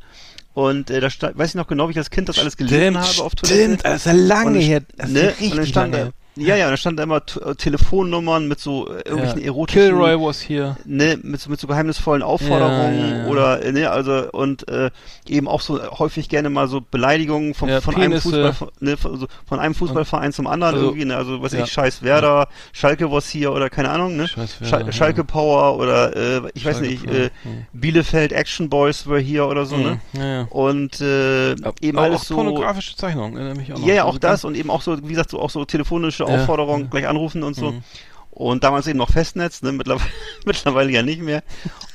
[0.54, 2.96] Und äh, da sta- weiß ich noch genau, wie ich als Kind das alles gelesen
[2.98, 3.74] habe auf Toiletten.
[3.78, 4.80] Stimmt, das ist ja lange Und her.
[4.96, 5.20] Das ist ne?
[5.20, 7.54] ja und dann richtig stand lange da, ja, ja, und da stand da immer äh,
[7.54, 9.46] Telefonnummern mit so äh, irgendwelchen ja.
[9.46, 10.76] erotischen Kilroy was hier.
[10.84, 14.90] ne, mit, so- mit so geheimnisvollen Aufforderungen Ja, ja, oder äh, ne, also und äh,
[15.26, 18.20] eben auch so häufig gerne mal so Beleidigungen vom, von einem.
[18.20, 21.64] Fußball ne, von, so, von einem Fußballverein zum anderen Also, irgendwie, ne, also was weiß
[21.64, 24.28] ich, Scheiß Werder, Schalke was hier oder keine Ahnung, ne?
[24.28, 25.24] Scheiß Werder, Schalke ja.
[25.24, 27.30] Power oder äh, ich weiß Schalke nicht, Power, äh.
[27.72, 30.00] Bielefeld Action Boys were hier oder so, ne?
[30.12, 30.46] Mhm.
[30.50, 33.86] Und äh, eben auch, alles auch so pornografische Zeichnungen, erinnere mich auch noch.
[33.86, 36.25] ja, ja, auch Also das und eben auch so, wie gesagt, so auch so telefonische
[36.28, 36.90] Ja, Aufforderungen, ja.
[36.90, 37.72] gleich anrufen und so.
[37.72, 37.82] Mhm.
[38.30, 40.10] Und damals eben noch Festnetz, ne, mittlerweile,
[40.44, 41.42] mittlerweile ja nicht mehr.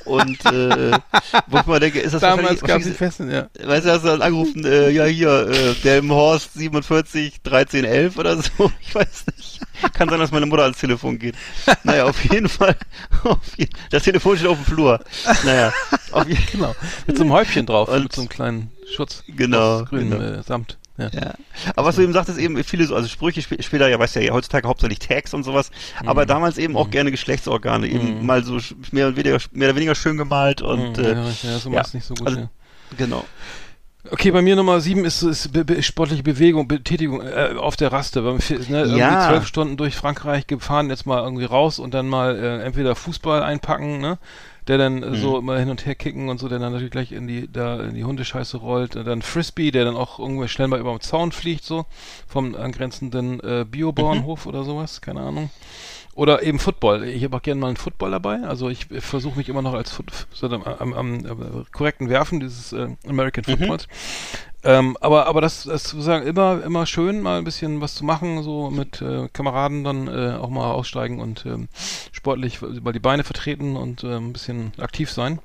[0.04, 0.90] Und äh,
[1.46, 3.46] wo ich mal denke, ist das Damals gab es Festen, ja.
[3.62, 8.36] Weißt du, hast du dann angerufen, äh, ja hier, äh, Delmenhorst 47 13 11 oder
[8.42, 9.60] so, ich weiß nicht.
[9.94, 11.36] Kann sein, dass meine Mutter ans Telefon geht.
[11.84, 12.74] Naja, auf jeden Fall.
[13.24, 14.98] Auf je das Telefon steht auf dem Flur.
[15.44, 15.72] Naja,
[16.10, 16.74] auf jeden Genau.
[17.06, 19.22] Mit so einem Häubchen drauf, Und- mit so einem kleinen Schutz.
[19.28, 20.40] Genau, grünem genau.
[20.40, 20.76] Äh, Samt.
[20.98, 21.08] Ja.
[21.12, 21.34] Ja.
[21.74, 24.24] Aber was du eben sagtest, eben viele so, also Sprüche sp später, ja, weißt du
[24.24, 25.70] ja, heutzutage hauptsächlich Tags und sowas,
[26.04, 28.26] aber damals eben auch gerne Geschlechtsorgane, eben Mhm.
[28.26, 28.58] mal so
[28.90, 31.82] mehr, und weniger, mehr oder weniger schön gemalt und, Mhm, äh, ja, ja, so ja.
[31.92, 32.26] nicht so gut.
[32.26, 32.48] Also- ja.
[32.98, 33.24] genau.
[34.10, 37.92] Okay, bei mir Nummer sieben ist, ist be be sportliche Bewegung, Betätigung äh, auf der
[37.92, 38.24] Raste.
[38.24, 39.28] Weil, wir, ne, irgendwie Ja.
[39.28, 43.44] zwölf Stunden durch Frankreich gefahren, jetzt mal irgendwie raus und dann mal äh, entweder Fußball
[43.44, 44.18] einpacken, ne?
[44.68, 47.12] Der dann äh, so immer hin und her kicken und so, der dann natürlich gleich
[47.12, 48.96] in die da in die Hundescheiße rollt.
[48.96, 51.86] Und dann Frisbee, der dann auch irgendwann schnell mal über den Zaun fliegt, so
[52.26, 55.50] vom angrenzenden äh, Biobauernhof oder sowas, keine Ahnung.
[56.14, 57.04] Oder eben Football.
[57.04, 58.42] Ich habe auch gerne mal einen Football dabei.
[58.42, 62.40] Also ich versuche mich immer noch als Foot, so am, am, am, am korrekten Werfen
[62.40, 63.88] dieses äh, American Footballs.
[64.64, 68.42] Ähm, aber aber das, das sozusagen immer immer schön, mal ein bisschen was zu machen,
[68.44, 71.68] so mit äh, Kameraden dann äh, auch mal aussteigen und ähm,
[72.12, 75.40] sportlich mal die Beine vertreten und äh, ein bisschen aktiv sein.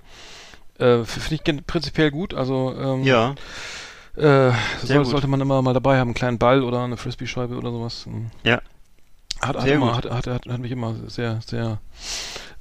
[0.77, 2.35] Äh, Finde ich prinzipiell gut.
[2.35, 3.33] Also ähm, Ja.
[4.15, 4.51] äh,
[4.83, 5.07] soll, gut.
[5.07, 8.05] sollte man immer mal dabei haben, einen kleinen Ball oder eine Frisbee-Scheibe oder sowas.
[8.07, 8.61] Ähm, Ja.
[9.41, 11.79] Hat, hat, immer, hat, hat, hat, hat mich immer sehr, sehr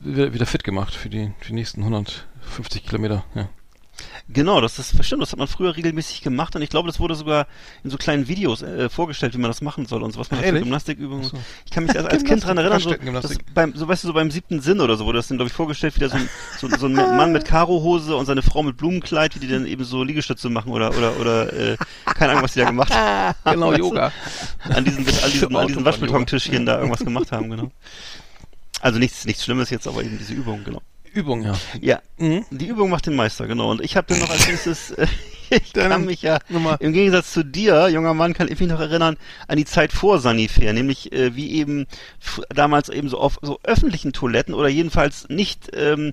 [0.01, 3.25] wieder, wieder fit gemacht für die, für die nächsten 150 Kilometer.
[3.35, 3.49] Ja.
[4.29, 7.15] Genau, das ist stimmt, das hat man früher regelmäßig gemacht und ich glaube, das wurde
[7.15, 7.47] sogar
[7.85, 10.41] in so kleinen Videos äh, vorgestellt, wie man das machen soll und so was man
[10.41, 10.53] für?
[10.53, 11.25] Gymnastikübungen.
[11.25, 11.39] So.
[11.65, 12.93] Ich kann mich als, als Kind dran erinnern, so,
[13.55, 15.55] beim, so weißt du, so beim siebten Sinn oder so wurde das dann, glaube ich,
[15.55, 16.29] vorgestellt, wie da so ein,
[16.59, 19.85] so, so ein Mann mit Karohose und seine Frau mit Blumenkleid, wie die dann eben
[19.85, 23.35] so Liegestütze machen oder oder oder äh, keine Ahnung, was die da gemacht haben.
[23.45, 23.85] Genau, Weißt du?
[23.85, 24.13] Yoga.
[24.65, 25.85] An diesen, an diesen, an diesen.
[25.85, 27.71] Waschbetontischchen da irgendwas gemacht haben, genau.
[28.81, 30.83] Also nichts, nichts Schlimmes jetzt, aber eben diese Übung, genau.
[31.17, 31.55] Übung, ja.
[31.81, 32.45] Ja, Mhm.
[32.51, 33.71] die Übung macht den Meister, genau.
[33.71, 35.07] Und ich habe dann noch als nächstes, äh,
[35.51, 36.77] ich Deine kann mich ja, Nummer.
[36.81, 39.17] im Gegensatz zu dir, junger Mann, kann ich mich noch erinnern
[39.49, 41.87] an die Zeit vor Sanifair, nämlich äh, wie eben
[42.49, 46.13] damals eben so auf so öffentlichen Toiletten oder jedenfalls nicht ähm,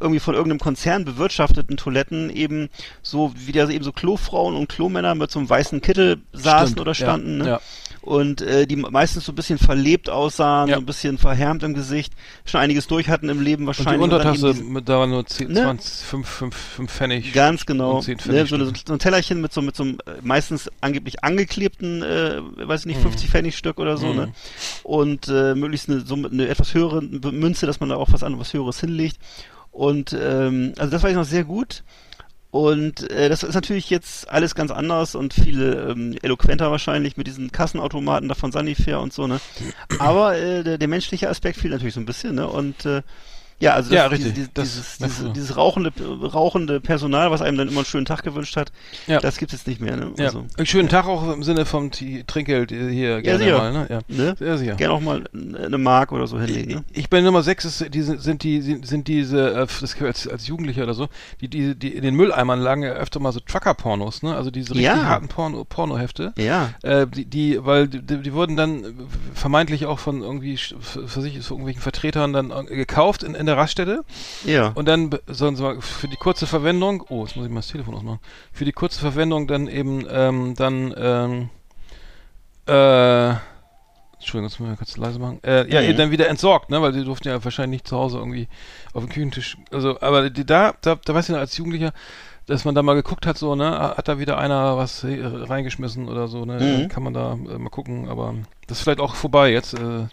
[0.00, 2.68] irgendwie von irgendeinem Konzern bewirtschafteten Toiletten eben
[3.02, 6.80] so, wie da eben so Klofrauen und Klomänner mit so einem weißen Kittel saßen Stimmt,
[6.80, 7.46] oder ja, standen, ne?
[7.48, 7.60] ja.
[8.02, 10.76] Und äh, die meistens so ein bisschen verlebt aussahen, Ja.
[10.76, 12.12] so ein bisschen verhärmt im Gesicht,
[12.44, 14.02] schon einiges durch hatten im Leben Und die wahrscheinlich.
[14.02, 15.62] Untertasse, mit, da waren nur 10, Ne?
[15.62, 17.32] 20, 5, 5, 5 Pfennig.
[17.32, 17.96] Ganz genau.
[17.96, 18.48] Und 10 Ne, Pfennig.
[18.48, 22.80] so, so ein Tellerchen mit so mit so einem äh, meistens angeblich angeklebten, äh, weiß
[22.80, 23.02] ich nicht, Mhm.
[23.02, 24.32] 50 Pfennig Stück oder so, ne?
[24.82, 28.22] Und äh, möglichst eine, so mit eine etwas höhere Münze, dass man da auch was
[28.22, 29.18] anderes was Höheres hinlegt.
[29.72, 31.84] Und ähm, also das weiß ich noch sehr gut.
[32.50, 37.28] Und äh, das ist natürlich jetzt alles ganz anders und viel ähm, eloquenter wahrscheinlich mit
[37.28, 39.40] diesen Kassenautomaten da von Sanifair und so, ne?
[40.00, 42.48] Aber äh, der, der menschliche Aspekt fehlt natürlich so ein bisschen, ne?
[42.48, 43.02] Und äh,
[43.60, 44.34] ja, also Ja, diese- richtig.
[44.34, 45.92] Dieses, Das- dieses, das- dieses, dieses rauchende,
[46.22, 48.72] rauchende Personal, was einem dann immer einen schönen Tag gewünscht hat,
[49.06, 49.20] Ja.
[49.20, 50.12] das gibt es jetzt nicht mehr, ne?
[50.16, 50.26] Ja.
[50.26, 53.58] Also, Einen schönen Tag auch im Sinne vom T Trinkgeld äh, hier gerne sicher.
[53.58, 53.86] mal, ne?
[53.90, 54.00] Ja.
[54.08, 54.34] Ne?
[54.38, 54.74] Sehr sicher.
[54.74, 56.84] Gerne auch mal eine Mark oder so hinlegen, ne?
[56.92, 60.46] Ich bin Nummer 6, ist, die, sind, die, sind, sind diese, äh, das als, als
[60.46, 61.08] Jugendlicher oder so,
[61.40, 64.34] die, die, die in den Mülleimern lagen ja öfter mal so Trucker-Pornos, ne?
[64.34, 65.04] Also diese richtig Ja.
[65.04, 66.32] harten Porno, Pornohefte.
[66.38, 66.70] Ja.
[66.82, 68.84] Äh, die, die, weil die, die wurden dann
[69.34, 73.58] vermeintlich auch von irgendwie für sich von irgendwelchen Vertretern dann äh, gekauft in, in der
[73.58, 74.04] Raststätte
[74.44, 74.68] Ja.
[74.74, 77.68] und dann sollen sie mal für die kurze Verwendung, oh, jetzt muss ich mal das
[77.68, 78.20] Telefon ausmachen,
[78.52, 81.48] für die kurze Verwendung dann eben ähm, dann ähm,
[82.66, 83.34] äh,
[84.14, 85.40] Entschuldigung, muss ich mal kurz leise machen.
[85.42, 85.88] Äh, ja, Mhm.
[85.88, 88.48] eben dann wieder entsorgt, ne, weil die durften ja wahrscheinlich nicht zu Hause irgendwie
[88.92, 91.92] auf dem Küchentisch, also, aber die, da, da, da weiß ich noch als Jugendlicher,
[92.46, 96.28] dass man da mal geguckt hat, so, ne, hat da wieder einer was reingeschmissen oder
[96.28, 96.88] so, ne, Mhm.
[96.88, 98.34] Kann man da äh, mal gucken, aber
[98.66, 100.06] das ist vielleicht auch vorbei jetzt, äh,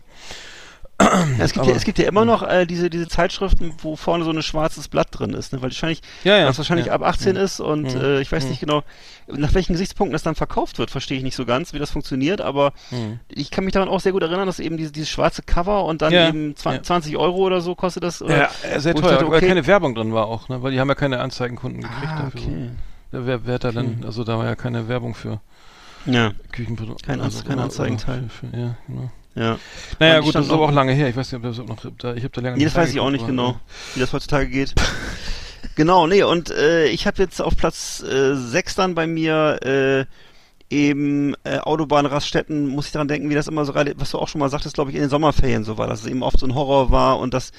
[1.39, 4.31] es, gibt ja, es gibt ja immer noch äh, diese, diese Zeitschriften, wo vorne so
[4.31, 5.61] ein schwarzes Blatt drin ist, ne?
[5.61, 6.47] weil wahrscheinlich, Ja, ja.
[6.47, 6.93] was wahrscheinlich Ja.
[6.93, 7.41] ab 18 Mhm.
[7.41, 8.01] ist und Mhm.
[8.01, 8.49] äh, ich weiß Mhm.
[8.49, 8.83] nicht genau,
[9.27, 12.41] nach welchen Gesichtspunkten das dann verkauft wird, verstehe ich nicht so ganz, wie das funktioniert,
[12.41, 13.19] aber Mhm.
[13.27, 16.01] ich kann mich daran auch sehr gut erinnern, dass eben diese, dieses schwarze Cover und
[16.01, 16.83] dann eben zwa- ja.
[16.83, 18.21] 20 Euro oder so kostet das.
[18.21, 19.47] Oder, Ja, äh, sehr teuer, dachte, weil okay.
[19.47, 20.61] keine Werbung drin war auch, ne?
[20.63, 22.41] Weil die haben ja keine Anzeigenkunden gekriegt Ah, dafür.
[22.41, 22.69] okay.
[23.11, 23.75] Wer, wer hat da Okay.
[23.77, 25.39] dann, also da war ja keine Werbung für
[26.05, 27.05] Ja, Küchenprodukte.
[27.05, 28.23] Kein also, Anze- kein Anzeigenteil.
[28.29, 29.09] Für, für, ja, genau.
[29.37, 29.59] Ja.
[29.99, 31.09] Naja, gut, das ist aber auch lange her.
[31.09, 32.99] Ich weiß nicht, ob das noch, da, ich habe da lange Nee, das weiß ich
[32.99, 33.59] auch nicht genau,
[33.93, 34.73] wie das heutzutage geht.
[35.75, 40.05] genau, nee, und äh, ich habe jetzt auf Platz äh, 6 dann bei mir äh,
[40.69, 44.27] eben äh, Autobahnraststätten, muss ich daran denken, wie das immer so gerade, was du auch
[44.27, 46.45] schon mal sagtest, glaube ich, in den Sommerferien so war, dass es eben oft so
[46.45, 47.51] ein Horror war und dass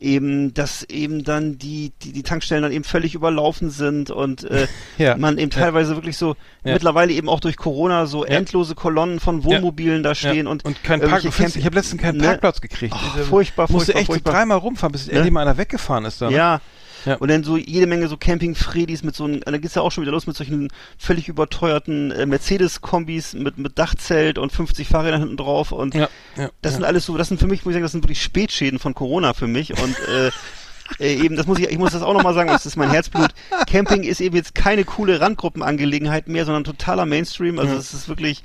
[0.00, 4.66] eben, dass eben dann die, die, die Tankstellen dann eben völlig überlaufen sind und äh,
[4.98, 5.16] Ja.
[5.16, 5.60] man eben Ja.
[5.62, 6.74] teilweise wirklich so Ja.
[6.74, 8.32] mittlerweile eben auch durch Corona so Ja.
[8.32, 10.50] endlose Kolonnen von Wohnmobilen da stehen ja.
[10.52, 11.56] und und kein Parkplatz.
[11.56, 12.24] Ich habe letztens keinen Ne?
[12.24, 12.94] Parkplatz gekriegt.
[12.96, 14.32] Ach, Ich, äh, furchtbar, musste furchtbar, echt furchtbar.
[14.34, 15.12] dreimal rumfahren, bis Ne?
[15.14, 16.28] endlich mal einer weggefahren ist da.
[16.30, 16.36] Ne?
[17.04, 17.16] Ja.
[17.16, 20.02] Und dann so jede Menge so Camping-Fredis mit so einem, da geht's ja auch schon
[20.02, 25.36] wieder los mit solchen völlig überteuerten äh, Mercedes-Kombis mit, mit Dachzelt und 50 Fahrrädern hinten
[25.36, 27.84] drauf und Ja, ja, das sind alles so, das sind für mich, muss ich sagen,
[27.84, 30.30] das sind wirklich Spätschäden von Corona für mich und äh,
[31.00, 33.30] äh, eben, das muss ich, ich muss das auch nochmal sagen, das ist mein Herzblut.
[33.66, 37.58] Camping ist eben jetzt keine coole Randgruppenangelegenheit mehr, sondern totaler Mainstream.
[37.58, 38.42] Also es ist wirklich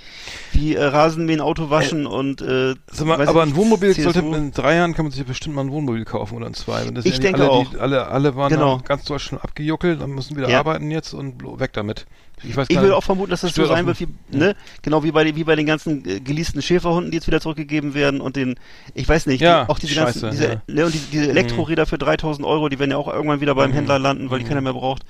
[0.53, 2.75] wie äh, Rasenmähen, Auto waschen und äh,
[3.05, 4.11] mal, aber ich ein nicht, Wohnmobil CSU.
[4.11, 6.53] sollte in drei Jahren kann man sich ja bestimmt mal ein Wohnmobil kaufen oder ein
[6.53, 6.83] zwei.
[7.03, 7.69] Ich ja denke alle, auch.
[7.71, 8.79] Die, alle, alle waren Genau.
[8.83, 10.59] ganz Deutschland abgejuckelt, dann müssen wieder Ja.
[10.59, 12.05] arbeiten jetzt und weg damit.
[12.43, 14.55] Ich Ich würde auch vermuten, dass das so sein wird, wie, ne?
[14.81, 17.93] Genau wie bei, den- wie bei den ganzen äh, geleasten Schäferhunden, die jetzt wieder zurückgegeben
[17.93, 18.55] werden und den,
[18.93, 20.61] ich weiß nicht, Ja, die, auch diese Scheiße, ganzen, diese, ja.
[20.67, 23.71] ne, und die, diese Elektroräder für 3000 Euro, die werden ja auch irgendwann wieder beim
[23.71, 23.75] Mhm.
[23.75, 25.03] Händler landen, weil die keiner mehr braucht.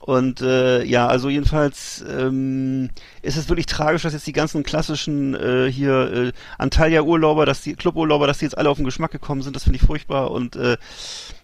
[0.00, 2.88] Und äh, ja, also jedenfalls ähm,
[3.20, 7.74] ist es wirklich tragisch, dass jetzt die ganzen klassischen äh, hier äh, Antalya-Urlauber, dass die
[7.74, 9.56] Club-Urlauber, dass die jetzt alle auf den Geschmack gekommen sind.
[9.56, 10.30] Das finde ich furchtbar.
[10.30, 10.76] Und äh,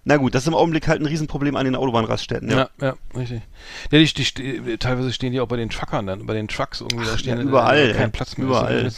[0.05, 2.51] na gut, das ist im Augenblick halt ein Riesenproblem an den Autobahnraststätten.
[2.51, 2.69] Ja.
[2.81, 3.43] Ja, ja, richtig.
[3.91, 7.07] Ja, die, die, teilweise stehen die auch bei den Truckern dann, bei den Trucks irgendwie,
[7.07, 8.13] da stehen ja, überall, kein.
[8.13, 8.47] Platz mehr.
[8.47, 8.91] Überall.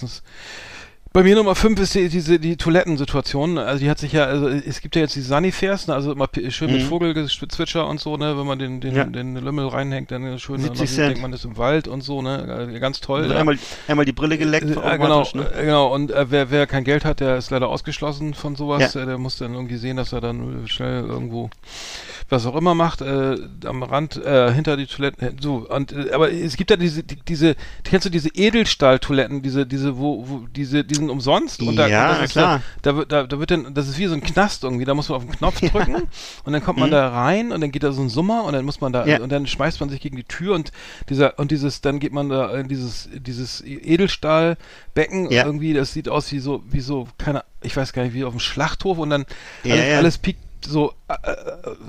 [1.16, 3.56] Bei mir Nummer 5 ist die, diese die Toilettensituation.
[3.56, 6.28] Also die hat sich ja, also es gibt ja jetzt die Sunnyfairs, ne, also immer
[6.50, 6.88] schön mit Mhm.
[6.88, 9.04] Vogelgezwitscher und so, ne, wenn man den, den, Ja.
[9.04, 12.68] den Lümmel reinhängt, dann schön, 70 dann denkt man das im Wald und so, ne,
[12.70, 13.22] äh, ganz toll.
[13.22, 13.40] Also ja.
[13.40, 15.50] einmal, einmal die Brille geleckt, Äh, genau, automatisch, ne?
[15.58, 15.94] äh, genau.
[15.94, 18.92] Und äh, wer, wer kein Geld hat, der ist leider ausgeschlossen von sowas.
[18.92, 19.04] Ja.
[19.04, 21.48] Äh, der muss dann irgendwie sehen, dass er dann äh, schnell irgendwo
[22.28, 25.28] was auch immer macht, äh, am Rand, äh, hinter die Toiletten.
[25.28, 29.42] äh, So, und äh, aber es gibt ja diese, die, diese, kennst du diese Edelstahltoiletten,
[29.42, 32.62] diese, diese, wo, wo, diese, die sind umsonst und da, Ja, das ist klar.
[32.82, 35.08] Da, da, wird- da, wird dann, das ist wie so ein Knast irgendwie, da muss
[35.08, 35.68] man auf den Knopf Ja.
[35.70, 35.94] drücken
[36.44, 36.92] und dann kommt man Mhm.
[36.92, 39.20] da rein und dann geht da so ein Summer und dann muss man da, Ja.
[39.20, 40.72] und dann schmeißt man sich gegen die Tür und
[41.08, 45.44] dieser, und dieses, dann geht man da in dieses, dieses Edelstahlbecken Ja.
[45.44, 48.32] irgendwie, das sieht aus wie so, wie so, keine, ich weiß gar nicht, wie auf
[48.34, 49.26] dem Schlachthof und dann
[49.64, 49.96] Ja, alles, ja.
[49.98, 51.36] alles piekt so äh, äh,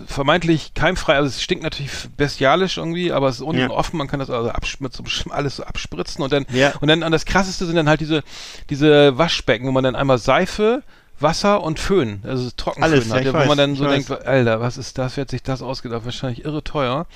[0.07, 3.69] vermeintlich keimfrei, also es stinkt natürlich bestialisch irgendwie, aber es ist unten Ja.
[3.69, 6.73] offen, man kann das also mit so alles so abspritzen und dann Ja.
[6.79, 8.23] und dann und das krasseste sind dann halt diese
[8.69, 10.83] diese Waschbecken, wo man dann einmal Seife
[11.19, 14.05] Wasser und Föhn, also Trockenföhn Alles, ja, hat, ich wo weiß, man dann so weiß.
[14.05, 16.05] denkt, Alter, was ist das, wer hat sich das ausgedacht?
[16.05, 17.07] Wahrscheinlich irre teuer.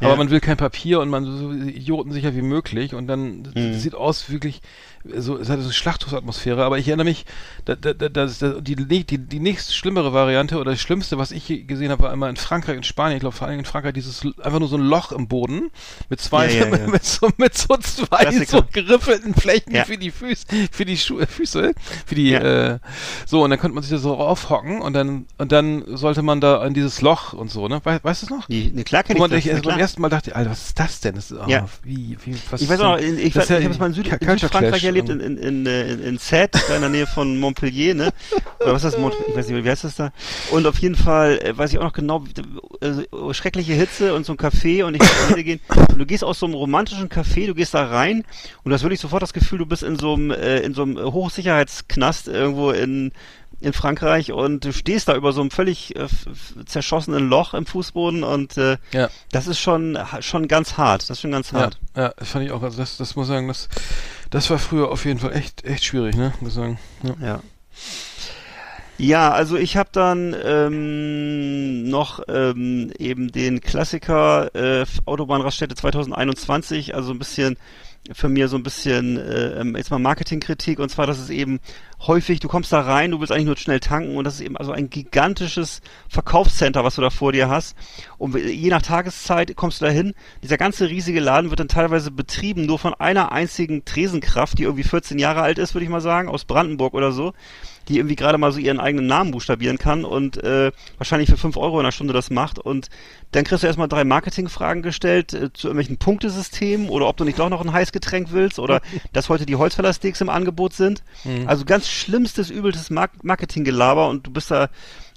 [0.00, 0.16] Aber Ja.
[0.16, 3.74] man will kein Papier und man so Idioten sicher wie möglich und dann Mhm.
[3.74, 4.60] sieht aus wirklich
[5.16, 7.26] so, es hatte so eine Schlachthofsatmosphäre, aber ich erinnere mich,
[7.64, 8.26] da, da, da,
[8.60, 12.28] die, die, die nächst schlimmere Variante oder das Schlimmste, was ich gesehen habe, war immer
[12.28, 14.82] in Frankreich und Spanien, ich glaube vor allem in Frankreich, dieses einfach nur so ein
[14.82, 15.70] Loch im Boden
[16.08, 16.70] mit zwei, Ja, ja, ja.
[16.70, 18.46] mit, mit, so, mit so zwei Klassiker.
[18.58, 21.72] so geriffelten Flächen für die Füße, für die Schuhe, Füße,
[22.06, 22.78] für die, äh,
[23.26, 26.40] so, und dann konnte man sich da so aufhocken und dann, und dann sollte man
[26.40, 27.80] da in dieses Loch und so, ne?
[27.84, 28.46] We, weißt du es noch?
[28.46, 29.38] Die, ne, klar Wo kenn ich das.
[29.40, 31.14] ich erst beim ersten Mal dachte, Alter, was ist das denn?
[31.16, 31.66] Das ist, oh, Ja.
[31.82, 33.92] wie, wie, was Ich weiß auch in, ich, ist ich ja habe es mal in,
[33.94, 35.20] Süd, in Südfrankreich Ähm.
[35.20, 38.12] in, in, in, äh, in, in da in der Nähe von Montpellier, ne?
[38.60, 39.00] Oder was ist das?
[39.00, 40.12] Mont ich weiß nicht, wie heißt das da?
[40.50, 44.24] Und auf jeden Fall äh, weiß ich auch noch genau, wie- äh, schreckliche Hitze und
[44.26, 45.60] so ein Café und ich wollte gehen.
[45.68, 48.24] Und du gehst aus so einem romantischen Café, du gehst da rein
[48.62, 50.82] und du hast wirklich sofort das Gefühl, du bist in so einem, äh, in so
[50.82, 53.12] einem Hochsicherheitsknast irgendwo in
[53.60, 56.06] in Frankreich und du stehst da über so einem völlig äh,
[56.66, 59.08] zerschossenen Loch im Fußboden und äh, Ja.
[59.32, 61.02] das ist schon schon ganz hart.
[61.02, 61.78] Das ist schon ganz Ja, hart.
[61.96, 62.62] ja, das fand ich auch.
[62.62, 63.68] Also das, das muss ich sagen, das,
[64.30, 66.32] das war früher auf jeden Fall echt, echt schwierig, ne?
[66.40, 66.78] Muss ich sagen.
[67.02, 67.14] Ja.
[67.26, 67.40] Ja.
[68.96, 77.10] Ja, also ich habe dann ähm, noch ähm, eben den Klassiker äh, Autobahnraststätte 2021, also
[77.10, 77.56] ein bisschen
[78.12, 81.58] für mir so ein bisschen äh, ähm, jetzt mal Marketingkritik und zwar, dass es eben
[82.06, 84.56] häufig, du kommst da rein, du willst eigentlich nur schnell tanken und das ist eben
[84.56, 87.76] also ein gigantisches Verkaufscenter, was du da vor dir hast
[88.18, 92.10] und je nach Tageszeit kommst du da hin, dieser ganze riesige Laden wird dann teilweise
[92.10, 96.00] betrieben nur von einer einzigen Tresenkraft, die irgendwie 14 Jahre alt ist, würde ich mal
[96.00, 97.32] sagen, aus Brandenburg oder so
[97.88, 101.56] die irgendwie gerade mal so ihren eigenen Namen buchstabieren kann und äh, wahrscheinlich für 5
[101.56, 102.58] Euro in einer Stunde das macht.
[102.58, 102.88] Und
[103.32, 107.38] dann kriegst du erstmal drei Marketingfragen gestellt äh, zu irgendwelchen Punktesystemen oder ob du nicht
[107.38, 108.80] doch noch ein Heißgetränk willst oder
[109.12, 111.02] dass heute die Holzfällersteaks im Angebot sind.
[111.46, 114.68] Also ganz schlimmstes, übelstes Mar Marketinggelaber und du bist da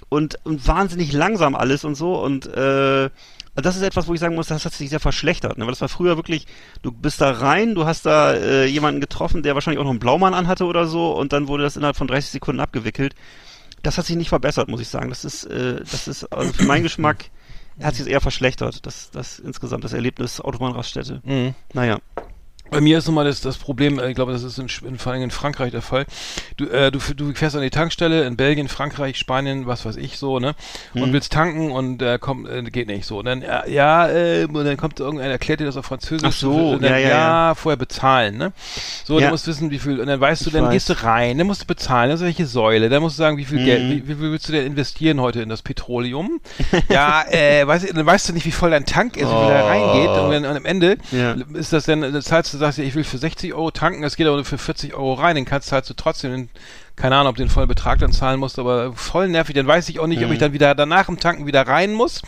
[0.09, 3.09] und, und wahnsinnig langsam alles und so und äh,
[3.55, 5.57] das ist etwas, wo ich sagen muss, das hat sich sehr verschlechtert.
[5.57, 5.65] Ne?
[5.65, 6.45] Weil das war früher wirklich,
[6.83, 9.99] du bist da rein, du hast da äh, jemanden getroffen, der wahrscheinlich auch noch einen
[9.99, 13.15] Blaumann anhatte oder so und dann wurde das innerhalb von 30 Sekunden abgewickelt.
[13.81, 15.09] Das hat sich nicht verbessert, muss ich sagen.
[15.09, 17.25] Das ist, äh, das ist also für meinen Geschmack
[17.81, 21.21] hat sich eher verschlechtert, das, das insgesamt das Erlebnis Autobahnraststätte.
[21.23, 21.53] Mhm.
[21.73, 21.99] Naja.
[22.71, 25.11] Bei mir ist nochmal das, das Problem, äh, ich glaube, das ist in, in, vor
[25.13, 26.05] allem in Frankreich der Fall.
[26.57, 30.17] Du, äh, du, du fährst an die Tankstelle in Belgien, Frankreich, Spanien, was weiß ich
[30.17, 30.53] so, ne?
[30.93, 31.13] Und Mhm.
[31.13, 33.19] willst tanken und äh, kommt, äh, geht nicht so.
[33.19, 36.27] Und dann, äh, ja, äh, und dann kommt irgendeiner, erklärt dir das auf Französisch.
[36.29, 37.09] Ach so, und dann, ja, ja,
[37.49, 37.55] ja.
[37.55, 38.51] vorher bezahlen, ne?
[39.05, 39.25] So, Ja.
[39.27, 40.71] du musst wissen, wie viel, und dann weißt du, Ich dann weiß.
[40.73, 43.37] gehst du rein, dann musst du bezahlen, das ist welche Säule, dann musst du sagen,
[43.37, 43.63] wie viel Mhm.
[43.65, 46.41] Geld, wie, wie viel willst du denn investieren heute in das Petroleum?
[46.89, 49.47] ja, äh, weißt du, dann weißt du nicht, wie voll dein Tank ist, wie viel
[49.47, 49.67] da Oh.
[49.67, 51.35] reingeht, und, dann, und am Ende Ja.
[51.53, 54.27] ist das dann, dann zahlst du, sagst ich will für 60 Euro tanken, es geht
[54.27, 56.49] aber nur für 40 Euro rein, dann kannst du trotzdem, den,
[56.97, 59.87] keine Ahnung, ob du den vollen Betrag dann zahlen musst, aber voll nervig, dann weiß
[59.87, 60.33] ich auch nicht, ob Mhm.
[60.33, 62.21] ich dann wieder danach im Tanken wieder rein muss.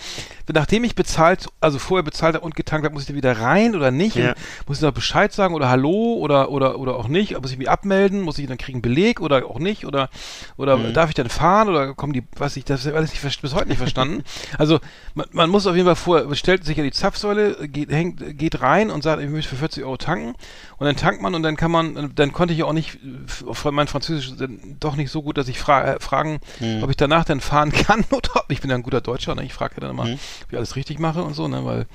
[0.51, 3.75] Nachdem ich bezahlt, also vorher bezahlt habe und getankt habe, muss ich da wieder rein
[3.75, 4.15] oder nicht?
[4.15, 4.33] Ja.
[4.67, 7.39] Muss ich noch Bescheid sagen oder Hallo oder, oder, oder auch nicht?
[7.39, 8.21] Muss ich mich abmelden?
[8.21, 9.85] Muss ich dann kriegen Beleg oder auch nicht?
[9.85, 10.09] Oder,
[10.57, 10.93] oder Mhm.
[10.93, 13.77] darf ich dann fahren oder kommen die, was ich, das alles nicht, bis heute nicht
[13.77, 14.23] verstanden.
[14.57, 14.79] Also,
[15.13, 18.61] man, man muss auf jeden Fall vorher, bestellt sich ja die Zapfsäule, geht, hängt, geht
[18.61, 20.33] rein und sagt, ich möchte für 40 Euro tanken.
[20.77, 23.75] Und dann tankt man und dann kann man, dann konnte ich auch nicht, äh, von
[23.75, 26.83] mein Französisch dann doch nicht so gut, dass ich fra äh, fragen, Mhm.
[26.83, 29.43] ob ich danach dann fahren kann oder ob, ich bin ja ein guter Deutscher, ne?
[29.43, 30.13] ich frage ja dann immer, Mhm.
[30.43, 31.85] ob ich alles richtig mache und so, ne, weil,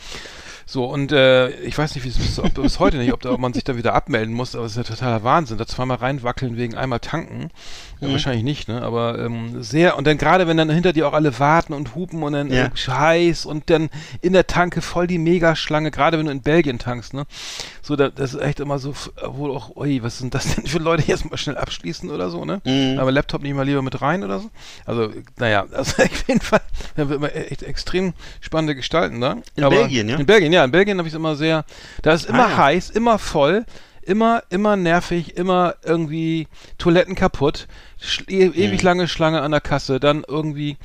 [0.66, 3.30] so, und äh, ich weiß nicht, wie es bis, ob, bis heute nicht, ob, da,
[3.32, 5.58] ob man sich da wieder abmelden muss, aber es ist ja totaler Wahnsinn.
[5.58, 7.50] Da zweimal reinwackeln wegen einmal tanken.
[8.00, 8.12] Ja, Mhm.
[8.12, 8.82] wahrscheinlich nicht, ne?
[8.82, 12.22] Aber ähm, sehr, und dann gerade wenn dann hinter dir auch alle warten und hupen
[12.22, 12.66] und dann Ja.
[12.66, 13.88] äh, heiß und dann
[14.20, 17.24] in der Tanke voll die Megaschlange, gerade wenn du in Belgien tankst, ne?
[17.82, 18.94] So, da, das ist echt immer so,
[19.26, 22.44] wohl auch, ui, was sind das denn für Leute, die erstmal schnell abschließen oder so,
[22.44, 22.60] ne?
[22.64, 22.98] Mhm.
[22.98, 24.50] Aber Laptop nicht mal lieber mit rein oder so.
[24.86, 26.60] Also, naja, also auf jeden Fall,
[26.96, 29.36] da wird immer echt extrem spannende Gestalten da.
[29.54, 30.16] In Aber Belgien, ja?
[30.18, 31.64] In Belgien, ja, in Belgien habe ich es immer sehr,
[32.02, 32.56] da ist immer Ah, ja.
[32.56, 33.64] heiß, immer voll,
[34.02, 36.48] immer, immer nervig, immer irgendwie
[36.78, 37.66] Toiletten kaputt,
[38.28, 38.86] e ewig Mhm.
[38.86, 40.76] lange Schlange an der Kasse, dann irgendwie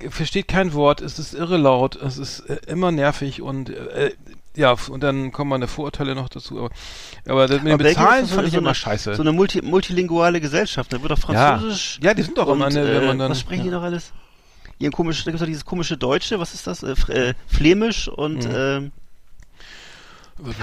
[0.00, 4.12] äh, versteht kein Wort, es ist irre laut, es ist äh, immer nervig und äh,
[4.56, 6.70] ja, f- und dann kommen meine Vorurteile noch dazu, aber,
[7.28, 9.14] aber das mit dem Aber Belgien Bezahlen ist so- fand ich so immer eine- scheiße.
[9.14, 12.00] So eine multi multilinguale Gesellschaft, da wird auch Französisch.
[12.02, 13.76] Ja, die sind doch immer, ne, wenn äh, man dann- Was sprechen die ja.
[13.76, 14.12] noch alles?
[14.92, 16.82] Komisch, da gibt's doch dieses komische Deutsche, was ist das?
[16.84, 18.92] Äh, äh, Flämisch und Mhm.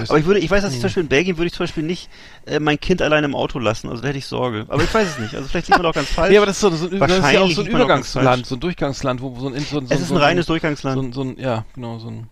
[0.08, 0.80] Aber ich würde, ich weiß, dass ich Mhm.
[0.80, 2.08] zum Beispiel in Belgien würde ich zum Beispiel nicht
[2.46, 4.66] äh, mein Kind alleine im Auto lassen, also da hätte ich Sorge.
[4.68, 5.34] Aber ich weiß es nicht.
[5.34, 6.32] Also vielleicht liegt man auch ganz falsch.
[6.32, 8.54] Ja, aber das ist, so, so, ein- das ist ja auch so ein Übergangsland, so
[8.56, 11.02] ein Durchgangsland, wo so ein, so, ein- so, Es ist ein reines Durchgangsland.
[11.02, 12.28] Ein- so ein, ja, genau, so ein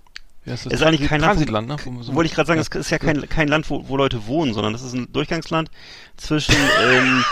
[0.46, 0.66] Das?
[0.66, 1.76] Es ist eigentlich kein Land, Transitland, ne?
[1.84, 2.66] Wo man so- Wollte ich gerade sagen, Ja.
[2.70, 5.70] es ist ja kein, kein Land, wo, wo Leute wohnen, sondern das ist ein Durchgangsland
[6.18, 6.54] zwischen,
[6.86, 7.24] ähm,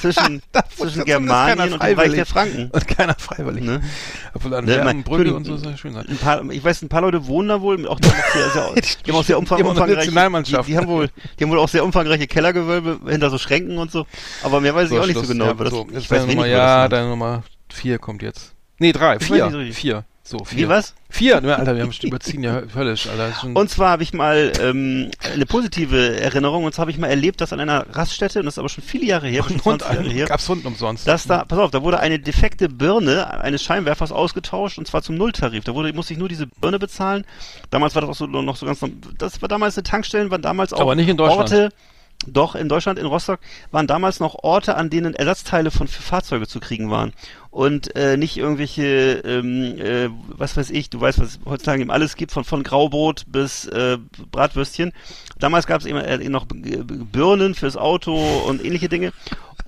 [0.00, 0.40] zwischen,
[0.76, 2.70] zwischen Germanien und dem Reich der Franken.
[2.72, 3.64] Und keiner freiwillig.
[3.64, 3.82] Ne?
[4.32, 6.06] Obwohl an Ne, mein- Brügge und so soll ja schön sein.
[6.08, 8.82] Ein paar, ich weiß, ein paar Leute wohnen da wohl, auch die haben auch sehr,
[9.04, 11.84] die haben auch sehr umfang, umfangreiche, die, die haben wohl, die haben wohl auch sehr
[11.84, 14.06] umfangreiche Kellergewölbe hinter so Schränken und so.
[14.42, 15.32] Aber mehr weiß ich auch nicht so Schluss.
[15.32, 15.46] genau.
[15.46, 16.92] Ja, das, so, ich weiß Nummer, ja, Land.
[16.94, 18.54] deine Nummer vier kommt jetzt.
[18.78, 19.50] Nee, drei, vier.
[19.50, 19.60] so.
[19.72, 20.04] Vier.
[20.28, 20.58] So, vier.
[20.58, 20.94] Wie, was?
[21.08, 23.32] Vier, ne, Alter, wir haben überziehen ja höllisch, Alter.
[23.32, 26.64] Schon- Und zwar habe ich mal ähm, eine positive Erinnerung.
[26.64, 28.84] Und zwar habe ich mal erlebt, dass an einer Raststätte, und das ist aber schon
[28.84, 31.08] viele Jahre her, und 20 Jahre her, gab's Hunden umsonst.
[31.08, 35.14] dass da, pass auf, da wurde eine defekte Birne eines Scheinwerfers ausgetauscht und zwar zum
[35.14, 35.64] Nulltarif.
[35.64, 37.24] Da wurde, musste ich nur diese Birne bezahlen.
[37.70, 38.80] Damals war das auch so noch so ganz,
[39.16, 41.40] das war damals eine Tankstellen, waren damals auch Aber nicht in Deutschland.
[41.40, 41.68] Orte,
[42.32, 43.40] doch, in Deutschland, in Rostock,
[43.70, 47.12] waren damals noch Orte, an denen Ersatzteile von für Fahrzeuge zu kriegen waren.
[47.50, 51.90] Und äh, nicht irgendwelche, ähm, äh, was weiß ich, du weißt, was es heutzutage eben
[51.90, 53.98] alles gibt, von, von Graubrot bis äh,
[54.30, 54.92] Bratwürstchen.
[55.38, 58.14] Damals gab es eben äh, noch Birnen fürs Auto
[58.46, 59.12] und ähnliche Dinge.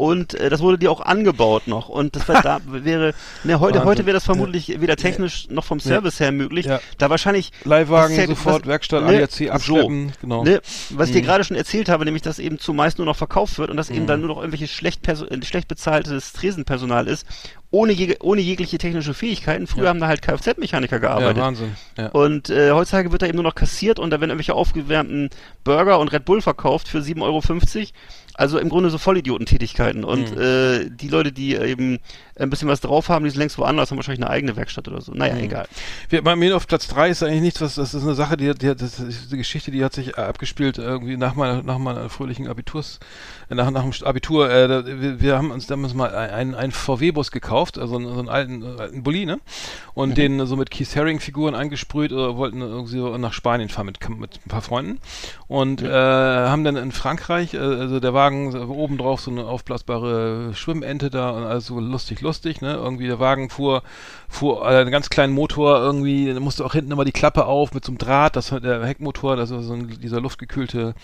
[0.01, 1.91] Und äh, das wurde dir auch angebaut noch.
[1.91, 3.13] Und das war, da wäre,
[3.45, 3.89] ne, heute, Wahnsinn.
[3.91, 6.65] heute wäre das vermutlich weder technisch noch vom Service her möglich.
[6.65, 6.81] Ja.
[6.97, 10.43] Da wahrscheinlich Leihwagen, ja- sofort, was- Werkstatt, ne, ADAC, abschleppen, genau.
[10.43, 11.27] Ne, was ich dir Mhm.
[11.27, 14.05] gerade schon erzählt habe, nämlich, dass eben zumeist nur noch verkauft wird und dass eben
[14.05, 14.07] Mhm.
[14.07, 17.27] dann nur noch irgendwelches schlecht, äh, schlecht bezahltes Tresenpersonal ist,
[17.71, 19.67] ohne, je ohne jegliche technische Fähigkeiten.
[19.67, 19.89] Früher Ja.
[19.91, 21.37] haben da halt Kfz-Mechaniker Ja, gearbeitet.
[21.43, 21.77] Wahnsinn.
[21.99, 22.07] Ja.
[22.09, 25.29] Und äh, heutzutage wird da eben nur noch kassiert und da werden irgendwelche aufgewärmten
[25.63, 27.41] Burger und Red Bull verkauft für 7,50 Euro.
[28.41, 30.03] Also im Grunde so Vollidiotentätigkeiten.
[30.03, 30.41] Und Mhm.
[30.41, 31.99] äh, die Leute, die eben
[32.41, 35.01] ein bisschen was drauf haben, die sind längst woanders, haben wahrscheinlich eine eigene Werkstatt oder
[35.01, 35.13] so.
[35.13, 35.41] Naja, Mhm.
[35.41, 35.67] egal.
[36.09, 38.53] Wir, bei mir auf Platz 3 ist eigentlich nichts, was, das ist eine Sache, die,
[38.55, 42.09] die das ist eine Geschichte, die hat sich äh, abgespielt irgendwie nach meiner, nach meiner
[42.09, 42.99] fröhlichen Abiturs,
[43.49, 46.73] äh, nach, nach dem Abitur, äh, da, wir, wir haben uns damals mal einen, einen
[46.73, 49.39] VW-Bus gekauft, also einen, so einen alten, äh, alten Bulli, ne?
[49.95, 54.09] Und den so mit Keith Haring-Figuren eingesprüht oder wollten irgendwie so nach Spanien fahren mit,
[54.09, 54.99] mit ein paar Freunden
[55.47, 60.53] und äh, haben dann in Frankreich, äh, also der Wagen oben drauf so eine aufblasbare
[60.55, 62.30] Schwimmente da und alles so lustig, lustig,
[62.61, 62.75] ne?
[62.75, 63.83] Irgendwie der Wagen fuhr,
[64.29, 67.73] fuhr äh, einen ganz kleinen Motor irgendwie, da musste auch hinten immer die Klappe auf
[67.75, 70.95] mit so einem Draht, das der Heckmotor, das war so ein, dieser luftgekühlte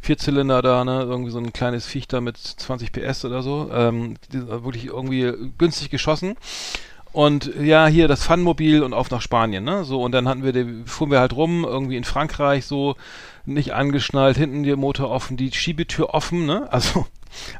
[0.00, 1.02] Vierzylinder da, ne?
[1.02, 5.90] Irgendwie so ein kleines Viech da mit 20 PS oder so, ähm, wirklich irgendwie günstig
[5.90, 6.36] geschossen.
[7.16, 9.84] Und ja, hier das Funmobil und auf nach Spanien, ne?
[9.84, 12.94] So, und dann hatten wir, den, fuhren wir halt rum, irgendwie in Frankreich, so,
[13.46, 16.68] nicht angeschnallt, hinten der Motor offen, die Schiebetür offen, ne?
[16.70, 17.06] Also,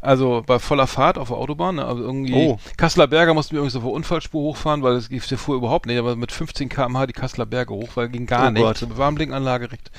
[0.01, 1.85] also bei voller Fahrt auf der Autobahn, ne?
[1.85, 2.59] Also irgendwie, Oh.
[2.77, 5.87] Kasseler Berger mussten wir irgendwie so auf der Unfallspur hochfahren, weil es der fuhr überhaupt
[5.87, 8.63] nicht, aber mit 15 km/h die Kasseler Berge hoch, weil ging gar Oh nicht.
[8.63, 8.79] Gott.
[8.79, 9.91] So Warnblinkanlage, recht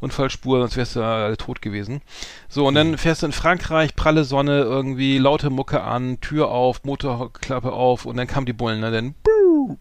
[0.00, 2.02] Unfallspur, sonst wärst du ja tot gewesen.
[2.48, 6.84] So, und dann fährst du in Frankreich, pralle Sonne, irgendwie laute Mucke an, Tür auf,
[6.84, 8.90] Motorklappe auf und dann kamen die Bullen, ne?
[8.90, 9.14] Dann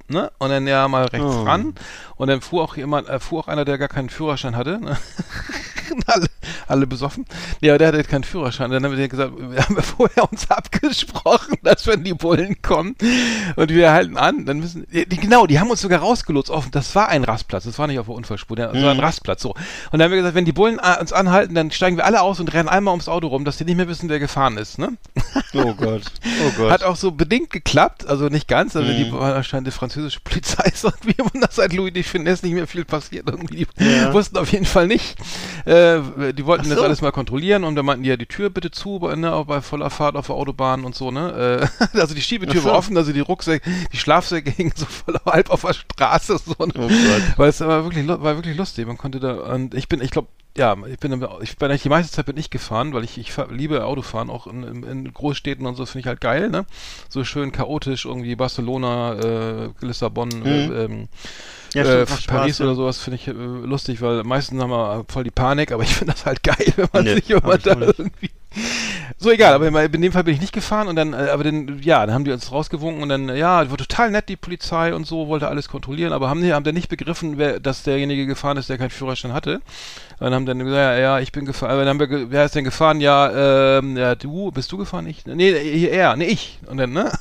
[0.08, 0.32] ne?
[0.40, 1.44] Und dann ja mal rechts Oh.
[1.44, 1.74] ran
[2.16, 4.98] und dann fuhr auch jemand, äh, fuhr auch einer, der gar keinen Führerschein hatte, ne?
[6.08, 6.28] alle,
[6.68, 7.26] alle besoffen.
[7.62, 8.72] Ja, der hatte keinen Führerschein.
[8.72, 10.50] Dann haben wir gesagt, wir haben vorher uns
[10.88, 12.96] abgesprochen, dass wenn die Bullen kommen
[13.56, 16.94] und wir halten an, dann müssen, die, genau, die haben uns sogar rausgelotst auf, das
[16.96, 19.52] war ein Rastplatz, das war nicht auf der Unfallspur, das war ein Rastplatz, so.
[19.52, 19.60] Und
[19.92, 22.54] dann haben wir gesagt, wenn die Bullen uns anhalten, dann steigen wir alle aus und
[22.54, 24.90] rennen einmal ums Auto rum, dass die nicht mehr wissen, wer gefahren ist, ne?
[25.56, 26.04] Oh Gott.
[26.46, 26.72] Oh Gott.
[26.72, 28.96] Hat auch so bedingt geklappt, also nicht ganz, also Mhm.
[28.98, 32.86] die anscheinend die französische Polizei ist irgendwie immer seit Louis de Finesse nicht mehr viel
[32.86, 33.28] passiert.
[33.30, 34.14] Irgendwie die Ja.
[34.14, 35.16] wussten auf jeden Fall nicht.
[35.74, 36.84] Äh, die wollten Ach das so.
[36.84, 39.46] alles mal kontrollieren und dann meinten die ja die Tür bitte zu, bei, ne, auch
[39.46, 41.70] bei voller Fahrt auf der Autobahn und so, ne?
[41.94, 42.70] Äh, also die Schiebetür so.
[42.70, 46.66] war offen, also die Rucksäcke, die Schlafsäcke hingen so voll halb auf der Straße so.
[46.66, 46.74] Ne?
[46.78, 46.90] Oh.
[47.38, 48.86] Weil es war wirklich, war wirklich lustig.
[48.86, 51.90] Man konnte da, und ich bin, ich glaube, ja, ich bin, ich bin eigentlich die
[51.90, 55.76] meiste Zeit bin ich gefahren, weil ich, ich liebe Autofahren, auch in, in, Großstädten und
[55.76, 56.66] so, finde ich halt geil, ne?
[57.10, 61.08] So schön chaotisch, irgendwie Barcelona, äh, Lissabon, äh, ähm,
[61.74, 62.66] Ja, äh, Paris Spaß, ja.
[62.66, 65.96] oder sowas finde ich äh, lustig, weil meistens haben wir voll die Panik, aber ich
[65.96, 68.30] finde das halt geil, wenn man Nee, sich immer da irgendwie.
[69.18, 71.80] So egal, aber in dem Fall bin ich nicht gefahren und dann, äh, aber dann,
[71.82, 75.08] ja, dann haben die uns rausgewunken und dann, ja, war total nett die Polizei und
[75.08, 78.58] so, wollte alles kontrollieren, aber haben die, haben dann nicht begriffen, wer, dass derjenige gefahren
[78.58, 79.62] ist, der keinen Führerschein hatte.
[80.20, 82.64] Und haben dann gesagt, ja, ja ich bin gefahren, dann haben wir, wer ist denn
[82.64, 83.02] gefahren?
[83.02, 85.08] Ja, ähm, ja, du, bist du gefahren?
[85.08, 85.26] Ich?
[85.26, 86.60] Nee, er, nee, ich.
[86.68, 87.12] Und dann, ne?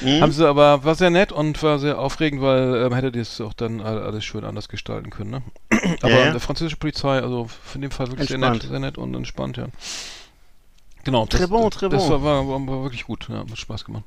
[0.00, 0.20] Mhm.
[0.20, 3.52] Haben sie aber, war sehr nett und war sehr aufregend, weil ähm, hätte das auch
[3.52, 5.42] dann all- alles schön anders gestalten können, ne?
[6.02, 6.32] aber Ja, ja.
[6.32, 9.66] die französische Polizei, also in dem Fall wirklich sehr nett, sehr nett und entspannt, ja.
[11.04, 12.22] Genau, das, Très bon, das, très das bon.
[12.22, 14.04] war, war, war wirklich gut, ja, hat Spaß gemacht.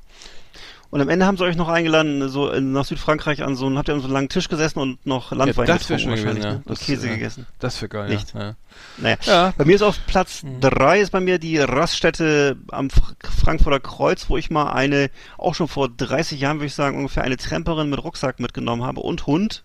[0.90, 3.90] Und am Ende haben sie euch noch eingeladen, so nach Südfrankreich an so, einen- habt
[3.90, 6.44] ihr an so einen langen Tisch gesessen und noch Landwein das wäre getrunken gewesen, wahrscheinlich,
[6.46, 6.52] ja.
[6.54, 6.62] ne?
[6.66, 7.46] Und Käse äh, gegessen.
[7.60, 8.34] Das wäre geil, Nicht.
[8.34, 8.40] ja.
[8.42, 8.56] ja.
[8.98, 9.18] Naja.
[9.26, 9.54] Ja.
[9.58, 10.62] Bei mir ist auf Platz Mhm.
[10.62, 13.02] drei ist bei mir die Raststätte am Fr
[13.44, 17.24] Frankfurter Kreuz, wo ich mal eine, auch schon vor 30 Jahren würde ich sagen, ungefähr
[17.24, 19.64] eine Tramperin mit Rucksack mitgenommen habe und Hund.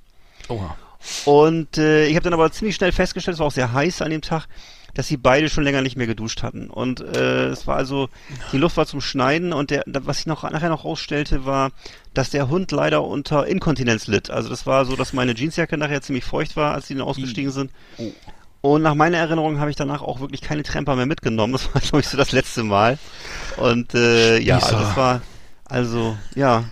[0.48, 0.76] Oha.
[1.24, 4.10] Und äh, ich habe dann aber ziemlich schnell festgestellt, es war auch sehr heiß an
[4.10, 4.46] dem Tag,
[4.94, 6.68] dass sie beide schon länger nicht mehr geduscht hatten.
[6.68, 8.08] Und äh, es war also,
[8.52, 11.70] die Luft war zum Schneiden und der, was ich noch nachher noch rausstellte, war,
[12.14, 14.30] dass der Hund leider unter Inkontinenz litt.
[14.30, 17.50] Also das war so, dass meine Jeansjacke nachher ziemlich feucht war, als sie dann ausgestiegen
[17.50, 17.70] sind.
[18.60, 21.52] Und nach meiner Erinnerung habe ich danach auch wirklich keine Tramper mehr mitgenommen.
[21.54, 22.98] Das war, glaube ich, so das letzte Mal.
[23.56, 25.22] Und äh, ja, das war,
[25.64, 26.64] also, ja,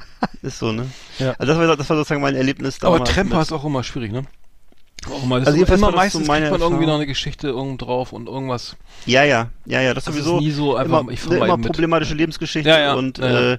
[0.43, 0.87] ist so, ne?
[1.19, 1.35] Ja.
[1.39, 3.83] Also das war, das war sozusagen mein Erlebnis Aber damals Tramper mit- ist auch immer
[3.83, 4.23] schwierig, ne?
[5.07, 7.49] Immer, das Also ist jedenfalls immer so meistens meine kriegt man irgendwie noch eine Geschichte
[7.49, 8.77] irgendwo drauf und irgendwas.
[9.07, 11.45] Ja, ja, ja, ja, das, Das ist sowieso nie so einfach, immer, ich ne, mal
[11.47, 11.73] immer eben mit.
[11.73, 13.59] problematische Lebensgeschichte Ja, ja, und ja, äh,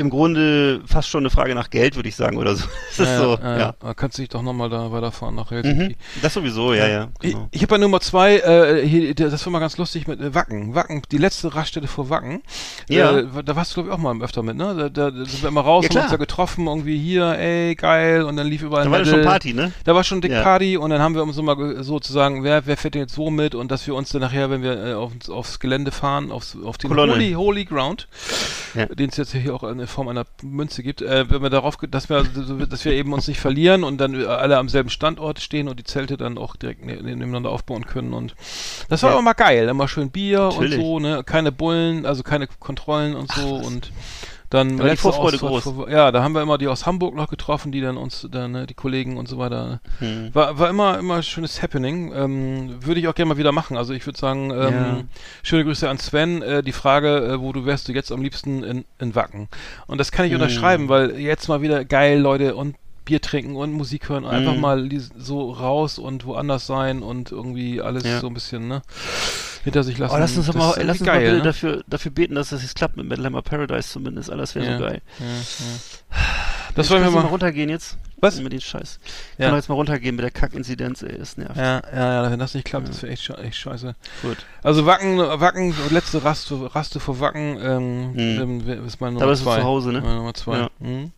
[0.00, 2.64] im Grunde fast schon eine Frage nach Geld, würde ich sagen, oder so.
[2.96, 3.74] Das ist so, ja.
[3.80, 5.90] Da kannst du dich doch nochmal da weiterfahren nach Helsinki.
[5.90, 6.20] Mhm.
[6.22, 7.08] Das sowieso, ja, ja.
[7.22, 7.48] Ich, Genau.
[7.52, 10.74] ich habe bei Nummer zwei, äh, hier, das war mal ganz lustig mit äh, Wacken.
[10.74, 12.42] Wacken, die letzte Raststätte vor Wacken.
[12.88, 13.16] Ja.
[13.18, 14.74] Äh, da warst du, glaube ich, auch mal öfter mit, ne?
[14.76, 17.76] Da, da, da sind wir immer raus und haben uns da getroffen, irgendwie hier, ey,
[17.76, 19.72] geil, und dann lief überall Da war schon Party, ne?
[19.84, 20.32] Da war schon dick.
[20.32, 23.30] Party und dann haben wir uns immer ge- sozusagen, wer, wer fährt denn jetzt wo
[23.30, 26.56] mit und dass wir uns dann nachher, wenn wir äh, auf, aufs Gelände fahren, aufs,
[26.64, 27.12] auf den Kolonne.
[27.14, 28.08] Holy, Holy Ground,
[28.74, 28.86] Ja.
[28.86, 32.08] den es jetzt hier auch in Form einer Münze gibt, äh, wenn wir darauf, dass
[32.08, 35.78] wir, dass wir eben uns nicht verlieren und dann alle am selben Standort stehen und
[35.78, 38.34] die Zelte dann auch direkt ne, nebeneinander aufbauen können und
[38.88, 39.16] das war Ja.
[39.16, 40.78] auch immer geil, immer schön Bier Natürlich.
[40.78, 43.90] und so, ne, keine Bullen, also keine Kontrollen und so und
[44.50, 45.88] dann Da war die Vorfreude Ausfahrt groß.
[45.90, 48.66] ja, da haben wir immer die aus Hamburg noch getroffen, die dann uns, dann, ne,
[48.66, 49.80] die Kollegen und so weiter.
[50.00, 50.34] Hm.
[50.34, 52.12] War, war immer, immer schönes Happening.
[52.14, 53.76] Ähm, würde ich auch gerne mal wieder machen.
[53.76, 55.02] Also ich würde sagen, ähm, Ja.
[55.44, 56.42] schöne Grüße an Sven.
[56.42, 59.48] Äh, die Frage, äh, wo du wärst du jetzt am liebsten in, in Wacken?
[59.86, 60.40] Und das kann ich Hm.
[60.40, 64.24] unterschreiben, weil jetzt mal wieder geil, Leute, und Bier trinken und Musik hören.
[64.26, 64.60] Einfach Mhm.
[64.60, 68.20] mal so raus und woanders sein und irgendwie alles Ja.
[68.20, 68.82] so ein bisschen, ne?
[69.64, 70.14] Hinter sich lassen.
[70.14, 71.42] Oh, lass uns doch Das mal, lass uns mal bitte ne?
[71.42, 74.30] dafür, dafür beten, dass das jetzt klappt mit Metal Hammer Paradise zumindest.
[74.30, 74.78] Alles wäre Ja.
[74.78, 75.02] so geil.
[75.18, 75.32] Ja, ja.
[76.74, 77.26] Das Jetzt wollen wir du mal.
[77.26, 77.98] runtergehen jetzt.
[78.22, 78.40] Was?
[78.40, 79.00] Mit den Scheiß.
[79.38, 79.46] Ja.
[79.46, 81.18] Kann doch jetzt mal runtergehen mit der Kack-Inzidenz, ey.
[81.18, 81.56] Das nervt.
[81.56, 83.94] Ja, ja, ja, wenn das nicht klappt, das wäre echt, echt scheiße.
[84.22, 84.36] Gut.
[84.62, 88.62] Also Wacken, Wacken, letzte Raste, Raste vor Wacken, ähm, Hm.
[88.66, 90.00] ähm, ist Da Nummer bist du zu Hause, ne?
[90.00, 90.58] Meine Nummer zwei.
[90.58, 90.70] Ja.
[90.80, 91.12] Mhm.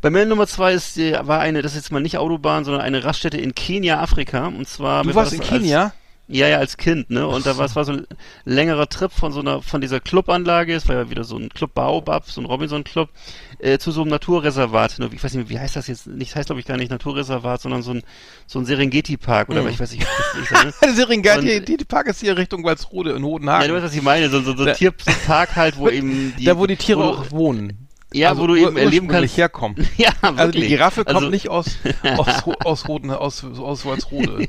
[0.00, 2.82] Bei mir Nummer zwei ist, die, war eine, das ist jetzt mal nicht Autobahn, sondern
[2.82, 4.46] eine Raststätte in Kenia, Afrika.
[4.46, 5.04] Und zwar.
[5.04, 5.92] Du warst in Kenia?
[6.28, 7.26] Ja, ja, als Kind, ne?
[7.26, 8.06] Und da war es war so ein
[8.44, 11.74] längerer Trip von so einer, von dieser Clubanlage, es war ja wieder so ein Club
[11.74, 13.10] Baobab, so ein Robinson-Club,
[13.58, 14.98] äh, zu so einem Naturreservat.
[14.98, 15.10] Ne?
[15.12, 16.06] Ich weiß nicht, wie heißt das jetzt?
[16.06, 18.02] Nicht, heißt glaube ich gar nicht Naturreservat, sondern so ein,
[18.46, 19.68] so ein Serengeti-Park oder Mhm.
[19.68, 20.72] ich weiß nicht, wie das ist, ne?
[20.82, 23.68] Der Serengeti, Und- die, die Park ist hier Richtung Walsrode in Ja, Hodenhagen.
[23.68, 25.88] du weißt, was ich meine, so, so, so ein Tier, so ein Park halt, wo
[25.90, 27.81] eben die, da, wo die Tiere wo auch wohnen.
[28.14, 29.36] Ja, also wo du eben erleben kannst.
[29.36, 29.76] herkommen.
[29.96, 30.68] Ja, Also die wirklich.
[30.68, 31.66] Giraffe kommt Also- nicht aus,
[32.16, 32.28] aus,
[32.64, 34.48] aus, Roden, aus, aus Walsrode.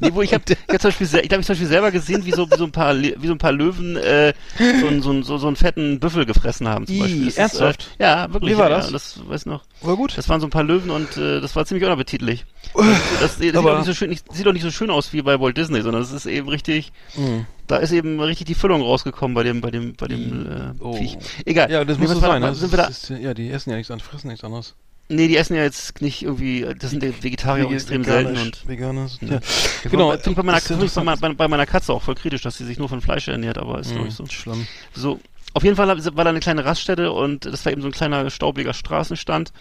[0.00, 2.32] Nee, wo ich habe ich hab zum Beispiel, ich hab zum Beispiel selber gesehen, wie
[2.32, 4.32] so, wie so ein paar, wie so ein paar Löwen äh,
[4.80, 6.86] so, einen- so, einen- so, so einen fetten Büffel gefressen haben.
[6.86, 7.24] Zum Beispiel.
[7.24, 7.90] Das ist, ernsthaft?
[7.98, 8.54] Äh, ja, wirklich.
[8.54, 8.86] Wie war das?
[8.86, 9.62] Ja, das weiß noch.
[9.82, 10.16] War gut.
[10.16, 12.44] Das waren so ein paar Löwen und äh, das war ziemlich unappetitlich.
[12.74, 12.86] Das,
[13.20, 15.38] das sieht, Aber- doch nicht so schön, sieht doch nicht so schön aus wie bei
[15.40, 16.92] Walt Disney, sondern es ist eben richtig.
[17.16, 17.46] Mhm.
[17.66, 20.46] Da ist eben richtig die Füllung rausgekommen bei dem, bei dem, bei dem
[20.78, 20.92] äh, Oh.
[20.96, 21.16] Viech.
[21.44, 21.70] Egal.
[21.70, 22.40] Ja, das Nee, muss so sein.
[22.42, 22.54] Ne?
[22.54, 24.74] Sind wir da, ist, ja, die essen ja nichts anderes, fressen nichts anderes.
[25.08, 29.18] nee, die essen ja jetzt nicht irgendwie, das sind Vegetarier auch extrem selten und Veganes.
[29.20, 29.28] Ja.
[29.34, 29.40] Ja.
[29.84, 30.22] Genau, Genau.
[30.22, 32.64] bin ich bei meiner, ich bei, meiner- bei meiner Katze auch voll kritisch, dass sie
[32.64, 34.24] sich nur von Fleisch ernährt, aber ist glaube ich so.
[34.24, 34.66] Mhm, Schlimm.
[34.94, 35.18] So,
[35.54, 38.30] auf jeden Fall war da eine kleine Raststätte und das war eben so ein kleiner
[38.30, 39.52] staubiger Straßenstand.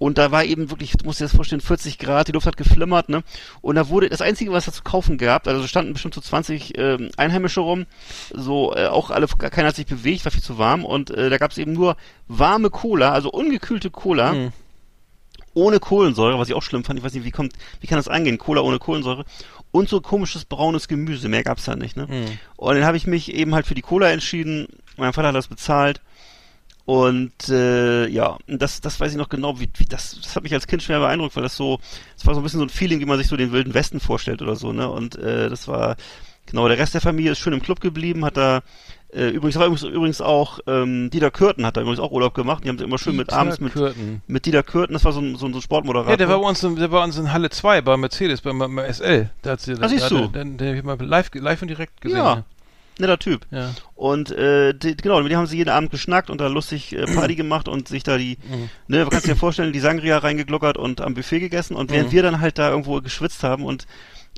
[0.00, 2.56] Und da war eben wirklich, du musst dir das vorstellen, 40 Grad, die Luft hat
[2.56, 3.22] geflimmert, ne?
[3.60, 6.78] Und da wurde, das Einzige, was da zu kaufen gab, also standen bestimmt so 20
[6.78, 7.84] ähm, Einheimische rum,
[8.34, 11.36] so äh, auch alle, keiner hat sich bewegt, war viel zu warm und äh, da
[11.36, 11.96] gab es eben nur
[12.28, 14.52] warme Cola, also ungekühlte Cola, Mhm.
[15.52, 16.98] ohne Kohlensäure, was ich auch schlimm fand.
[16.98, 18.38] Ich weiß nicht, wie kommt, wie kann das eingehen?
[18.38, 19.26] Cola ohne Kohlensäure.
[19.72, 21.28] Und so komisches braunes Gemüse.
[21.28, 22.06] Mehr gab's da nicht, ne?
[22.08, 22.38] Mhm.
[22.56, 24.66] Und dann habe ich mich eben halt für die Cola entschieden.
[24.96, 26.00] Mein Vater hat das bezahlt.
[26.84, 30.54] Und äh, ja, das, das weiß ich noch genau, wie, wie das, das hat mich
[30.54, 31.78] als Kind schwer beeindruckt, weil das so,
[32.16, 34.00] das war so ein bisschen so ein Feeling, wie man sich so den wilden Westen
[34.00, 34.90] vorstellt oder so, ne?
[34.90, 35.96] Und äh, das war,
[36.46, 38.62] genau, der Rest der Familie ist schön im Club geblieben, hat da
[39.12, 42.64] äh, übrigens war übrigens, übrigens auch ähm, Dieter Kürten hat da übrigens auch Urlaub gemacht.
[42.64, 44.22] Die haben immer schön mit Dieter abends mit Kürten.
[44.28, 46.12] mit Dieter Kürten, das war so ein, so ein, so ein Sportmoderator.
[46.12, 48.52] Ja, der war bei uns, in, der war uns in Halle 2 bei Mercedes, bei,
[48.52, 49.30] bei SL.
[49.42, 50.28] Da hat sie, Ah, siehst da, du.
[50.28, 52.18] Den, den hab ich mal live, live und direkt gesehen.
[52.18, 52.44] Ja.
[53.00, 53.46] Netter Typ.
[53.50, 53.70] Ja.
[53.94, 57.06] Und äh, die, genau, mit dem haben sie jeden Abend geschnackt und da lustig äh,
[57.14, 58.38] Party gemacht und sich da die,
[58.88, 62.12] ne, du kannst dir vorstellen, die Sangria reingegluckert und am Buffet gegessen und während Mhm.
[62.12, 63.86] wir dann halt da irgendwo geschwitzt haben und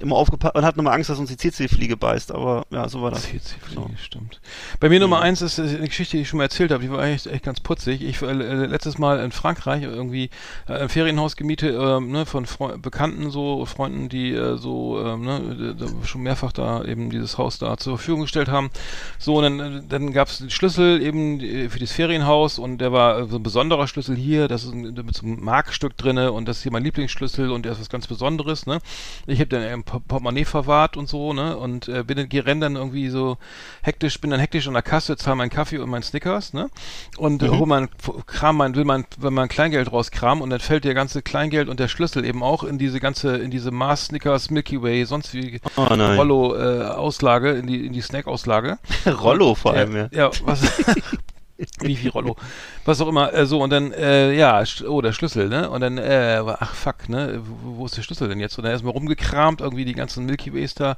[0.00, 3.12] immer aufgepasst und hat nochmal Angst, dass uns die CC-Fliege beißt, aber ja, so war
[3.12, 3.22] das.
[3.22, 4.40] CC-Fliege, stimmt.
[4.80, 7.04] Bei mir Nummer eins ist eine Geschichte, die ich schon mal erzählt habe, die war
[7.04, 8.02] echt, echt ganz putzig.
[8.02, 10.30] Ich war äh, letztes Mal in Frankreich irgendwie
[10.66, 15.16] äh, ein Ferienhaus gemietet, äh, ne, von Freu Bekannten, so Freunden, die äh, so äh,
[15.16, 18.70] ne, schon mehrfach da eben dieses Haus da zur Verfügung gestellt haben.
[19.18, 23.28] So, und dann, dann gab es den Schlüssel eben für das Ferienhaus und der war
[23.28, 26.56] so ein besonderer Schlüssel hier, das ist ein, mit so einem Markstück drinne und das
[26.56, 28.80] ist hier mein Lieblingsschlüssel und der ist was ganz Besonderes, ne?
[29.26, 31.56] Ich habe im Port- Portemonnaie verwahrt und so, ne?
[31.56, 33.38] Und äh, bin renn dann irgendwie so
[33.82, 36.70] hektisch, bin dann hektisch an der Kasse, zahle meinen Kaffee und meinen Snickers, ne?
[37.16, 37.88] Und äh, hol mein
[38.26, 41.80] Kram, mein, will mein, will mein Kleingeld rauskramen und dann fällt der ganze Kleingeld und
[41.80, 45.60] der Schlüssel eben auch in diese ganze, in diese Mars Snickers, Milky Way, sonst wie
[45.76, 45.84] Oh.
[45.84, 48.78] Rollo äh, Auslage, in die, in die Snack-Auslage.
[49.06, 50.08] Rollo vor allem, ja.
[50.12, 50.62] Ja, was.
[51.80, 52.36] Wie viel Rollo.
[52.84, 53.32] Was auch immer.
[53.32, 55.70] Äh, so, und dann, äh, ja, oh, der Schlüssel, ne?
[55.70, 57.40] Und dann, äh, ach fuck, ne?
[57.44, 58.58] Wo, wo ist der Schlüssel denn jetzt?
[58.58, 60.96] Und dann erstmal rumgekramt, irgendwie die ganzen Milky Ways da.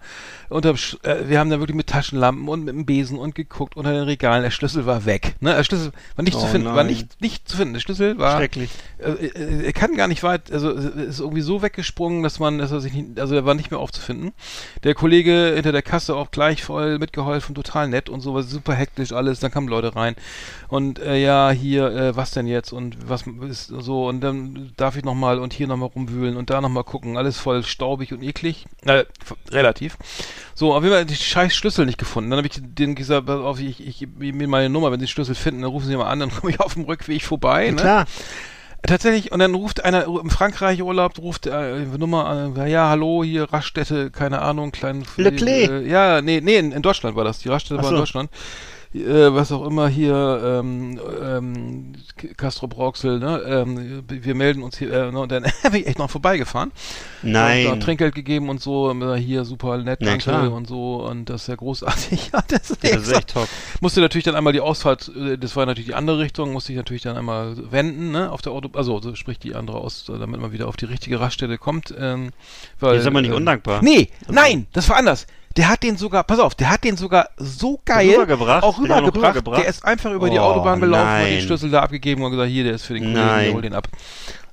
[0.51, 3.93] Sch- äh, wir haben da wirklich mit Taschenlampen und mit dem Besen und geguckt unter
[3.93, 4.43] den Regalen.
[4.43, 5.35] Der Schlüssel war weg.
[5.41, 5.55] Ne?
[5.55, 6.69] Der Schlüssel war nicht zu Oh finden.
[6.69, 6.87] War nein.
[6.87, 7.75] nicht, nicht zu finden.
[7.75, 8.39] Der Schlüssel war.
[8.39, 8.71] Schrecklich.
[8.99, 12.73] Äh, äh, er kann gar nicht weit, also ist irgendwie so weggesprungen, dass man, dass
[12.73, 14.33] er sich nicht, also er war nicht mehr aufzufinden.
[14.85, 18.75] Der Kollege hinter der Kasse auch gleich voll mitgeholfen, total nett und so, war super
[18.75, 19.41] hektisch alles.
[19.41, 20.17] Dann kamen Leute rein
[20.69, 24.97] und äh, ja, hier, äh, was denn jetzt und was ist so und dann darf
[24.97, 27.17] ich nochmal und hier nochmal rumwühlen und da nochmal gucken.
[27.17, 28.67] Alles voll staubig und eklig.
[28.85, 29.05] Äh,
[29.51, 29.97] relativ.
[30.55, 32.31] So, auf jeden Fall die scheiß Schlüssel nicht gefunden.
[32.31, 35.07] Dann habe ich denen gesagt, pass auf, ich, ich gebe mir meine Nummer, wenn sie
[35.07, 37.71] den Schlüssel finden, dann rufen sie mal an, dann komme ich auf dem Rückweg vorbei.
[37.71, 37.77] Ne?
[37.77, 38.07] Klar.
[38.87, 43.25] Tatsächlich, und dann ruft einer im Frankreich Urlaub, ruft äh, Nummer an, äh, ja, hallo,
[43.25, 45.07] hier Raststätte, keine Ahnung, kleinen.
[45.17, 45.71] Le Clé.
[45.71, 47.39] Äh, ja, nee, nee, in, in Deutschland war das.
[47.39, 48.03] Die Raststätte Ach war in so.
[48.03, 48.31] Deutschland.
[48.95, 51.93] Äh, was auch immer hier, ähm, ähm,
[52.37, 55.99] Castro Brauxel, ne, ähm, wir melden uns hier, äh, ne, und dann bin ich echt
[55.99, 56.71] noch vorbeigefahren.
[57.23, 57.67] Nein.
[57.67, 61.43] Und, Trinkgeld gegeben und so, äh, hier super nett, Na danke und so, und das
[61.43, 62.31] ist ja großartig.
[62.33, 63.49] ja, das ist, Ja, das ist echt top.
[63.81, 66.77] musste natürlich dann einmal die Ausfahrt, äh, das war natürlich die andere Richtung, musste ich
[66.77, 70.41] natürlich dann einmal wenden, ne, auf der Auto, also so sprich die andere aus, damit
[70.41, 71.93] man wieder auf die richtige Raststelle kommt.
[71.99, 72.31] Ähm,
[72.79, 73.83] weil, Ihr seid mal nicht ähm, undankbar.
[73.83, 75.27] Nee, nein, das war anders.
[75.57, 78.65] Der hat den sogar, pass auf, der hat den sogar so geil Rübergebracht?
[78.65, 79.61] auch er rübergebracht.
[79.63, 81.33] Der ist einfach über die Oh, Autobahn gelaufen, hat nein.
[81.35, 83.87] den Schlüssel da abgegeben und gesagt, hier, der ist für den Kollegen, hol den ab.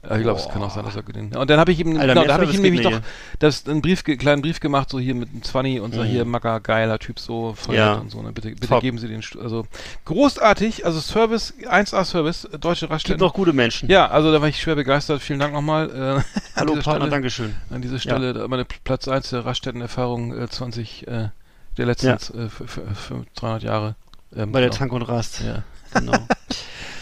[0.03, 1.36] Ja, ich glaube, es kann auch sein, dass er den.
[1.36, 2.99] Und dann habe ich ihm, Alter, genau, da habe ich ihm nämlich doch
[3.38, 6.06] das einen Brief, kleinen Brief gemacht, so hier mit einem 20 und so Mhm.
[6.07, 7.94] hier Macker, geiler Typ, so voll Ja.
[7.94, 8.19] und so.
[8.23, 8.32] Ne?
[8.32, 8.82] Bitte, bitte Top.
[8.82, 9.68] geben Sie den, also
[10.06, 13.19] großartig, also Service, 1A Service, äh, deutsche Gibt Raststätten.
[13.22, 13.90] noch gute Menschen.
[13.90, 15.22] Ja, also da war ich schwer begeistert.
[15.22, 15.90] Vielen Dank nochmal.
[15.90, 17.10] Äh, Hallo Partner, Stelle.
[17.11, 17.56] Dankeschön.
[17.69, 21.30] An dieser Stelle da meine Platz 1 der Raststättenerfahrung äh, 20 äh,
[21.78, 22.14] der letzten Ja.
[22.15, 23.95] äh, für, für, für 300 Jahre.
[24.36, 24.80] Ähm, Bei der genau.
[24.80, 25.41] Tank und Rast.
[25.41, 25.61] Ja.
[25.94, 26.14] Genau.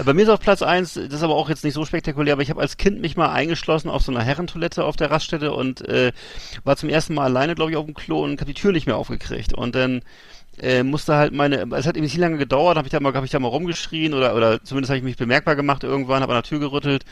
[0.05, 2.41] Bei mir ist auf Platz eins, das ist aber auch jetzt nicht so spektakulär, aber
[2.41, 5.81] ich habe als Kind mich mal eingeschlossen auf so einer Herrentoilette auf der Raststätte und
[5.81, 6.13] äh,
[6.63, 8.87] war zum ersten Mal alleine, glaube ich, auf dem Klo und habe die Tür nicht
[8.87, 9.53] mehr aufgekriegt.
[9.53, 10.01] Und dann
[10.61, 13.25] äh, musste halt meine, es hat eben nicht lange gedauert, habe ich da mal, habe
[13.25, 16.37] ich da mal rumgeschrien oder oder zumindest habe ich mich bemerkbar gemacht irgendwann, habe an
[16.41, 17.05] der Tür gerüttelt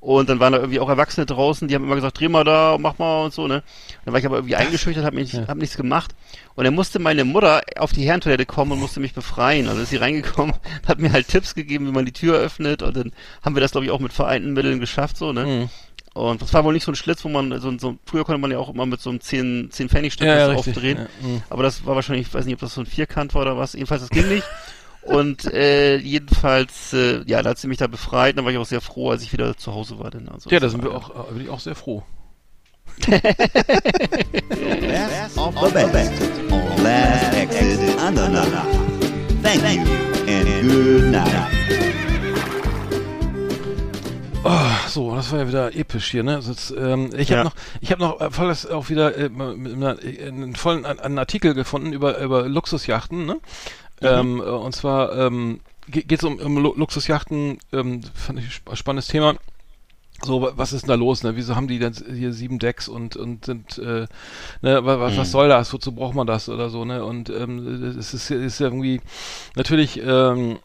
[0.00, 2.76] und dann waren da irgendwie auch Erwachsene draußen, die haben immer gesagt, dreh mal da,
[2.78, 3.62] mach mal und so, ne.
[4.04, 5.46] Dann war ich aber irgendwie eingeschüchtert, habe mich, Ja.
[5.46, 6.14] hab nichts gemacht
[6.54, 9.68] und dann musste meine Mutter auf die Herrentoilette kommen und musste mich befreien.
[9.68, 10.54] Also ist sie reingekommen,
[10.86, 13.12] hat mir halt Tipps gegeben, wie man die Tür öffnet und dann
[13.42, 15.44] haben wir das, glaube ich, auch mit vereinten Mitteln geschafft, so, ne.
[15.46, 15.68] Mhm.
[16.14, 18.50] Und das war wohl nicht so ein Schlitz, wo man so, so früher konnte man
[18.50, 20.98] ja auch immer mit so einem 10, 10 Pfennig Stück Ja, ja, aufdrehen.
[20.98, 21.42] Ja, mhm.
[21.48, 23.72] Aber das war wahrscheinlich, ich weiß nicht, ob das so ein Vierkant war oder was.
[23.72, 24.44] Jedenfalls, das ging nicht.
[25.02, 28.36] Und äh, jedenfalls, äh, ja, da hat sie mich da befreit.
[28.36, 30.10] Dann war ich auch sehr froh, als ich wieder zu Hause war.
[30.10, 32.02] Denn, also, Ja, da sind wir auch, äh, bin ich auch sehr froh.
[32.98, 33.18] Best
[35.38, 36.12] of the best
[36.50, 38.66] on Last Exit Andernach.
[39.42, 39.80] Thank you
[40.28, 41.71] and good night.
[44.44, 46.40] Oh, so, das war ja wieder episch hier, ne?
[46.44, 47.44] Jetzt, ähm, ich habe Ja.
[47.44, 51.92] noch, ich habe noch äh, voll das auch wieder äh, einen vollen einen, Artikel gefunden
[51.92, 53.38] über über Luxusjachten, ne?
[54.00, 58.76] Ähm, äh, und zwar ähm, geht es um, um Lu Luxusjachten, ähm, fand ich ein
[58.76, 59.34] spannendes Thema.
[60.24, 61.36] So, wa- was ist denn da los, ne?
[61.36, 64.06] Wieso haben die denn hier sieben Decks und, und sind, äh,
[64.60, 65.72] ne, wa- was, was soll das?
[65.72, 67.04] Wozu braucht man das oder so, ne?
[67.04, 69.00] Und ähm, es ist, ist ja irgendwie
[69.56, 70.58] natürlich, ähm,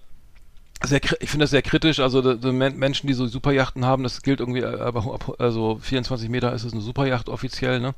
[0.84, 2.00] sehr, ich finde das sehr kritisch.
[2.00, 5.36] Also die, die Men Menschen, die so Superjachten haben, das gilt irgendwie, äh, aber ab-
[5.40, 7.96] also 24 Meter ist es eine Superjacht offiziell, ne?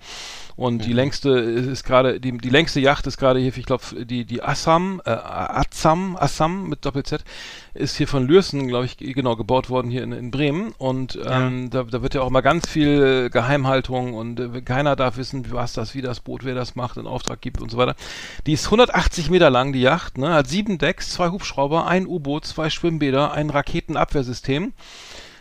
[0.56, 4.26] Und die längste ist, gerade, die, die längste Yacht ist gerade hier, ich glaube, die,
[4.26, 7.24] die Assam, äh, Assam, Assam mit Doppel-Z,
[7.80, 10.74] ist hier von Lürsen, glaube ich, genau, gebaut worden hier in, in Bremen.
[10.78, 14.96] Und ähm, da, da wird ja auch mal ganz viel äh, Geheimhaltung und äh, keiner
[14.96, 17.78] darf wissen, was das, wie das Boot, wer das macht, in Auftrag gibt und so
[17.78, 17.96] weiter.
[18.46, 20.34] Die ist 180 Meter lang, die Yacht, ne?
[20.34, 24.74] Hat sieben Decks, zwei Hubschrauber, ein U-Boot, zwei Schwimmbäder, ein Raketenabwehrsystem.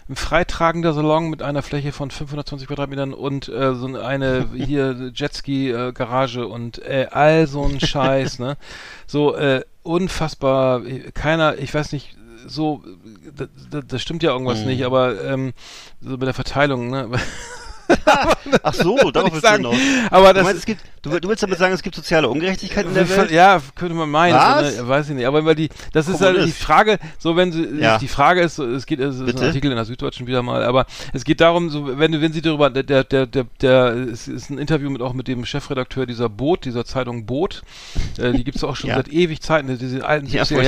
[0.09, 6.47] ein freitragender Salon mit einer Fläche von 520 Quadratmetern und äh, so eine hier Jetski-Garage
[6.47, 8.57] und äh, all so ein Scheiß, ne?
[9.07, 12.17] So äh, unfassbar, äh, keiner, ich weiß nicht,
[12.47, 12.83] so,
[13.35, 13.49] das,
[13.87, 14.67] das stimmt ja irgendwas Mhm.
[14.67, 15.53] nicht, aber ähm,
[16.01, 17.09] so mit der Verteilung, ne?
[18.63, 19.65] Ach so, darauf willst du sagen.
[19.71, 19.77] hinaus.
[20.11, 22.87] Aber du, das- meinst, es gibt, du, du willst damit sagen, es gibt soziale Ungerechtigkeit
[22.87, 23.31] in der Welt?
[23.31, 24.77] Ja, könnte man meinen, Was?
[24.77, 24.89] so, ne?
[24.89, 25.27] weiß ich nicht.
[25.27, 26.51] Aber weil die, das ist halt die.
[26.53, 27.99] Frage, so wenn sie, Ja.
[27.99, 29.41] die Frage ist, es geht, es ist Bitte?
[29.43, 32.33] ein Artikel in der Süddeutschen wieder mal, aber es geht darum, so wenn du, wenn
[32.33, 33.27] sie darüber, der, der, der,
[33.61, 37.63] der, es ist ein Interview mit auch mit dem Chefredakteur dieser Boot, dieser Zeitung Boot,
[38.19, 38.97] äh, die gibt's auch schon Ja.
[38.97, 40.67] seit ewig Zeiten, diese alten Ja, 70er wollte ich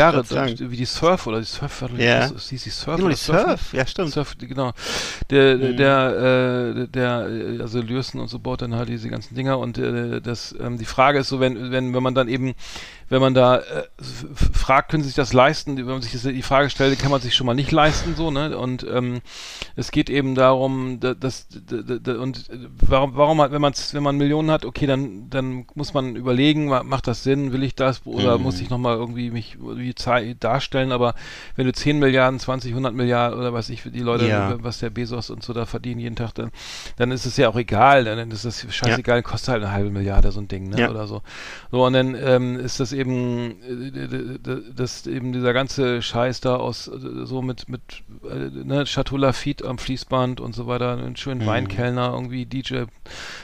[0.59, 2.29] Jahre, wie die Surf oder die Surf, Ja.
[2.29, 3.17] hieß die Surf Genau, die?
[3.17, 4.11] Surf, ja stimmt.
[4.13, 4.73] Surf, genau.
[5.31, 5.77] Der, Mhm.
[5.77, 9.79] der, äh, der, äh, also Lürsen und so baut dann halt diese ganzen Dinger und
[9.79, 12.55] äh, das, ähm, die Frage ist so, wenn, wenn, wenn man dann eben,
[13.11, 13.63] wenn man da äh,
[14.55, 17.21] fragt, können sie sich das leisten, wenn man sich das, die Frage stellt, kann man
[17.21, 18.57] sich schon mal nicht leisten, so, ne?
[18.57, 19.21] Und ähm,
[19.77, 23.61] es geht eben darum, da- dass, da- da- da- und äh, warum, warum hat, wenn
[23.61, 27.53] man wenn man Millionen hat, okay, dann, dann muss man überlegen, ma- macht das Sinn,
[27.53, 28.45] will ich das oder Mhm.
[28.45, 29.93] muss ich nochmal irgendwie mich irgendwie
[30.39, 31.15] darstellen, aber
[31.57, 34.57] wenn du 10 Milliarden, 20, 100 Milliarden oder was ich, die Leute, Ja.
[34.63, 36.51] was der Bezos und so da verdienen jeden Tag, dann,
[36.97, 40.31] dann ist es ja auch egal, dann ist es scheißegal, kostet halt eine halbe Milliarde
[40.31, 40.91] so ein Ding, ne, Ja.
[40.91, 41.23] oder so.
[41.73, 46.03] So, und dann ähm, ist das eben, äh, d- d- d- das eben dieser ganze
[46.03, 47.81] Scheiß da aus, äh, so mit, mit,
[48.31, 51.47] äh, ne, Chateau Lafitte am Fließband und so weiter, einen schönen Mhm.
[51.47, 52.85] Weinkellner, irgendwie DJ,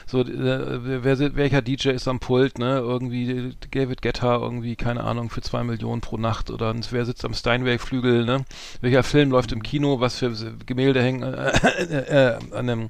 [0.05, 5.03] so, äh, wer, wer, welcher DJ ist am Pult, ne, irgendwie David Guetta, irgendwie, keine
[5.03, 8.45] Ahnung, für zwei Millionen pro Nacht oder wer sitzt am Steinway-Flügel, ne,
[8.81, 10.31] welcher Film läuft im Kino, was für
[10.65, 12.89] Gemälde hängen äh, äh, äh, an, dem,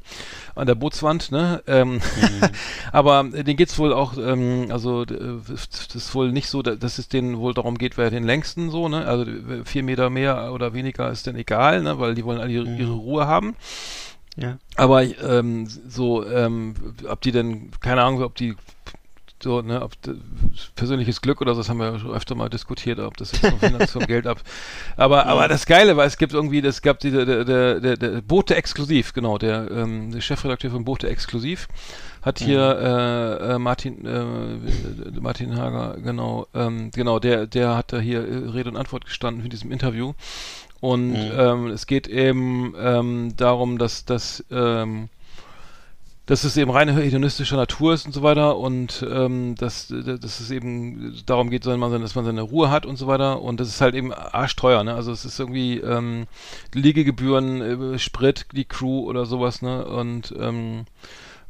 [0.58, 2.00] an der Bootswand, ne, ähm,
[2.92, 5.08] aber äh, denen geht's wohl auch, ähm, also äh,
[5.48, 8.70] das ist wohl nicht so, da- dass es denen wohl darum geht, wer den längsten
[8.70, 9.06] so, ne?
[9.06, 9.26] Also
[9.66, 12.00] vier Meter mehr oder weniger ist denn egal, ne?
[12.00, 13.56] Weil die wollen alle ihre, ihre Ruhe haben.
[14.36, 14.58] Ja.
[14.76, 16.76] Aber ähm, so, ähm,
[17.10, 18.56] ob die denn, keine Ahnung, ob die
[19.44, 19.94] so, ne, ob
[20.76, 23.46] persönliches Glück oder so, das haben wir ja schon öfter mal diskutiert, ob das jetzt
[23.46, 24.42] vom, vom Geld ab.
[24.98, 28.22] Aber, aber das Geile war, es gibt irgendwie, es gab die, der, der, der, der
[28.22, 31.68] Bote Exklusiv, genau, der, ähm, der Chefredakteur von Bote Exklusiv
[32.24, 38.00] hat hier äh, äh, Martin äh, Martin Hager, genau, ähm, genau, der, der hat da
[38.00, 40.14] hier äh, Rede und Antwort gestanden in diesem Interview.
[40.80, 41.32] Und Mhm.
[41.38, 45.10] ähm, es geht eben ähm, darum, dass das ähm,
[46.28, 50.52] dass es eben reine hedonistischer Natur ist und so weiter und ähm, dass, dass es
[50.52, 53.70] eben darum geht, dass man, dass man seine Ruhe hat und so weiter und das
[53.70, 54.94] ist halt eben arschteuer, ne?
[54.94, 56.28] Also es ist irgendwie ähm,
[56.74, 59.86] Liegegebühren, äh, Sprit, die Crew oder sowas, ne?
[59.86, 60.86] Und ähm,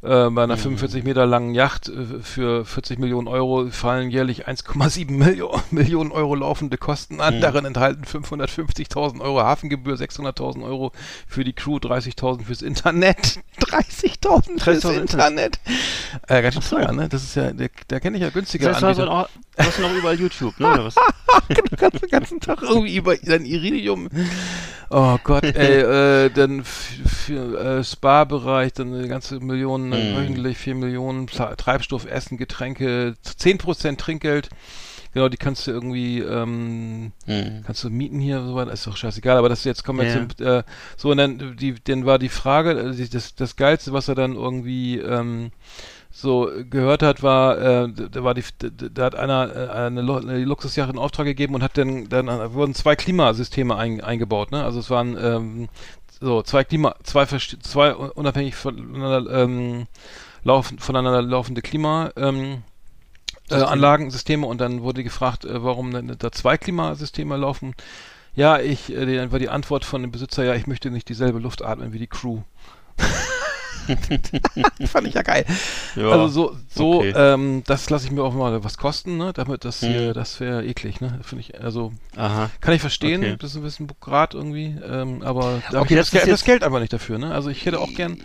[0.02, 5.10] äh, bei einer 45 Meter langen Yacht äh, für 40 Millionen Euro fallen jährlich 1,7
[5.10, 7.36] Millio Millionen Euro laufende Kosten an.
[7.36, 7.40] Mhm.
[7.40, 10.92] Darin enthalten 550.000 Euro Hafengebühr, 600.000 Euro
[11.26, 13.40] für die Crew, 30.000 fürs Internet.
[13.60, 15.58] 30.000 fürs 30.000 Internet.
[16.28, 17.08] Äh, ganz schön teuer, ne?
[17.08, 19.28] Das ist ja, der, da kenne ich ja günstiger Das heißt, Anbieter.
[19.58, 20.68] Du hast noch überall YouTube, ne?
[20.68, 20.94] Oder was?
[21.48, 24.08] den ganzen, Tag irgendwie über dein Iridium.
[24.90, 25.80] Oh Gott, ey,
[26.26, 30.16] äh, dann für äh, Spa-Bereich, dann eine ganze Million, äh, Mhm.
[30.16, 34.48] wöchentlich 4 Millionen, Treibstoff, Essen, Getränke, 10% Trinkgeld.
[35.14, 37.62] Genau, die kannst du irgendwie, ähm, Mhm.
[37.64, 40.12] kannst du mieten hier, so weiter, ist doch scheißegal, aber das jetzt kommen wir Ja.
[40.12, 40.62] zum, äh,
[40.96, 44.34] so, und dann, die, dann war die Frage, die- das, das Geilste, was er dann
[44.34, 45.50] irgendwie, ähm,
[46.10, 50.90] so gehört hat, war, äh, da war die, da, hat einer äh, eine, eine Luxusjacht
[50.90, 54.64] in Auftrag gegeben und hat dann, dann äh, wurden zwei Klimasysteme ein, eingebaut, ne?
[54.64, 55.68] Also es waren ähm,
[56.20, 59.86] so zwei Klima, zwei zwei unabhängig voneinander ähm,
[60.42, 62.62] laufen, voneinander laufende Klima ähm,
[63.50, 67.74] äh, Anlagensysteme und dann wurde gefragt, äh, warum da zwei Klimasysteme laufen.
[68.34, 71.38] Ja, ich, äh, dann war die Antwort von dem Besitzer, ja, ich möchte nicht dieselbe
[71.38, 72.40] Luft atmen wie die Crew.
[74.86, 75.44] Fand ich ja geil.
[75.96, 77.12] Ja, also so, so okay.
[77.16, 79.32] ähm, das lasse ich mir auch mal was kosten, ne?
[79.32, 80.14] Damit das hier, Mhm.
[80.14, 81.18] das wäre eklig, ne?
[81.22, 82.50] Finde ich, also Aha.
[82.60, 83.36] kann ich verstehen, Okay.
[83.38, 86.62] das ist ein bisschen Grad irgendwie, ähm, aber da Okay, das das, Geld, das Geld
[86.64, 87.32] aber nicht dafür, ne?
[87.32, 88.18] Also ich hätte auch gern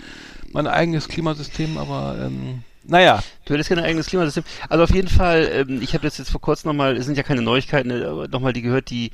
[0.52, 3.24] mein eigenes Klimasystem, aber ähm, naja.
[3.46, 4.44] Du hättest kein eigenes Klimasystem.
[4.70, 7.24] Also auf jeden Fall, ähm, ich habe das jetzt vor kurzem nochmal, es sind ja
[7.24, 9.12] keine Neuigkeiten, aber nochmal die gehört, die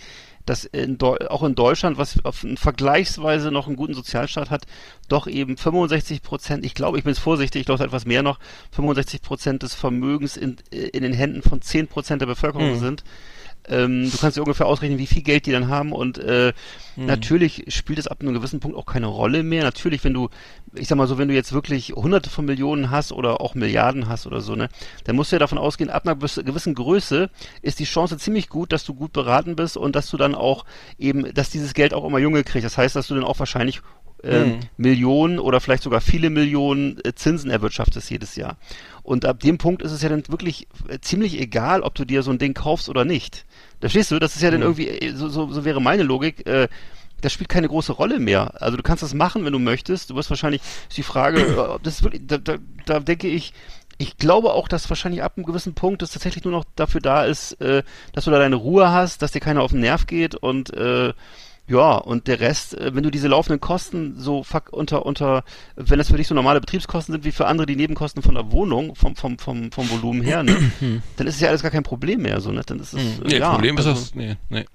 [0.49, 4.65] dass in auch in Deutschland, was auf vergleichsweise noch einen guten Sozialstaat hat,
[5.07, 8.39] doch eben 65 Prozent, ich glaube, ich bin jetzt vorsichtig, ich glaube etwas mehr noch,
[8.71, 12.79] 65 Prozent des Vermögens in, in den Händen von 10 Prozent der Bevölkerung Mhm.
[12.79, 13.03] sind.
[13.69, 16.53] Ähm, du kannst dir ungefähr ausrechnen, wie viel Geld die dann haben und äh,
[16.95, 17.05] Mhm.
[17.05, 19.63] natürlich spielt es ab einem gewissen Punkt auch keine Rolle mehr.
[19.63, 20.29] Natürlich, wenn du,
[20.73, 24.09] ich sag mal so, wenn du jetzt wirklich hunderte von Millionen hast oder auch Milliarden
[24.09, 24.67] hast oder so, ne,
[25.05, 27.29] dann musst du ja davon ausgehen, ab einer gewiss- gewissen Größe
[27.61, 30.65] ist die Chance ziemlich gut, dass du gut beraten bist und dass du dann auch
[30.97, 32.65] eben, dass dieses Geld auch immer Junge kriegst.
[32.65, 33.81] Das heißt, dass du dann auch wahrscheinlich
[34.21, 34.59] ähm, Mhm.
[34.75, 38.57] Millionen oder vielleicht sogar viele Millionen äh, Zinsen erwirtschaftest jedes Jahr.
[39.03, 42.21] Und ab dem Punkt ist es ja dann wirklich äh, ziemlich egal, ob du dir
[42.21, 43.45] so ein Ding kaufst oder nicht.
[43.79, 44.19] Verstehst du?
[44.19, 44.65] Das ist ja dann Mhm.
[44.65, 46.67] irgendwie, äh, so, so, so wäre meine Logik, äh,
[47.21, 48.61] das spielt keine große Rolle mehr.
[48.61, 50.09] Also du kannst das machen, wenn du möchtest.
[50.09, 53.53] Du wirst wahrscheinlich, ist die Frage, ob das wirklich, da, da, da denke ich,
[53.97, 57.25] ich glaube auch, dass wahrscheinlich ab einem gewissen Punkt es tatsächlich nur noch dafür da
[57.25, 57.83] ist, äh,
[58.13, 61.13] dass du da deine Ruhe hast, dass dir keiner auf den Nerv geht und äh,
[61.69, 65.43] ja, und der Rest, äh, wenn du diese laufenden Kosten so fuck unter, unter,
[65.75, 68.51] wenn das für dich so normale Betriebskosten sind wie für andere die Nebenkosten von der
[68.51, 70.57] Wohnung, vom, vom, vom, vom Volumen her, ne,
[71.17, 73.23] dann ist es ja alles gar kein Problem mehr, so, ne, dann ist es, Hm.
[73.25, 73.51] äh, Nee, ja.
[73.51, 74.65] Problem ist also, das, nee, nee.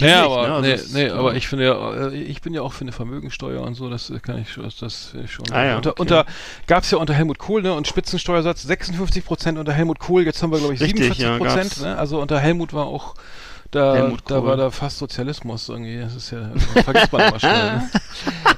[0.00, 1.14] Naja, nicht, aber, ne, also nee, es- nee, ja.
[1.14, 4.10] aber ich finde ja, äh, ich bin ja auch für eine Vermögensteuer und so, das
[4.10, 5.44] äh, kann ich schon, das, äh, schon.
[5.52, 6.00] Ah ja, unter, okay.
[6.02, 6.26] unter
[6.66, 10.50] gab's ja unter Helmut Kohl, ne, und Spitzensteuersatz 56 Prozent unter Helmut Kohl, jetzt haben
[10.50, 11.80] wir glaube ich Richtig, 47 ja, Prozent, gab's.
[11.82, 13.14] ne, also unter Helmut war auch
[13.70, 16.50] da, da war da fast Sozialismus irgendwie, das ist ja,
[16.82, 17.90] vergisst man immer schnell, ne?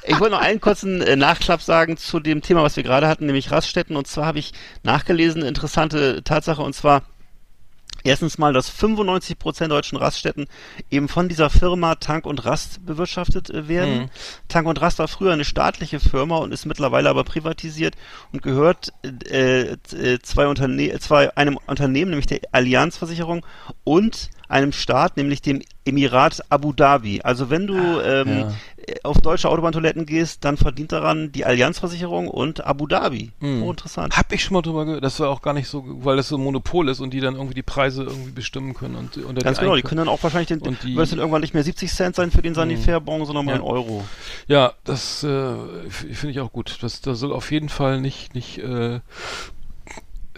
[0.05, 3.27] Ich wollte noch einen kurzen äh, Nachklapp sagen zu dem Thema, was wir gerade hatten,
[3.27, 3.97] nämlich Raststätten.
[3.97, 4.53] Und zwar habe ich
[4.83, 7.03] nachgelesen, eine interessante Tatsache, und zwar
[8.05, 10.47] erstens mal, dass 95 Prozent deutschen Raststätten
[10.91, 14.03] eben von dieser Firma Tank und Rast bewirtschaftet äh, werden.
[14.03, 14.09] Mhm.
[14.49, 17.95] Tank und Rast war früher eine staatliche Firma und ist mittlerweile aber privatisiert
[18.33, 18.93] und gehört
[19.31, 23.47] äh, äh, zwei Unterne zwei, einem Unternehmen, nämlich der Allianzversicherung
[23.85, 27.21] und einem Staat, nämlich dem Emirat Abu Dhabi.
[27.23, 28.53] Also wenn du ähm, ja.
[28.87, 33.33] äh, auf deutsche Autobahntoiletten gehst, dann verdient daran die Allianzversicherung und Abu Dhabi.
[33.41, 33.63] Hm.
[33.65, 34.17] Oh, interessant.
[34.17, 36.37] Hab ich schon mal drüber gehört, das war auch gar nicht so, weil das so
[36.37, 39.59] ein Monopol ist und die dann irgendwie die Preise irgendwie bestimmen können und unter Ganz
[39.59, 41.65] genau, die können dann auch wahrscheinlich den, Und die- wird es dann irgendwann nicht mehr
[41.65, 43.57] 70 Cent sein für den Sanifair-Bon, sondern mal Ja.
[43.57, 44.05] ein Euro.
[44.47, 45.55] Ja, das äh,
[45.89, 46.79] finde ich auch gut.
[46.83, 49.01] Das, das soll auf jeden Fall nicht, nicht äh,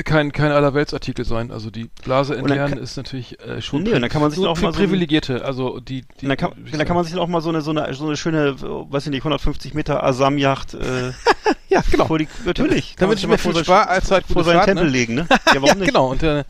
[0.03, 1.51] kein, kein Allerweltsartikel sein.
[1.51, 4.61] Also die Blase entleeren ist natürlich äh, schon Nee, dann kann man sich nur auch
[4.61, 5.45] mal so Privilegierte.
[5.45, 7.71] Also die, die dann kann, dann kann man sich dann auch mal so eine, so
[7.71, 11.13] eine, so eine schöne, äh, weiß ich nicht, 150 Meter Asam-Yacht, äh,
[11.69, 12.07] ja genau.
[12.07, 12.95] vor die, natürlich.
[12.99, 15.27] Damit ich mir mal vor viel sein- Sparzeit vor seinen Tempel legen, ne?
[15.55, 15.87] Ja, warum ja, nicht?
[15.89, 16.11] genau.
[16.11, 16.45] Und äh,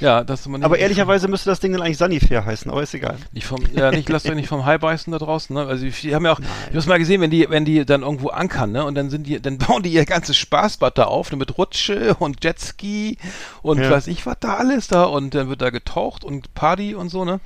[0.00, 3.16] ja, dass man Aber ehrlicherweise müsste das Ding dann eigentlich Sanifair heißen, aber ist egal.
[3.32, 5.66] Nicht vom, ja, nicht, lasst euch nicht vom Hai beißen da draußen, ne?
[5.66, 6.38] Also, die haben ja auch,
[6.70, 8.84] ich hab's mal gesehen, wenn die, wenn die dann irgendwo ankern, ne?
[8.84, 11.36] Und dann sind die, dann bauen die ihr ganzes Spaßbad da auf, ne?
[11.38, 13.18] Mit Rutsche und Jetski
[13.62, 13.90] und Ja.
[13.90, 17.24] weiß ich was da alles da und dann wird da getaucht und Party und so,
[17.24, 17.40] ne?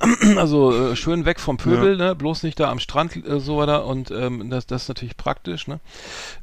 [0.36, 2.14] Also, äh, schön weg vom Pöbel, ne?
[2.14, 5.66] Bloß nicht da am Strand, äh, so da und, ähm, das, das ist natürlich praktisch,
[5.66, 5.80] ne?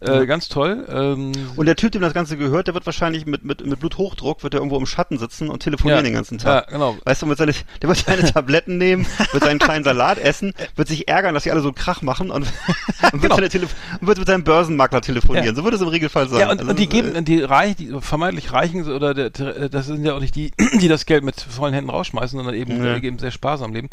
[0.07, 3.43] Äh, ganz toll, ähm, Und der Typ, dem das Ganze gehört, der wird wahrscheinlich mit,
[3.45, 6.03] mit, mit Bluthochdruck, wird er irgendwo im Schatten sitzen und telefonieren Ja.
[6.03, 6.65] den ganzen Tag.
[6.67, 6.97] Ja, genau.
[7.05, 10.87] Weißt du, mit seine, der wird seine Tabletten nehmen, wird seinen kleinen Salat essen, wird
[10.87, 12.43] sich ärgern, dass sie alle so Krach machen und,
[13.13, 13.67] und, wird, Genau.
[14.01, 15.45] und wird mit seinem Börsenmakler telefonieren.
[15.47, 15.55] Ja.
[15.55, 16.39] So würde es im Regelfall sein.
[16.39, 19.85] Ja, und, Also, und die äh, geben, die reich, die vermeintlich Reichen oder der, das
[19.87, 20.51] sind ja auch nicht die,
[20.81, 23.89] die das Geld mit vollen Händen rausschmeißen, sondern eben, äh, eben sehr sparsam leben.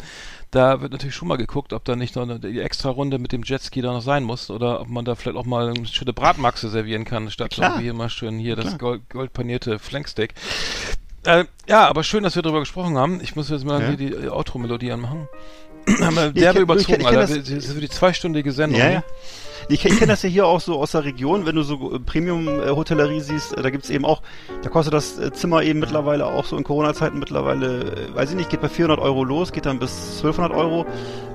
[0.51, 3.31] Da wird natürlich schon mal geguckt, ob da nicht noch eine, die extra Runde mit
[3.31, 6.11] dem Jetski da noch sein muss oder ob man da vielleicht auch mal eine schöne
[6.11, 7.71] Bratmaxe servieren kann, statt Klar.
[7.71, 8.77] irgendwie immer schön hier das Klar.
[8.77, 10.33] gold, goldpanierte Flanksteak.
[11.23, 13.21] Äh, ja, aber schön, dass wir darüber gesprochen haben.
[13.21, 13.87] Ich muss jetzt mal Ja.
[13.87, 15.29] hier die Outro-Melodie anmachen.
[16.01, 17.19] haben wir Ich derbe kenn- überzogen, ich ich Alter.
[17.21, 18.79] das- Das ist für die zweistündige Sendung.
[18.81, 19.03] Ja, ja.
[19.71, 21.99] Ich, ich kenne das ja hier auch so aus der Region, wenn du so äh,
[21.99, 24.21] Premium-Hotellerie siehst, äh, da gibt's eben auch,
[24.63, 28.49] da kostet das äh, Zimmer eben mittlerweile auch so in Corona-Zeiten mittlerweile, weiß ich nicht,
[28.49, 30.85] geht bei 400 Euro los, geht dann bis 1200 Euro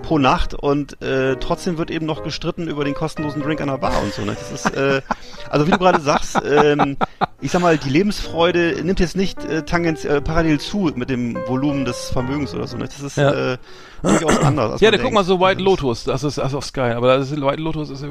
[0.03, 3.79] pro Nacht und äh, trotzdem wird eben noch gestritten über den kostenlosen Drink an der
[3.79, 4.23] Bar und so.
[4.23, 4.37] Ne?
[4.39, 5.03] Das ist, äh,
[5.51, 6.97] also wie du gerade sagst, ähm,
[7.41, 11.37] ich sag mal, die Lebensfreude nimmt jetzt nicht äh, tangens, äh, parallel zu mit dem
[11.49, 12.77] Volumen des Vermögens oder so.
[12.77, 12.85] Ne?
[12.85, 13.55] Das ist Ja.
[13.55, 13.59] äh,
[14.03, 14.73] durchaus anders.
[14.73, 16.81] als Ja, da guck mal so White Das ist- Lotus, das ist also auf Sky,
[16.95, 18.05] aber das ist White Lotus ist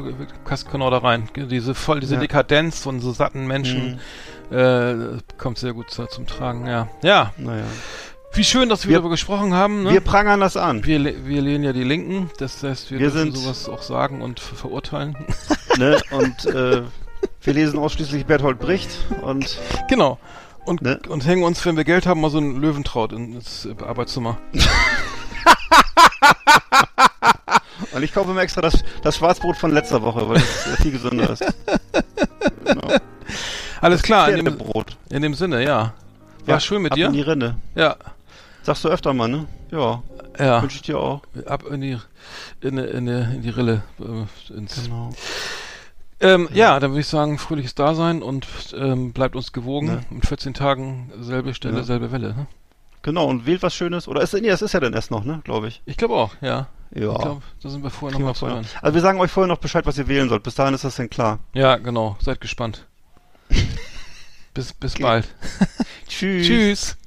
[0.45, 1.29] passt genau da rein.
[1.35, 2.21] Diese voll diese Ja.
[2.21, 3.99] Dekadenz von so satten Menschen
[4.49, 4.55] Mhm.
[4.57, 4.95] äh,
[5.37, 6.67] kommt sehr gut zu, zum Tragen.
[6.67, 7.31] Ja, ja.
[7.37, 7.63] Naja.
[8.33, 9.83] Wie schön, dass wir, Wir- darüber gesprochen haben.
[9.83, 9.91] Ne?
[9.93, 10.83] Wir prangern das an.
[10.85, 14.21] wir, wir lehnen ja die Linken, das heißt, wir, Wir dürfen sind- sowas auch sagen
[14.21, 15.15] und ver verurteilen.
[15.77, 15.97] ne?
[16.11, 16.81] Und äh,
[17.41, 18.89] wir lesen ausschließlich Berthold Bricht
[19.21, 19.57] und
[19.89, 20.19] genau.
[20.65, 20.99] Und, Ne?
[21.09, 24.37] und hängen uns, wenn wir Geld haben, mal so einen Löwentraut ins Arbeitszimmer.
[27.93, 31.29] und ich kaufe mir extra das, das Schwarzbrot von letzter Woche, weil es viel gesünder
[31.31, 31.43] ist.
[32.65, 32.87] Genau.
[33.81, 34.97] Alles klar, in dem, Pferdebrot.
[35.09, 35.93] in dem Sinne, ja.
[36.45, 37.07] War Ja, schön mit ab dir.
[37.07, 37.55] in die Rinde.
[37.75, 37.95] Ja,
[38.63, 39.45] Sagst du öfter mal, ne?
[39.69, 40.01] Ja.
[40.39, 40.61] ja.
[40.63, 41.21] Wünsche ich dir auch.
[41.45, 41.99] Ab in die,
[42.61, 43.83] in, in, in die Rille.
[43.99, 45.11] Äh, ins, Genau.
[46.19, 49.87] Ähm, ja, dann würde ich sagen, fröhliches Dasein und ähm, bleibt uns gewogen.
[49.87, 50.01] Ne?
[50.09, 51.83] In 14 Tagen selbe Stelle, Ja.
[51.83, 52.29] selbe Welle.
[52.29, 52.47] Ne?
[53.05, 54.07] Genau, und wählt was Schönes.
[54.07, 55.39] Oder ist, nee, das ist ja dann erst noch, ne?
[55.43, 55.83] Glaube ich.
[55.85, 56.69] Ich glaube auch, ja.
[56.91, 57.11] Ja.
[57.11, 58.55] Ich glaube, da sind wir vorher nochmal vorher.
[58.57, 58.67] hören.
[58.81, 60.41] Also wir sagen euch vorher noch Bescheid, was ihr wählen sollt.
[60.41, 61.37] Bis dahin ist das denn klar.
[61.53, 62.17] Ja, genau.
[62.19, 62.87] Seid gespannt.
[64.55, 65.03] bis bis Okay.
[65.03, 65.27] bald.
[66.07, 66.47] Tschüss.
[66.47, 66.97] Tschüss.